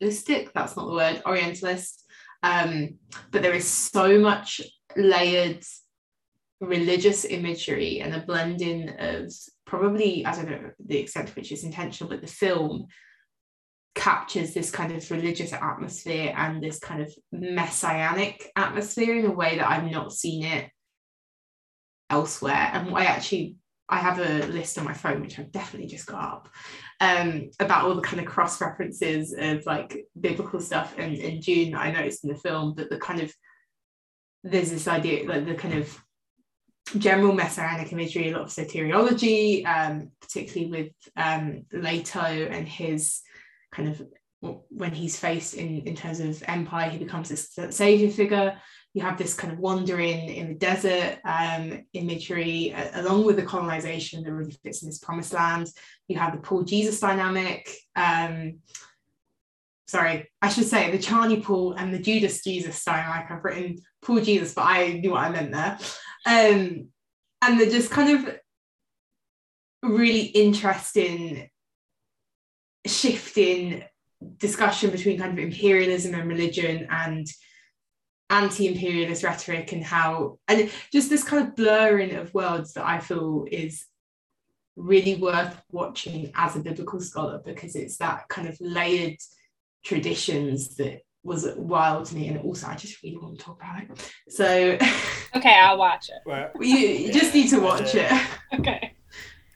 That's 0.01 0.75
not 0.75 0.87
the 0.87 0.93
word, 0.93 1.21
orientalist. 1.27 2.03
Um, 2.41 2.95
but 3.29 3.43
there 3.43 3.53
is 3.53 3.67
so 3.67 4.19
much 4.19 4.61
layered 4.97 5.63
religious 6.59 7.23
imagery 7.25 8.01
and 8.01 8.15
a 8.15 8.25
blending 8.25 8.89
of 8.97 9.31
probably 9.67 10.25
I 10.25 10.33
don't 10.33 10.49
know 10.49 10.71
the 10.83 10.97
extent 10.97 11.27
to 11.27 11.33
which 11.35 11.51
it's 11.51 11.63
intentional, 11.63 12.09
but 12.09 12.21
the 12.21 12.27
film 12.27 12.87
captures 13.93 14.55
this 14.55 14.71
kind 14.71 14.91
of 14.91 15.11
religious 15.11 15.53
atmosphere 15.53 16.33
and 16.35 16.63
this 16.63 16.79
kind 16.79 17.01
of 17.03 17.13
messianic 17.31 18.51
atmosphere 18.55 19.17
in 19.17 19.25
a 19.25 19.31
way 19.31 19.57
that 19.57 19.69
I've 19.69 19.89
not 19.89 20.11
seen 20.11 20.43
it 20.43 20.69
elsewhere. 22.09 22.69
And 22.73 22.91
what 22.91 23.01
I 23.01 23.05
actually 23.05 23.57
I 23.87 23.97
have 23.97 24.19
a 24.19 24.47
list 24.47 24.79
on 24.79 24.85
my 24.85 24.93
phone 24.93 25.21
which 25.21 25.37
I've 25.37 25.51
definitely 25.51 25.87
just 25.87 26.07
got 26.07 26.23
up 26.23 26.49
um, 27.01 27.51
about 27.59 27.85
all 27.85 27.93
the 27.93 28.01
kind 28.01 28.19
of 28.19 28.25
cross 28.25 28.59
references 28.59 29.35
of 29.37 29.63
like 29.67 30.07
biblical 30.19 30.59
stuff 30.59 30.95
and 30.97 31.13
in 31.13 31.39
Dune 31.39 31.75
I 31.75 31.91
noticed 31.91 32.23
in 32.23 32.31
the 32.31 32.39
film 32.39 32.73
that 32.77 32.89
the 32.89 32.97
kind 32.97 33.21
of 33.21 33.31
there's 34.43 34.71
this 34.71 34.87
idea 34.87 35.27
like 35.27 35.45
the 35.45 35.53
kind 35.53 35.75
of 35.75 36.03
general 36.97 37.33
messianic 37.33 37.91
imagery, 37.91 38.29
a 38.29 38.37
lot 38.37 38.43
of 38.43 38.49
soteriology, 38.49 39.65
um, 39.65 40.11
particularly 40.21 40.71
with 40.71 40.91
um, 41.17 41.65
Leto 41.73 42.19
and 42.19 42.67
his 42.67 43.21
kind 43.71 43.89
of 43.89 44.01
when 44.69 44.91
he's 44.91 45.17
faced 45.17 45.55
in, 45.55 45.81
in 45.81 45.95
terms 45.95 46.19
of 46.19 46.43
empire, 46.47 46.89
he 46.89 46.99
becomes 46.99 47.29
this 47.29 47.57
savior 47.75 48.11
figure. 48.11 48.55
You 48.95 49.01
have 49.01 49.17
this 49.17 49.33
kind 49.33 49.51
of 49.51 49.59
wandering 49.59 50.29
in 50.29 50.47
the 50.47 50.55
desert 50.55 51.19
um, 51.25 51.83
imagery, 51.93 52.73
uh, 52.73 53.01
along 53.01 53.25
with 53.25 53.35
the 53.35 53.43
colonization 53.43 54.23
that 54.23 54.31
really 54.31 54.57
fits 54.63 54.81
in 54.81 54.89
this 54.89 54.99
promised 54.99 55.33
land. 55.33 55.67
You 56.07 56.17
have 56.17 56.31
the 56.31 56.39
Paul 56.39 56.63
Jesus 56.63 56.99
dynamic. 56.99 57.69
Um, 57.95 58.59
sorry, 59.87 60.31
I 60.41 60.47
should 60.47 60.65
say 60.65 60.91
the 60.91 60.97
Chani 60.97 61.43
Paul 61.43 61.73
and 61.73 61.93
the 61.93 61.99
Judas 61.99 62.41
Jesus 62.41 62.83
dynamic. 62.85 63.29
I've 63.29 63.43
written 63.43 63.79
Paul 64.01 64.21
Jesus, 64.21 64.53
but 64.53 64.65
I 64.65 64.93
knew 64.93 65.11
what 65.11 65.25
I 65.25 65.29
meant 65.29 65.51
there. 65.51 65.77
Um, 66.25 66.87
and 67.41 67.59
they're 67.59 67.69
just 67.69 67.91
kind 67.91 68.17
of 68.17 68.39
really 69.83 70.21
interesting 70.21 71.49
shifting 72.87 73.83
discussion 74.37 74.89
between 74.89 75.19
kind 75.19 75.37
of 75.37 75.43
imperialism 75.43 76.15
and 76.15 76.29
religion 76.29 76.87
and 76.89 77.27
anti-imperialist 78.29 79.23
rhetoric 79.23 79.71
and 79.71 79.83
how 79.83 80.39
and 80.47 80.71
just 80.91 81.09
this 81.09 81.23
kind 81.23 81.47
of 81.47 81.55
blurring 81.55 82.15
of 82.15 82.33
worlds 82.33 82.73
that 82.73 82.85
I 82.85 82.99
feel 82.99 83.45
is 83.51 83.85
really 84.75 85.15
worth 85.15 85.61
watching 85.71 86.31
as 86.35 86.55
a 86.55 86.59
biblical 86.59 86.99
scholar 86.99 87.41
because 87.45 87.75
it's 87.75 87.97
that 87.97 88.27
kind 88.27 88.47
of 88.47 88.57
layered 88.59 89.17
traditions 89.83 90.75
that 90.77 91.01
was 91.23 91.47
wild 91.55 92.05
to 92.05 92.15
me 92.15 92.27
and 92.27 92.39
also 92.39 92.67
I 92.67 92.75
just 92.75 93.01
really 93.03 93.17
want 93.17 93.37
to 93.37 93.45
talk 93.45 93.61
about 93.61 93.83
it. 93.83 94.11
So 94.29 94.77
Okay, 95.35 95.53
I'll 95.53 95.77
watch 95.77 96.09
it. 96.09 96.21
Well, 96.25 96.49
you, 96.61 96.77
you 96.77 97.05
yeah, 97.07 97.11
just 97.11 97.33
need 97.33 97.49
to 97.49 97.59
watch 97.59 97.93
it. 97.93 98.11
Okay. 98.53 98.93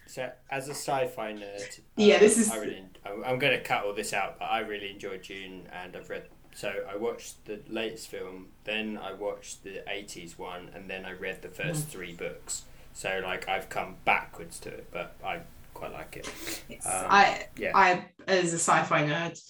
So 0.07 0.30
as 0.51 0.67
a 0.67 0.72
sci-fi 0.72 1.34
nerd, 1.34 1.80
yeah, 1.95 2.15
um, 2.15 2.20
this 2.20 2.38
is. 2.38 2.51
I 2.51 2.57
really, 2.57 2.84
I'm 3.05 3.39
going 3.39 3.53
to 3.53 3.61
cut 3.61 3.86
all 3.86 3.93
this 3.93 4.11
out, 4.11 4.39
but 4.39 4.45
I 4.45 4.59
really 4.59 4.89
enjoyed 4.89 5.22
Dune 5.22 5.70
and 5.72 5.95
I've 5.95 6.09
read. 6.09 6.28
So 6.54 6.74
I 6.91 6.97
watched 6.97 7.45
the 7.45 7.60
latest 7.70 8.08
film, 8.08 8.47
then 8.66 8.97
I 8.97 9.14
watched 9.14 9.64
the 9.64 9.82
'80s 9.88 10.38
one, 10.38 10.70
and 10.74 10.89
then 10.89 11.06
I 11.06 11.14
read 11.14 11.41
the 11.41 11.50
first 11.50 11.88
mm. 11.88 11.91
three 11.91 12.14
books. 12.14 12.66
So 12.93 13.22
like 13.24 13.47
I've 13.47 13.70
come 13.70 13.95
backwards 14.06 14.60
to 14.60 14.70
it, 14.70 14.88
but 14.91 15.16
I 15.24 15.41
quite 15.74 15.93
like 15.93 16.18
it. 16.18 16.28
Um, 16.86 17.06
I 17.10 17.47
yeah. 17.58 17.72
I 17.74 18.06
as 18.28 18.54
a 18.54 18.60
sci-fi 18.60 19.04
nerd, 19.04 19.41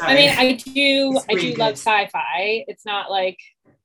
I 0.00 0.14
mean, 0.14 0.30
I 0.30 0.52
do, 0.52 1.20
I 1.28 1.34
do 1.34 1.50
good. 1.50 1.58
love 1.58 1.72
sci-fi. 1.74 2.64
It's 2.66 2.84
not 2.84 3.10
like 3.10 3.38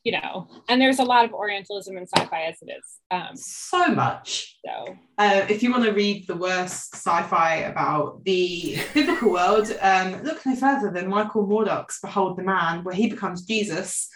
you 0.04 0.12
know, 0.12 0.48
and 0.68 0.82
there's 0.82 1.00
a 1.00 1.04
lot 1.04 1.24
of 1.24 1.34
Orientalism 1.34 1.98
in 1.98 2.06
sci-fi 2.06 2.44
as 2.44 2.58
it 2.62 2.72
is. 2.72 3.00
Um, 3.10 3.36
so 3.36 3.88
much. 3.88 4.58
So, 4.66 4.98
uh, 5.18 5.46
if 5.50 5.64
you 5.64 5.72
want 5.72 5.86
to 5.86 5.92
read 5.92 6.28
the 6.28 6.36
worst 6.36 6.94
sci-fi 6.94 7.56
about 7.56 8.24
the 8.26 8.78
biblical 8.94 9.32
world, 9.32 9.74
um, 9.82 10.22
look 10.24 10.46
no 10.46 10.56
further 10.56 10.92
than 10.92 11.08
Michael 11.08 11.48
Moorcock's 11.48 12.02
"Behold 12.02 12.38
the 12.38 12.44
Man," 12.44 12.84
where 12.84 12.96
he 12.96 13.08
becomes 13.10 13.46
Jesus 13.46 14.10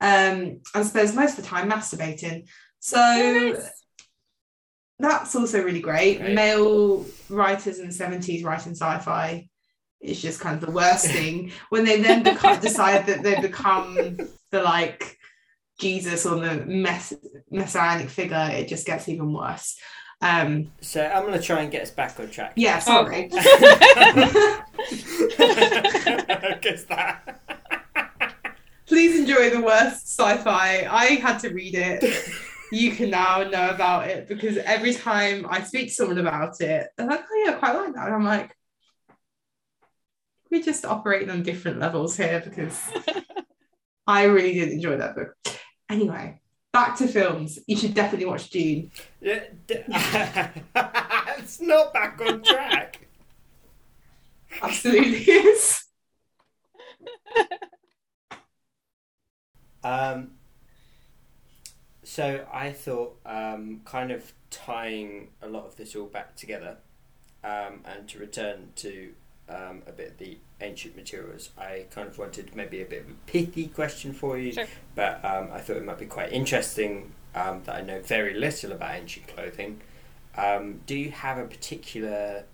um, 0.00 0.60
and 0.74 0.86
spends 0.86 1.14
most 1.14 1.38
of 1.38 1.44
the 1.44 1.50
time 1.50 1.70
masturbating. 1.70 2.48
So. 2.80 3.60
That's 5.00 5.36
also 5.36 5.62
really 5.62 5.78
great. 5.78 6.18
great. 6.18 6.34
Male 6.34 7.06
writers 7.28 7.78
in 7.78 7.86
the 7.86 7.94
70s 7.94 8.44
writing 8.44 8.72
sci-fi 8.72 9.48
is 10.00 10.20
just 10.20 10.40
kind 10.40 10.60
of 10.60 10.66
the 10.66 10.72
worst 10.72 11.06
thing 11.12 11.52
when 11.70 11.84
they 11.84 12.02
then 12.02 12.24
become, 12.24 12.58
decide 12.58 13.06
that 13.06 13.22
they 13.22 13.40
become 13.40 14.18
the 14.50 14.60
like 14.60 15.17
Jesus 15.78 16.26
or 16.26 16.40
the 16.40 16.64
mess, 16.66 17.14
messianic 17.50 18.10
figure, 18.10 18.48
it 18.52 18.68
just 18.68 18.86
gets 18.86 19.08
even 19.08 19.32
worse. 19.32 19.76
Um, 20.20 20.72
so 20.80 21.04
I'm 21.04 21.22
going 21.22 21.38
to 21.38 21.44
try 21.44 21.62
and 21.62 21.70
get 21.70 21.82
us 21.82 21.92
back 21.92 22.18
on 22.18 22.28
track. 22.28 22.52
Yeah, 22.56 22.80
sorry. 22.80 23.30
Because 26.60 26.84
that. 26.86 27.40
Please 28.86 29.18
enjoy 29.18 29.50
the 29.50 29.60
worst 29.60 30.18
sci-fi. 30.18 30.86
I 30.90 31.04
had 31.22 31.38
to 31.38 31.50
read 31.50 31.74
it. 31.74 32.04
You 32.70 32.90
can 32.90 33.08
now 33.08 33.44
know 33.44 33.70
about 33.70 34.08
it 34.08 34.28
because 34.28 34.58
every 34.58 34.92
time 34.92 35.46
I 35.48 35.62
speak 35.62 35.88
to 35.88 35.94
someone 35.94 36.18
about 36.18 36.60
it, 36.60 36.88
they're 36.98 37.06
like, 37.06 37.24
"Oh 37.24 37.42
yeah, 37.46 37.52
I 37.52 37.54
quite 37.54 37.72
like 37.72 37.94
that." 37.94 38.08
And 38.08 38.14
I'm 38.14 38.24
like, 38.26 38.54
we're 40.50 40.62
just 40.62 40.84
operating 40.84 41.30
on 41.30 41.42
different 41.42 41.78
levels 41.78 42.14
here 42.14 42.42
because 42.44 42.78
I 44.06 44.24
really 44.24 44.52
did 44.52 44.68
enjoy 44.68 44.98
that 44.98 45.14
book. 45.14 45.34
Anyway, 45.88 46.40
back 46.72 46.96
to 46.98 47.08
films. 47.08 47.58
You 47.66 47.76
should 47.76 47.94
definitely 47.94 48.26
watch 48.26 48.50
Dune. 48.50 48.90
It's 51.38 51.60
not 51.60 51.92
back 51.94 52.20
on 52.20 52.42
track. 52.42 53.06
Absolutely 54.62 55.18
is. 55.32 55.84
Um, 59.82 60.32
so 62.02 62.46
I 62.52 62.72
thought, 62.72 63.18
um, 63.24 63.82
kind 63.84 64.10
of 64.10 64.32
tying 64.50 65.28
a 65.42 65.48
lot 65.48 65.66
of 65.66 65.76
this 65.76 65.94
all 65.94 66.06
back 66.06 66.36
together, 66.36 66.78
um, 67.44 67.80
and 67.84 68.08
to 68.08 68.18
return 68.18 68.72
to 68.76 69.12
um, 69.48 69.82
a 69.86 69.92
bit 69.92 70.08
of 70.08 70.18
the 70.18 70.38
ancient 70.60 70.96
materials, 70.96 71.50
I 71.56 71.86
kind 71.90 72.08
of 72.08 72.18
wanted 72.18 72.54
maybe 72.54 72.82
a 72.82 72.84
bit 72.84 73.02
of 73.02 73.10
a 73.10 73.14
pithy 73.26 73.68
question 73.68 74.12
for 74.12 74.38
you, 74.38 74.52
Sure. 74.52 74.66
but 74.94 75.24
um, 75.24 75.48
I 75.52 75.60
thought 75.60 75.76
it 75.76 75.84
might 75.84 75.98
be 75.98 76.06
quite 76.06 76.32
interesting 76.32 77.12
um, 77.34 77.62
that 77.64 77.76
I 77.76 77.80
know 77.82 78.00
very 78.00 78.34
little 78.34 78.72
about 78.72 78.94
ancient 78.94 79.26
clothing. 79.28 79.80
Um, 80.36 80.80
do 80.86 80.94
you 80.96 81.10
have 81.10 81.38
a 81.38 81.44
particular 81.46 82.44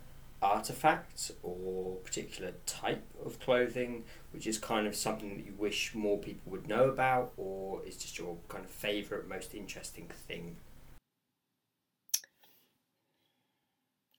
artifact 0.42 1.30
or 1.42 1.96
particular 2.04 2.52
type 2.66 3.02
of 3.24 3.40
clothing 3.40 4.04
which 4.34 4.46
is 4.48 4.58
kind 4.58 4.86
of 4.86 4.96
something 4.96 5.36
that 5.36 5.46
you 5.46 5.54
wish 5.56 5.94
more 5.94 6.18
people 6.18 6.50
would 6.50 6.66
know 6.68 6.88
about, 6.88 7.32
or 7.36 7.80
is 7.86 7.96
just 7.96 8.18
your 8.18 8.36
kind 8.48 8.64
of 8.64 8.70
favorite, 8.70 9.28
most 9.28 9.54
interesting 9.54 10.08
thing? 10.26 10.56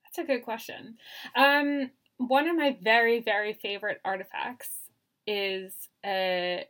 That's 0.02 0.16
a 0.16 0.24
good 0.24 0.42
question. 0.42 0.96
Um, 1.36 1.90
one 2.18 2.48
of 2.48 2.56
my 2.56 2.76
very, 2.80 3.20
very 3.20 3.52
favorite 3.52 4.00
artifacts 4.04 4.70
is 5.26 5.72
a 6.04 6.64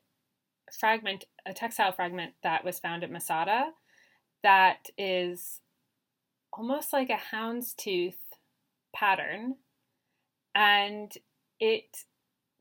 fragment, 0.79 1.25
a 1.45 1.53
textile 1.53 1.93
fragment 1.93 2.35
that 2.43 2.65
was 2.65 2.81
found 2.81 3.05
at 3.05 3.11
Masada 3.11 3.71
that 4.43 4.89
is 4.99 5.61
almost 6.53 6.93
like 6.93 7.11
a 7.11 7.35
houndstooth 7.35 8.15
pattern. 8.95 9.57
And 10.55 11.13
it 11.61 12.05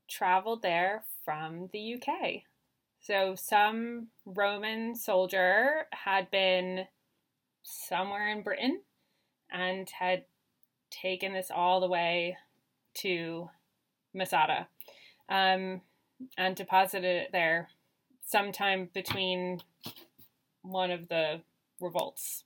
traveled 0.09 0.61
there 0.61 1.03
from 1.23 1.69
the 1.71 1.95
UK. 1.95 2.43
So 2.99 3.35
some 3.35 4.07
Roman 4.25 4.95
soldier 4.95 5.87
had 5.91 6.29
been 6.31 6.85
somewhere 7.63 8.29
in 8.29 8.43
Britain 8.43 8.81
and 9.51 9.89
had 9.89 10.25
taken 10.89 11.33
this 11.33 11.51
all 11.53 11.79
the 11.79 11.87
way 11.87 12.37
to 12.95 13.49
Masada 14.13 14.67
um, 15.29 15.81
and 16.37 16.55
deposited 16.55 17.05
it 17.05 17.29
there 17.31 17.69
sometime 18.25 18.89
between 18.93 19.61
one 20.61 20.91
of 20.91 21.07
the 21.09 21.41
revolts. 21.79 22.43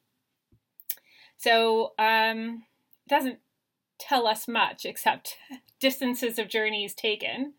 So 1.37 1.93
um, 1.97 2.63
it 3.05 3.09
doesn't 3.09 3.39
tell 3.99 4.27
us 4.27 4.47
much 4.47 4.85
except 4.85 5.37
distances 5.79 6.39
of 6.39 6.49
journeys 6.49 6.93
taken. 6.93 7.53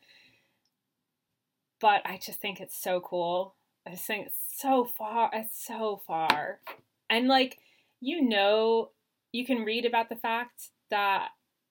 But 1.80 2.02
I 2.04 2.18
just 2.18 2.40
think 2.40 2.60
it's 2.60 2.80
so 2.80 3.00
cool. 3.00 3.54
I 3.86 3.90
just 3.90 4.04
think 4.04 4.26
it's 4.26 4.36
so 4.58 4.84
far. 4.84 5.30
It's 5.32 5.64
so 5.66 6.02
far. 6.06 6.60
And 7.08 7.26
like, 7.26 7.58
you 8.00 8.20
know, 8.20 8.90
you 9.32 9.46
can 9.46 9.64
read 9.64 9.86
about 9.86 10.10
the 10.10 10.16
fact 10.16 10.68
that 10.90 11.28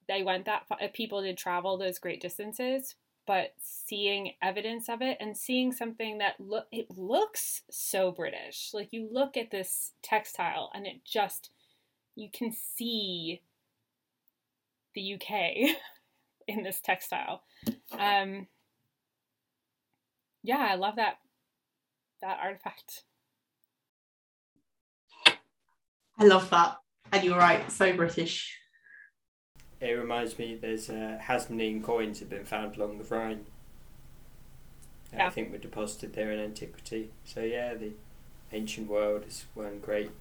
they 0.09 0.23
went 0.23 0.45
that 0.45 0.67
far, 0.67 0.79
people 0.93 1.21
did 1.21 1.37
travel 1.37 1.77
those 1.77 1.99
great 1.99 2.19
distances, 2.19 2.95
but 3.27 3.53
seeing 3.59 4.33
evidence 4.41 4.89
of 4.89 5.03
it 5.03 5.17
and 5.19 5.37
seeing 5.37 5.71
something 5.71 6.17
that 6.17 6.33
look 6.39 6.65
it 6.71 6.87
looks 6.89 7.61
so 7.69 8.11
British. 8.11 8.71
Like 8.73 8.89
you 8.91 9.07
look 9.09 9.37
at 9.37 9.51
this 9.51 9.91
textile 10.01 10.71
and 10.73 10.87
it 10.87 11.05
just 11.05 11.51
you 12.15 12.27
can 12.33 12.51
see 12.51 13.41
the 14.95 15.13
UK 15.13 15.75
in 16.47 16.63
this 16.63 16.81
textile. 16.81 17.43
Um, 17.91 18.47
yeah, 20.41 20.67
I 20.71 20.73
love 20.73 20.95
that 20.95 21.19
that 22.21 22.39
artifact. 22.41 23.03
I 26.17 26.25
love 26.25 26.49
that. 26.49 26.77
And 27.11 27.23
you're 27.23 27.37
right, 27.37 27.71
so 27.71 27.95
British. 27.95 28.57
It 29.81 29.91
reminds 29.93 30.37
me 30.37 30.55
there's 30.55 30.89
uh, 30.89 31.19
Hasmonean 31.21 31.83
coins 31.83 32.19
have 32.19 32.29
been 32.29 32.45
found 32.45 32.75
along 32.75 32.97
the 32.97 33.03
Rhine. 33.05 33.45
that 35.11 35.21
I 35.21 35.23
Yeah. 35.25 35.29
think 35.29 35.51
were 35.51 35.57
deposited 35.57 36.13
there 36.13 36.31
in 36.31 36.39
antiquity. 36.39 37.11
So 37.23 37.41
yeah, 37.41 37.73
the 37.73 37.93
ancient 38.51 38.87
world 38.89 39.25
is 39.27 39.45
one 39.53 39.79
great 39.79 40.11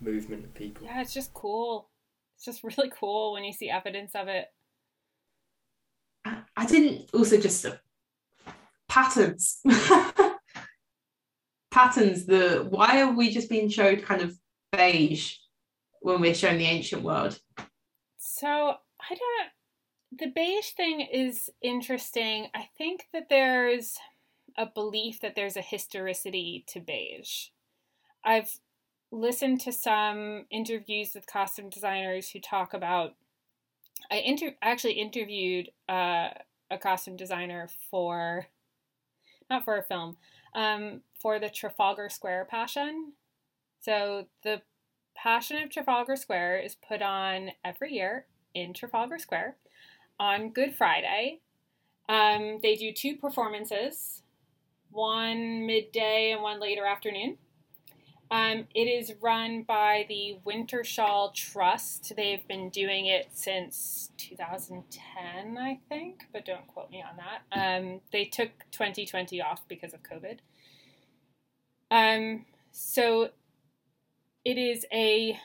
movement 0.00 0.44
of 0.44 0.54
people. 0.54 0.86
Yeah, 0.86 1.00
it's 1.00 1.12
just 1.12 1.34
cool. 1.34 1.90
It's 2.36 2.44
just 2.44 2.62
really 2.64 2.90
cool 2.90 3.32
when 3.32 3.44
you 3.44 3.52
see 3.52 3.68
evidence 3.70 4.14
of 4.14 4.28
it. 4.28 4.52
I 6.24 6.42
I 6.56 6.66
didn't 6.66 7.10
also 7.12 7.38
just 7.40 7.66
uh, 7.66 7.76
patterns. 8.88 9.60
patterns, 11.70 12.26
the 12.26 12.66
why 12.70 13.02
are 13.02 13.12
we 13.12 13.30
just 13.30 13.48
being 13.50 13.68
showed 13.68 14.02
kind 14.02 14.22
of 14.22 14.38
beige 14.72 15.36
when 16.00 16.20
we're 16.20 16.34
showing 16.34 16.58
the 16.58 16.64
ancient 16.66 17.02
world? 17.02 17.38
So 18.18 18.76
I 19.10 19.14
don't. 19.14 19.50
The 20.18 20.30
beige 20.30 20.70
thing 20.70 21.00
is 21.00 21.50
interesting. 21.62 22.48
I 22.54 22.68
think 22.76 23.06
that 23.12 23.28
there's 23.28 23.96
a 24.56 24.66
belief 24.66 25.20
that 25.20 25.34
there's 25.34 25.56
a 25.56 25.62
historicity 25.62 26.64
to 26.68 26.80
beige. 26.80 27.48
I've 28.24 28.58
listened 29.10 29.60
to 29.62 29.72
some 29.72 30.44
interviews 30.50 31.12
with 31.14 31.26
costume 31.26 31.70
designers 31.70 32.30
who 32.30 32.40
talk 32.40 32.74
about. 32.74 33.14
I 34.10 34.16
inter- 34.16 34.56
actually 34.60 34.94
interviewed 34.94 35.70
uh, 35.88 36.30
a 36.70 36.78
costume 36.78 37.16
designer 37.16 37.68
for, 37.90 38.46
not 39.48 39.64
for 39.64 39.78
a 39.78 39.82
film, 39.82 40.16
um, 40.54 41.00
for 41.18 41.38
the 41.38 41.48
Trafalgar 41.48 42.08
Square 42.08 42.46
Passion. 42.50 43.12
So 43.80 44.26
the 44.44 44.62
Passion 45.16 45.62
of 45.62 45.70
Trafalgar 45.70 46.16
Square 46.16 46.60
is 46.60 46.74
put 46.74 47.02
on 47.02 47.50
every 47.64 47.94
year 47.94 48.26
in 48.54 48.74
Trafalgar 48.74 49.18
Square 49.18 49.56
on 50.18 50.50
Good 50.50 50.74
Friday. 50.74 51.40
Um, 52.08 52.58
they 52.62 52.76
do 52.76 52.92
two 52.92 53.16
performances, 53.16 54.22
one 54.90 55.66
midday 55.66 56.32
and 56.32 56.42
one 56.42 56.60
later 56.60 56.84
afternoon. 56.84 57.38
Um, 58.30 58.66
it 58.74 58.84
is 58.84 59.12
run 59.20 59.62
by 59.62 60.06
the 60.08 60.38
Wintershall 60.46 61.34
Trust. 61.34 62.14
They've 62.16 62.46
been 62.48 62.70
doing 62.70 63.04
it 63.04 63.28
since 63.34 64.10
2010, 64.16 65.58
I 65.58 65.78
think, 65.90 66.24
but 66.32 66.46
don't 66.46 66.66
quote 66.66 66.90
me 66.90 67.02
on 67.02 67.18
that. 67.18 67.76
Um, 67.78 68.00
they 68.10 68.24
took 68.24 68.48
2020 68.70 69.42
off 69.42 69.68
because 69.68 69.92
of 69.92 70.00
COVID. 70.02 70.38
Um, 71.90 72.46
so 72.70 73.28
it 74.46 74.56
is 74.56 74.86
a 74.90 75.38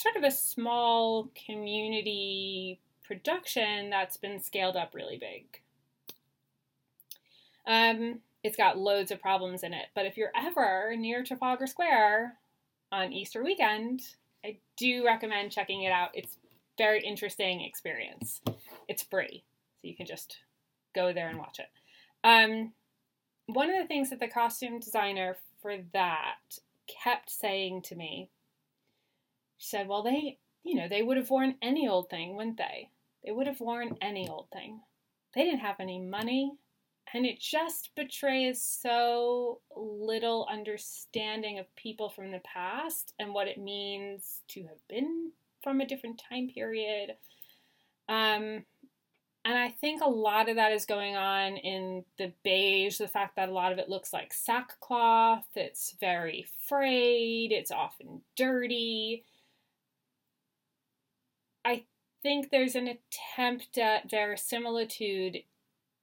sort 0.00 0.16
of 0.16 0.24
a 0.24 0.30
small 0.30 1.30
community 1.46 2.80
production 3.04 3.90
that's 3.90 4.16
been 4.16 4.40
scaled 4.40 4.76
up 4.76 4.94
really 4.94 5.18
big. 5.18 5.60
Um, 7.66 8.20
it's 8.42 8.56
got 8.56 8.78
loads 8.78 9.10
of 9.10 9.20
problems 9.20 9.62
in 9.62 9.74
it, 9.74 9.88
but 9.94 10.06
if 10.06 10.16
you're 10.16 10.32
ever 10.34 10.94
near 10.96 11.22
Trafalgar 11.22 11.66
Square 11.66 12.34
on 12.90 13.12
Easter 13.12 13.44
weekend, 13.44 14.00
I 14.42 14.56
do 14.78 15.04
recommend 15.04 15.52
checking 15.52 15.82
it 15.82 15.92
out. 15.92 16.10
It's 16.14 16.38
very 16.78 17.02
interesting 17.02 17.60
experience. 17.60 18.40
It's 18.88 19.02
free, 19.02 19.44
so 19.82 19.88
you 19.88 19.94
can 19.94 20.06
just 20.06 20.38
go 20.94 21.12
there 21.12 21.28
and 21.28 21.38
watch 21.38 21.58
it. 21.58 21.68
Um, 22.24 22.72
one 23.46 23.68
of 23.68 23.78
the 23.78 23.86
things 23.86 24.08
that 24.10 24.20
the 24.20 24.28
costume 24.28 24.80
designer 24.80 25.36
for 25.60 25.76
that 25.92 26.38
kept 26.86 27.30
saying 27.30 27.82
to 27.82 27.94
me, 27.94 28.30
said, 29.60 29.86
Well, 29.86 30.02
they, 30.02 30.38
you 30.64 30.74
know, 30.74 30.88
they 30.88 31.02
would 31.02 31.16
have 31.16 31.30
worn 31.30 31.54
any 31.62 31.88
old 31.88 32.10
thing, 32.10 32.34
wouldn't 32.34 32.56
they? 32.56 32.90
They 33.24 33.30
would 33.30 33.46
have 33.46 33.60
worn 33.60 33.96
any 34.00 34.28
old 34.28 34.48
thing. 34.52 34.80
They 35.34 35.44
didn't 35.44 35.60
have 35.60 35.76
any 35.78 36.00
money. 36.00 36.52
And 37.12 37.26
it 37.26 37.40
just 37.40 37.90
betrays 37.96 38.62
so 38.62 39.60
little 39.76 40.46
understanding 40.50 41.58
of 41.58 41.74
people 41.74 42.08
from 42.08 42.30
the 42.30 42.40
past 42.40 43.14
and 43.18 43.34
what 43.34 43.48
it 43.48 43.58
means 43.58 44.42
to 44.48 44.62
have 44.62 44.86
been 44.88 45.32
from 45.62 45.80
a 45.80 45.86
different 45.86 46.22
time 46.28 46.48
period. 46.48 47.16
Um, 48.08 48.64
and 49.44 49.58
I 49.58 49.70
think 49.70 50.02
a 50.02 50.08
lot 50.08 50.48
of 50.48 50.56
that 50.56 50.72
is 50.72 50.84
going 50.84 51.16
on 51.16 51.56
in 51.56 52.04
the 52.18 52.32
beige, 52.44 52.98
the 52.98 53.08
fact 53.08 53.36
that 53.36 53.48
a 53.48 53.52
lot 53.52 53.72
of 53.72 53.78
it 53.78 53.88
looks 53.88 54.12
like 54.12 54.32
sackcloth, 54.32 55.46
it's 55.56 55.96
very 55.98 56.46
frayed, 56.68 57.50
it's 57.50 57.70
often 57.70 58.20
dirty. 58.36 59.24
I 61.64 61.84
think 62.22 62.50
there's 62.50 62.74
an 62.74 62.88
attempt 62.88 63.78
at 63.78 64.10
verisimilitude 64.10 65.38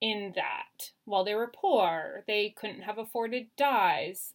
in 0.01 0.33
that. 0.35 0.91
While 1.05 1.23
they 1.23 1.35
were 1.35 1.51
poor, 1.53 2.23
they 2.27 2.53
couldn't 2.57 2.81
have 2.81 2.97
afforded 2.97 3.47
dyes. 3.57 4.33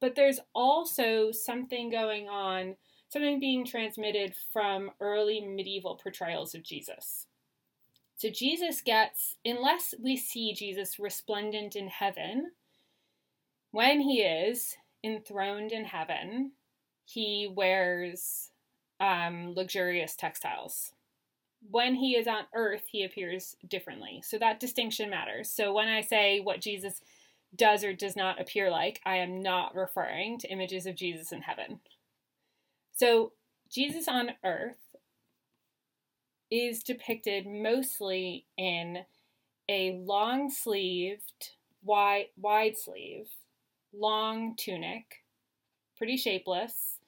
But 0.00 0.14
there's 0.14 0.40
also 0.54 1.30
something 1.30 1.90
going 1.90 2.28
on, 2.28 2.76
something 3.08 3.38
being 3.38 3.64
transmitted 3.64 4.34
from 4.52 4.90
early 5.00 5.40
medieval 5.40 5.96
portrayals 5.96 6.54
of 6.54 6.62
Jesus. 6.62 7.26
So 8.16 8.28
Jesus 8.28 8.80
gets, 8.80 9.36
unless 9.44 9.94
we 10.02 10.16
see 10.16 10.52
Jesus 10.52 10.98
resplendent 10.98 11.76
in 11.76 11.88
heaven, 11.88 12.52
when 13.70 14.00
he 14.00 14.20
is 14.20 14.76
enthroned 15.04 15.72
in 15.72 15.84
heaven, 15.84 16.52
he 17.04 17.50
wears 17.54 18.49
um, 19.00 19.54
luxurious 19.54 20.14
textiles 20.14 20.92
when 21.68 21.94
he 21.94 22.16
is 22.16 22.26
on 22.26 22.44
earth, 22.54 22.84
he 22.90 23.04
appears 23.04 23.56
differently. 23.68 24.22
So 24.24 24.38
that 24.38 24.60
distinction 24.60 25.10
matters. 25.10 25.50
So 25.50 25.72
when 25.72 25.88
I 25.88 26.00
say 26.00 26.40
what 26.40 26.60
Jesus 26.60 27.00
does 27.54 27.84
or 27.84 27.92
does 27.92 28.16
not 28.16 28.40
appear 28.40 28.70
like, 28.70 29.00
I 29.04 29.16
am 29.16 29.42
not 29.42 29.74
referring 29.74 30.38
to 30.38 30.50
images 30.50 30.86
of 30.86 30.94
Jesus 30.94 31.32
in 31.32 31.42
heaven. 31.42 31.80
So 32.94 33.32
Jesus 33.70 34.08
on 34.08 34.30
earth 34.44 34.96
is 36.50 36.82
depicted 36.82 37.46
mostly 37.46 38.46
in 38.56 39.00
a 39.68 39.92
long 40.04 40.50
sleeved, 40.50 41.50
wide, 41.82 42.26
wide 42.36 42.76
sleeve, 42.76 43.28
long 43.92 44.56
tunic, 44.56 45.22
pretty 45.96 46.16
shapeless, 46.16 46.99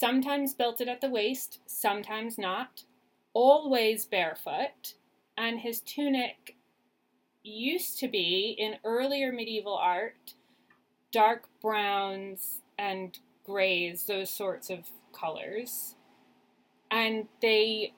sometimes 0.00 0.54
belted 0.54 0.88
at 0.88 1.02
the 1.02 1.10
waist, 1.10 1.60
sometimes 1.66 2.38
not 2.38 2.84
always 3.34 4.06
barefoot, 4.06 4.94
and 5.36 5.60
his 5.60 5.80
tunic 5.80 6.56
used 7.42 7.98
to 7.98 8.08
be 8.08 8.56
in 8.58 8.76
earlier 8.82 9.30
medieval 9.30 9.76
art 9.76 10.34
dark 11.12 11.48
browns 11.60 12.60
and 12.78 13.18
grays, 13.44 14.04
those 14.06 14.30
sorts 14.30 14.70
of 14.70 14.88
colors. 15.12 15.96
And 16.90 17.26
they 17.42 17.92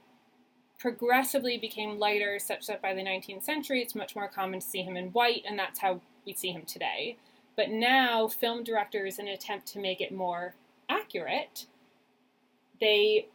progressively 0.79 1.59
became 1.59 1.99
lighter, 1.99 2.39
such 2.39 2.67
that 2.67 2.83
by 2.83 2.95
the 2.95 3.03
19th 3.03 3.45
century 3.45 3.81
it's 3.81 3.95
much 3.95 4.17
more 4.17 4.29
common 4.29 4.61
to 4.61 4.67
see 4.67 4.83
him 4.83 4.97
in 4.97 5.11
white, 5.11 5.43
and 5.47 5.59
that's 5.59 5.81
how 5.81 6.01
we 6.27 6.33
see 6.33 6.51
him 6.51 6.63
today. 6.63 7.17
But 7.55 7.69
now, 7.69 8.29
film 8.29 8.65
directors, 8.65 9.19
in 9.19 9.29
an 9.29 9.35
attempt 9.35 9.67
to 9.69 9.79
make 9.79 10.01
it 10.01 10.13
more 10.13 10.55
accurate, 10.89 11.67
they 12.83 13.29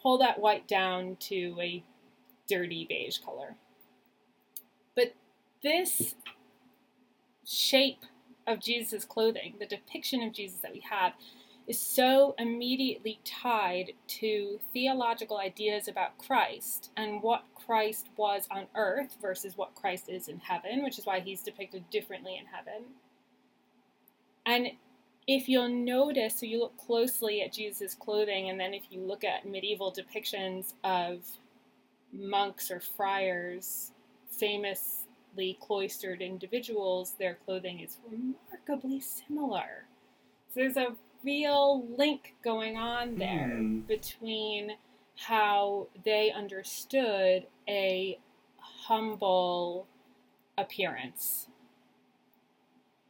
pull 0.00 0.18
that 0.18 0.38
white 0.38 0.68
down 0.68 1.16
to 1.18 1.56
a 1.60 1.82
dirty 2.48 2.86
beige 2.88 3.18
color. 3.18 3.56
But 4.94 5.14
this 5.62 6.14
shape 7.44 8.04
of 8.46 8.60
Jesus' 8.60 9.04
clothing, 9.04 9.54
the 9.58 9.66
depiction 9.66 10.22
of 10.22 10.32
Jesus 10.32 10.60
that 10.60 10.72
we 10.72 10.84
have, 10.88 11.12
is 11.66 11.80
so 11.80 12.36
immediately 12.38 13.18
tied 13.24 13.92
to 14.06 14.60
theological 14.72 15.38
ideas 15.38 15.88
about 15.88 16.16
Christ 16.18 16.90
and 16.96 17.20
what 17.20 17.44
Christ 17.54 18.08
was 18.16 18.46
on 18.50 18.66
earth 18.76 19.16
versus 19.20 19.56
what 19.56 19.74
Christ 19.74 20.08
is 20.08 20.28
in 20.28 20.38
heaven, 20.38 20.84
which 20.84 20.98
is 21.00 21.06
why 21.06 21.18
he's 21.20 21.42
depicted 21.42 21.90
differently 21.90 22.36
in 22.36 22.46
heaven. 22.46 22.84
And 24.46 24.76
if 25.26 25.48
you'll 25.48 25.68
notice, 25.68 26.40
so 26.40 26.46
you 26.46 26.60
look 26.60 26.76
closely 26.76 27.42
at 27.42 27.52
Jesus' 27.52 27.94
clothing, 27.94 28.50
and 28.50 28.60
then 28.60 28.74
if 28.74 28.84
you 28.90 29.00
look 29.00 29.24
at 29.24 29.46
medieval 29.46 29.92
depictions 29.92 30.74
of 30.84 31.24
monks 32.12 32.70
or 32.70 32.80
friars, 32.80 33.92
famously 34.30 35.58
cloistered 35.60 36.20
individuals, 36.20 37.14
their 37.18 37.38
clothing 37.46 37.80
is 37.80 37.98
remarkably 38.10 39.00
similar. 39.00 39.86
So 40.48 40.60
there's 40.60 40.76
a 40.76 40.94
real 41.24 41.86
link 41.96 42.34
going 42.44 42.76
on 42.76 43.16
there 43.16 43.50
mm. 43.50 43.86
between 43.86 44.72
how 45.16 45.88
they 46.04 46.30
understood 46.32 47.46
a 47.68 48.18
humble 48.58 49.86
appearance. 50.58 51.48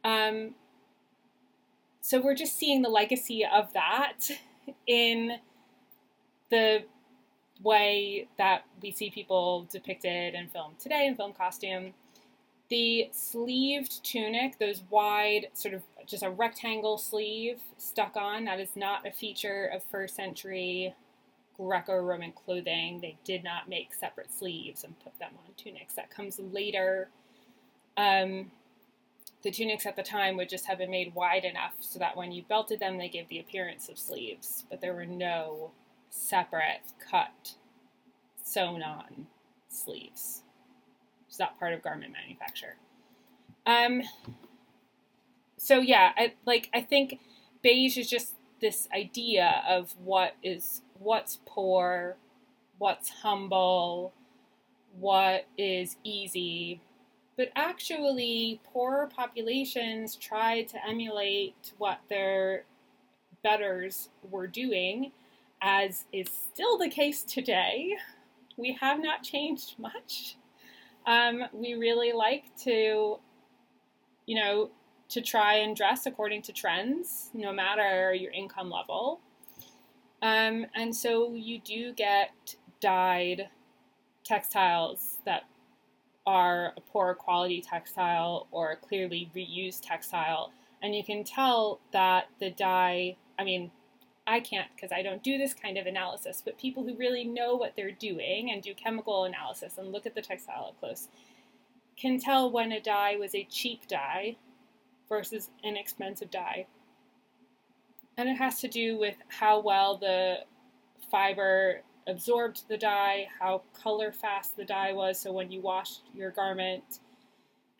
Um, 0.03 0.55
so 2.05 2.21
we're 2.21 2.35
just 2.35 2.55
seeing 2.55 2.83
the 2.83 2.89
legacy 2.89 3.43
of 3.43 3.73
that 3.73 4.29
in 4.85 5.39
the 6.51 6.83
way 7.63 8.27
that 8.37 8.63
we 8.79 8.91
see 8.91 9.09
people 9.09 9.67
depicted 9.71 10.35
in 10.35 10.47
film 10.49 10.73
today 10.77 11.07
in 11.07 11.15
film 11.15 11.33
costume. 11.33 11.95
The 12.69 13.09
sleeved 13.11 14.03
tunic, 14.03 14.59
those 14.59 14.83
wide, 14.91 15.47
sort 15.53 15.73
of 15.73 15.81
just 16.05 16.21
a 16.21 16.29
rectangle 16.29 16.99
sleeve 16.99 17.59
stuck 17.79 18.15
on, 18.15 18.45
that 18.45 18.59
is 18.59 18.75
not 18.75 19.07
a 19.07 19.11
feature 19.11 19.71
of 19.73 19.81
first 19.81 20.15
century 20.15 20.93
Greco 21.57 21.97
Roman 21.97 22.33
clothing. 22.33 22.99
They 23.01 23.17
did 23.23 23.43
not 23.43 23.67
make 23.67 23.95
separate 23.95 24.31
sleeves 24.31 24.83
and 24.83 24.93
put 24.99 25.17
them 25.17 25.31
on 25.43 25.53
tunics. 25.57 25.95
That 25.95 26.11
comes 26.11 26.39
later. 26.39 27.09
Um, 27.97 28.51
the 29.45 29.51
tunics 29.51 29.85
at 29.85 29.95
the 29.95 30.01
time 30.01 30.35
would 30.35 30.49
just 30.49 30.65
have 30.65 30.79
been 30.79 30.89
made 30.89 31.13
wide 31.13 31.45
enough 31.45 31.75
so 31.79 31.99
that 31.99 32.17
when 32.17 32.31
you 32.31 32.41
belted 32.49 32.79
them, 32.79 32.97
they 32.97 33.07
gave 33.07 33.29
the 33.29 33.39
appearance 33.39 33.87
of 33.87 33.99
sleeves, 33.99 34.65
but 34.71 34.81
there 34.81 34.95
were 34.95 35.05
no 35.05 35.69
separate 36.09 36.81
cut, 37.11 37.53
sewn 38.41 38.81
on 38.81 39.27
sleeves. 39.69 40.41
It's 41.27 41.37
not 41.37 41.59
part 41.59 41.73
of 41.73 41.83
garment 41.83 42.11
manufacture. 42.11 42.77
Um, 43.67 44.01
so 45.57 45.79
yeah, 45.79 46.13
I 46.17 46.33
like 46.45 46.71
I 46.73 46.81
think 46.81 47.19
beige 47.61 47.99
is 47.99 48.09
just 48.09 48.33
this 48.61 48.87
idea 48.91 49.63
of 49.69 49.93
what 50.03 50.35
is 50.41 50.81
what's 50.97 51.37
poor, 51.45 52.17
what's 52.79 53.09
humble, 53.21 54.11
what 54.97 55.45
is 55.55 55.97
easy, 56.03 56.81
but 57.37 57.49
actually, 57.55 58.61
poorer 58.63 59.07
populations 59.13 60.15
tried 60.15 60.67
to 60.69 60.77
emulate 60.87 61.73
what 61.77 61.99
their 62.09 62.63
betters 63.43 64.09
were 64.29 64.47
doing, 64.47 65.11
as 65.61 66.05
is 66.13 66.27
still 66.29 66.77
the 66.77 66.89
case 66.89 67.23
today. 67.23 67.95
We 68.57 68.73
have 68.79 69.01
not 69.01 69.21
changed 69.21 69.77
much. 69.77 70.37
Um, 71.05 71.43
we 71.53 71.73
really 71.73 72.13
like 72.13 72.43
to, 72.63 73.19
you 74.25 74.35
know, 74.35 74.71
to 75.09 75.21
try 75.21 75.55
and 75.55 75.75
dress 75.75 76.05
according 76.05 76.41
to 76.43 76.53
trends, 76.53 77.29
no 77.33 77.51
matter 77.53 78.13
your 78.13 78.31
income 78.31 78.69
level. 78.69 79.19
Um, 80.21 80.65
and 80.73 80.95
so 80.95 81.33
you 81.35 81.59
do 81.59 81.93
get 81.93 82.55
dyed 82.79 83.49
textiles 84.23 85.17
that 85.25 85.43
are 86.25 86.73
a 86.77 86.81
poor 86.81 87.13
quality 87.13 87.61
textile 87.61 88.47
or 88.51 88.75
clearly 88.77 89.29
reused 89.35 89.81
textile. 89.83 90.51
And 90.81 90.95
you 90.95 91.03
can 91.03 91.23
tell 91.23 91.79
that 91.91 92.25
the 92.39 92.51
dye, 92.51 93.15
I 93.37 93.43
mean, 93.43 93.71
I 94.27 94.39
can't 94.39 94.67
because 94.75 94.91
I 94.91 95.03
don't 95.03 95.21
do 95.21 95.37
this 95.37 95.53
kind 95.53 95.77
of 95.77 95.85
analysis, 95.85 96.41
but 96.43 96.57
people 96.57 96.83
who 96.83 96.95
really 96.95 97.23
know 97.23 97.55
what 97.55 97.75
they're 97.75 97.91
doing 97.91 98.51
and 98.51 98.61
do 98.61 98.73
chemical 98.73 99.25
analysis 99.25 99.77
and 99.77 99.91
look 99.91 100.05
at 100.05 100.15
the 100.15 100.21
textile 100.21 100.65
up 100.69 100.79
close 100.79 101.07
can 101.97 102.19
tell 102.19 102.51
when 102.51 102.71
a 102.71 102.81
dye 102.81 103.15
was 103.15 103.33
a 103.33 103.45
cheap 103.45 103.87
dye 103.87 104.35
versus 105.07 105.49
an 105.63 105.77
expensive 105.77 106.29
dye. 106.29 106.65
And 108.17 108.29
it 108.29 108.35
has 108.35 108.59
to 108.61 108.67
do 108.67 108.97
with 108.97 109.15
how 109.27 109.59
well 109.59 109.97
the 109.97 110.39
fiber 111.11 111.81
absorbed 112.07 112.67
the 112.67 112.77
dye, 112.77 113.27
how 113.39 113.63
color 113.81 114.11
fast 114.11 114.55
the 114.55 114.65
dye 114.65 114.93
was. 114.93 115.19
So 115.19 115.31
when 115.31 115.51
you 115.51 115.61
washed 115.61 116.03
your 116.13 116.31
garment, 116.31 116.99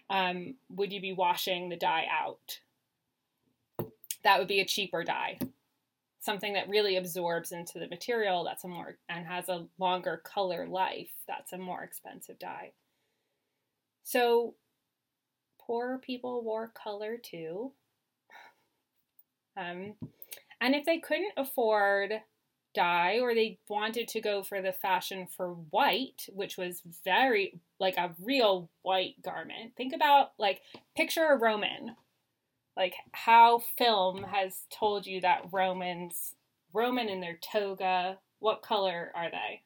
um, 0.09 0.55
would 0.69 0.91
you 0.91 1.01
be 1.01 1.13
washing 1.13 1.69
the 1.69 1.75
dye 1.75 2.07
out? 2.11 2.59
That 4.23 4.39
would 4.39 4.47
be 4.47 4.59
a 4.59 4.65
cheaper 4.65 5.03
dye. 5.03 5.37
Something 6.19 6.53
that 6.53 6.69
really 6.69 6.97
absorbs 6.97 7.51
into 7.51 7.77
the 7.77 7.87
material, 7.87 8.43
that's 8.43 8.63
a 8.63 8.67
more, 8.67 8.97
and 9.09 9.27
has 9.27 9.47
a 9.49 9.67
longer 9.77 10.21
color 10.23 10.67
life, 10.67 11.11
that's 11.27 11.53
a 11.53 11.57
more 11.57 11.83
expensive 11.83 12.39
dye. 12.39 12.71
So 14.03 14.55
poor 15.59 15.99
people 15.99 16.43
wore 16.43 16.71
color 16.73 17.17
too. 17.17 17.71
Um, 19.57 19.93
and 20.59 20.75
if 20.75 20.83
they 20.83 20.97
couldn't 20.97 21.31
afford 21.37 22.11
dye 22.75 23.19
or 23.19 23.33
they 23.33 23.57
wanted 23.69 24.07
to 24.07 24.21
go 24.21 24.43
for 24.43 24.61
the 24.61 24.73
fashion 24.73 25.25
for 25.25 25.49
white 25.71 26.27
which 26.33 26.57
was 26.57 26.81
very 27.03 27.59
like 27.79 27.97
a 27.97 28.13
real 28.21 28.69
white 28.83 29.15
garment 29.23 29.71
think 29.75 29.93
about 29.93 30.31
like 30.37 30.61
picture 30.95 31.25
a 31.25 31.37
roman 31.37 31.95
like 32.77 32.93
how 33.13 33.59
film 33.77 34.23
has 34.23 34.65
told 34.69 35.07
you 35.07 35.21
that 35.21 35.41
romans 35.51 36.35
roman 36.73 37.09
in 37.09 37.21
their 37.21 37.37
toga 37.41 38.17
what 38.39 38.61
color 38.61 39.11
are 39.15 39.31
they 39.31 39.61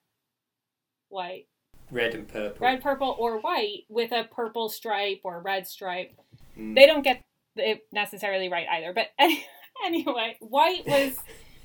white. 1.10 1.48
Red 1.92 2.14
and 2.14 2.28
purple. 2.28 2.66
Red, 2.66 2.82
purple, 2.82 3.16
or 3.20 3.40
white 3.40 3.86
with 3.90 4.12
a 4.12 4.24
purple 4.24 4.70
stripe 4.70 5.22
or 5.24 5.42
red 5.42 5.68
stripe. 5.68 6.14
Mm. 6.58 6.76
They 6.76 6.86
don't 6.86 7.04
get 7.04 7.22
it 7.56 7.82
necessarily 7.92 8.48
right 8.48 8.68
either. 8.70 8.94
But 8.94 9.08
anyway, 9.86 10.38
white 10.40 10.88
was 10.88 11.18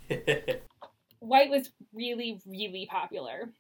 white 1.25 1.51
was 1.51 1.71
really, 1.93 2.41
really 2.47 2.87
popular. 2.91 3.51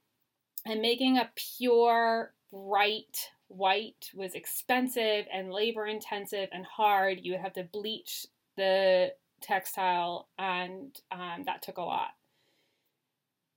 And 0.66 0.80
making 0.80 1.18
a 1.18 1.30
pure, 1.58 2.32
bright 2.50 3.30
white 3.48 4.10
was 4.14 4.34
expensive 4.34 5.26
and 5.32 5.52
labor 5.52 5.86
intensive 5.86 6.48
and 6.52 6.64
hard. 6.64 7.20
You 7.22 7.32
would 7.32 7.40
have 7.40 7.52
to 7.54 7.64
bleach 7.64 8.26
the 8.56 9.12
textile, 9.40 10.28
and 10.38 10.98
um, 11.12 11.42
that 11.46 11.62
took 11.62 11.76
a 11.76 11.82
lot. 11.82 12.10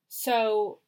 So 0.09 0.79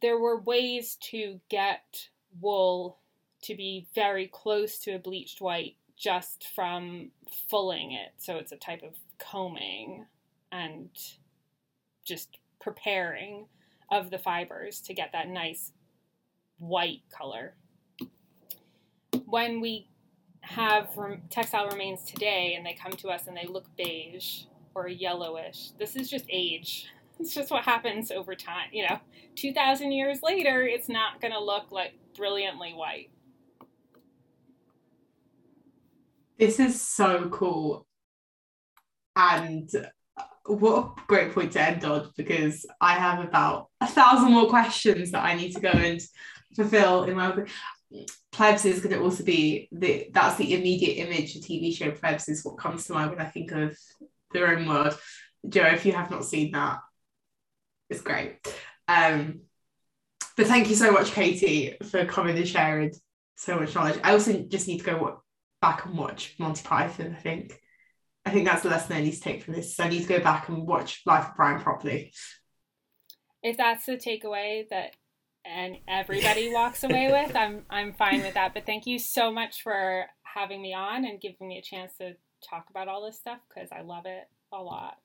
there 0.00 0.18
were 0.18 0.40
ways 0.40 0.96
to 1.10 1.40
get 1.48 2.08
wool 2.40 2.98
to 3.42 3.56
be 3.56 3.88
very 3.94 4.28
close 4.28 4.78
to 4.80 4.92
a 4.92 4.98
bleached 4.98 5.40
white 5.40 5.76
just 5.96 6.46
from 6.54 7.10
fulling 7.48 7.92
it. 7.92 8.12
So 8.18 8.36
it's 8.36 8.52
a 8.52 8.56
type 8.56 8.82
of 8.82 8.94
combing 9.18 10.06
and 10.52 10.90
just 12.04 12.38
preparing 12.60 13.46
of 13.90 14.10
the 14.10 14.18
fibers 14.18 14.80
to 14.82 14.94
get 14.94 15.12
that 15.12 15.28
nice 15.28 15.72
white 16.58 17.02
color. 17.10 17.54
When 19.26 19.60
we 19.60 19.88
have 20.42 20.88
textile 21.28 21.68
remains 21.68 22.04
today 22.04 22.54
and 22.56 22.64
they 22.64 22.74
come 22.74 22.92
to 22.92 23.08
us 23.08 23.26
and 23.26 23.36
they 23.36 23.46
look 23.46 23.64
beige 23.76 24.42
or 24.74 24.88
yellowish, 24.88 25.70
this 25.78 25.96
is 25.96 26.08
just 26.08 26.26
age. 26.28 26.86
It's 27.20 27.34
just 27.34 27.50
what 27.50 27.64
happens 27.64 28.10
over 28.10 28.34
time. 28.34 28.68
You 28.72 28.88
know, 28.88 28.98
2,000 29.34 29.92
years 29.92 30.22
later, 30.22 30.62
it's 30.62 30.88
not 30.88 31.20
going 31.20 31.34
to 31.34 31.38
look 31.38 31.70
like 31.70 31.92
brilliantly 32.16 32.72
white. 32.72 33.10
This 36.38 36.58
is 36.58 36.80
so 36.80 37.28
cool. 37.28 37.86
And 39.14 39.68
what 40.58 40.84
a 40.98 41.02
great 41.06 41.32
point 41.32 41.52
to 41.52 41.62
end 41.62 41.84
on 41.84 42.10
because 42.16 42.66
I 42.80 42.94
have 42.94 43.24
about 43.24 43.68
a 43.80 43.86
thousand 43.86 44.32
more 44.32 44.48
questions 44.48 45.10
that 45.12 45.24
I 45.24 45.34
need 45.34 45.52
to 45.52 45.60
go 45.60 45.70
and 45.70 46.00
fulfill 46.54 47.04
in 47.04 47.16
my 47.16 47.44
plebs 48.32 48.64
is 48.64 48.80
going 48.80 48.94
to 48.94 49.02
also 49.02 49.24
be 49.24 49.68
the 49.72 50.08
that's 50.12 50.36
the 50.36 50.54
immediate 50.54 51.04
image 51.04 51.34
the 51.34 51.40
TV 51.40 51.76
show 51.76 51.90
plebs 51.90 52.28
is 52.28 52.44
what 52.44 52.58
comes 52.58 52.86
to 52.86 52.92
mind 52.92 53.10
when 53.10 53.20
I 53.20 53.28
think 53.28 53.52
of 53.52 53.76
the 54.32 54.42
Roman 54.42 54.68
world. 54.68 54.98
Joe, 55.48 55.66
if 55.66 55.86
you 55.86 55.92
have 55.92 56.10
not 56.10 56.24
seen 56.24 56.52
that, 56.52 56.78
it's 57.88 58.02
great. 58.02 58.38
Um, 58.86 59.40
but 60.36 60.46
thank 60.46 60.68
you 60.68 60.76
so 60.76 60.92
much, 60.92 61.12
Katie, 61.12 61.76
for 61.90 62.04
coming 62.04 62.36
and 62.36 62.46
sharing 62.46 62.92
so 63.36 63.58
much 63.58 63.74
knowledge. 63.74 63.98
I 64.04 64.12
also 64.12 64.42
just 64.42 64.68
need 64.68 64.78
to 64.78 64.84
go 64.84 65.22
back 65.60 65.86
and 65.86 65.96
watch 65.96 66.34
Monty 66.38 66.62
Python. 66.62 67.16
I 67.18 67.20
think 67.20 67.60
I 68.24 68.30
think 68.30 68.46
that's 68.46 68.62
the 68.62 68.68
lesson 68.68 68.96
I 68.96 69.00
need 69.00 69.14
to 69.14 69.20
take 69.20 69.42
from 69.42 69.54
this. 69.54 69.74
So 69.74 69.84
I 69.84 69.88
need 69.88 70.02
to 70.02 70.08
go 70.08 70.20
back 70.20 70.48
and 70.48 70.66
watch 70.66 71.02
Life 71.06 71.30
of 71.30 71.36
Brian 71.36 71.60
properly. 71.60 72.12
If 73.42 73.56
that's 73.56 73.86
the 73.86 73.96
takeaway 73.96 74.68
that 74.68 74.96
and 75.44 75.76
everybody 75.88 76.52
walks 76.52 76.84
away 76.84 77.10
with, 77.12 77.34
I'm 77.34 77.64
I'm 77.70 77.94
fine 77.94 78.22
with 78.22 78.34
that. 78.34 78.52
But 78.54 78.66
thank 78.66 78.86
you 78.86 78.98
so 78.98 79.32
much 79.32 79.62
for 79.62 80.04
having 80.22 80.60
me 80.60 80.74
on 80.74 81.04
and 81.04 81.20
giving 81.20 81.48
me 81.48 81.58
a 81.58 81.62
chance 81.62 81.96
to 81.98 82.14
talk 82.48 82.66
about 82.70 82.88
all 82.88 83.04
this 83.04 83.18
stuff 83.18 83.40
because 83.48 83.70
I 83.72 83.82
love 83.82 84.06
it 84.06 84.28
a 84.52 84.62
lot. 84.62 84.98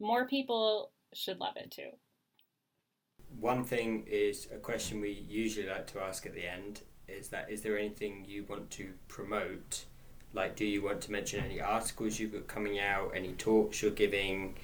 More 0.00 0.26
people 0.26 0.90
should 1.14 1.38
love 1.38 1.54
it 1.56 1.70
too. 1.70 1.90
One 3.38 3.64
thing 3.64 4.04
is 4.06 4.48
a 4.52 4.58
question 4.58 5.00
we 5.00 5.10
usually 5.28 5.68
like 5.68 5.86
to 5.88 6.00
ask 6.00 6.26
at 6.26 6.34
the 6.34 6.46
end 6.46 6.82
is 7.08 7.28
that 7.28 7.50
is 7.50 7.62
there 7.62 7.78
anything 7.78 8.24
you 8.26 8.44
want 8.48 8.70
to 8.70 8.92
promote 9.08 9.86
like, 10.34 10.56
do 10.56 10.64
you 10.64 10.82
want 10.82 11.00
to 11.02 11.12
mention 11.12 11.44
any 11.44 11.60
articles 11.60 12.18
you've 12.18 12.32
got 12.32 12.46
coming 12.46 12.78
out, 12.78 13.12
any 13.14 13.32
talks 13.32 13.82
you're 13.82 13.90
giving, 13.90 14.54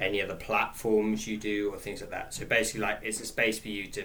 any 0.00 0.22
other 0.22 0.34
platforms 0.34 1.26
you 1.26 1.36
do, 1.36 1.70
or 1.72 1.78
things 1.78 2.00
like 2.00 2.10
that? 2.10 2.32
So 2.32 2.46
basically, 2.46 2.80
like, 2.80 3.00
it's 3.02 3.20
a 3.20 3.26
space 3.26 3.58
for 3.58 3.68
you 3.68 3.86
to 3.88 4.04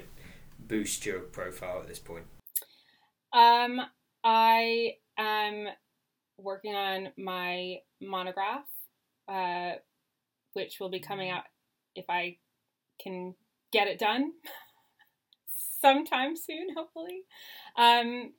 boost 0.60 1.06
your 1.06 1.20
profile 1.20 1.80
at 1.80 1.88
this 1.88 2.00
point. 2.00 2.26
Um, 3.32 3.82
I 4.24 4.96
am 5.18 5.68
working 6.38 6.76
on 6.76 7.10
my 7.18 7.78
monograph, 8.02 8.66
uh, 9.28 9.74
which 10.54 10.80
will 10.80 10.90
be 10.90 11.00
coming 11.00 11.30
out 11.30 11.44
if 11.96 12.06
I 12.10 12.38
can 13.02 13.36
get 13.72 13.88
it 13.88 13.98
done 14.00 14.34
sometime 15.82 16.36
soon, 16.36 16.68
hopefully. 16.76 17.24
Um, 17.78 18.34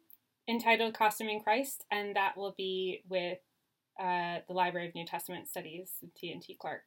entitled 0.49 0.95
Costuming 0.95 1.41
Christ, 1.41 1.85
and 1.91 2.17
that 2.17 2.37
will 2.37 2.55
be 2.57 3.03
with 3.09 3.39
uh, 3.99 4.39
the 4.47 4.53
Library 4.53 4.89
of 4.89 4.95
New 4.95 5.07
Testament 5.07 5.49
Studies, 5.49 5.91
T&T 6.17 6.57
Clark. 6.61 6.83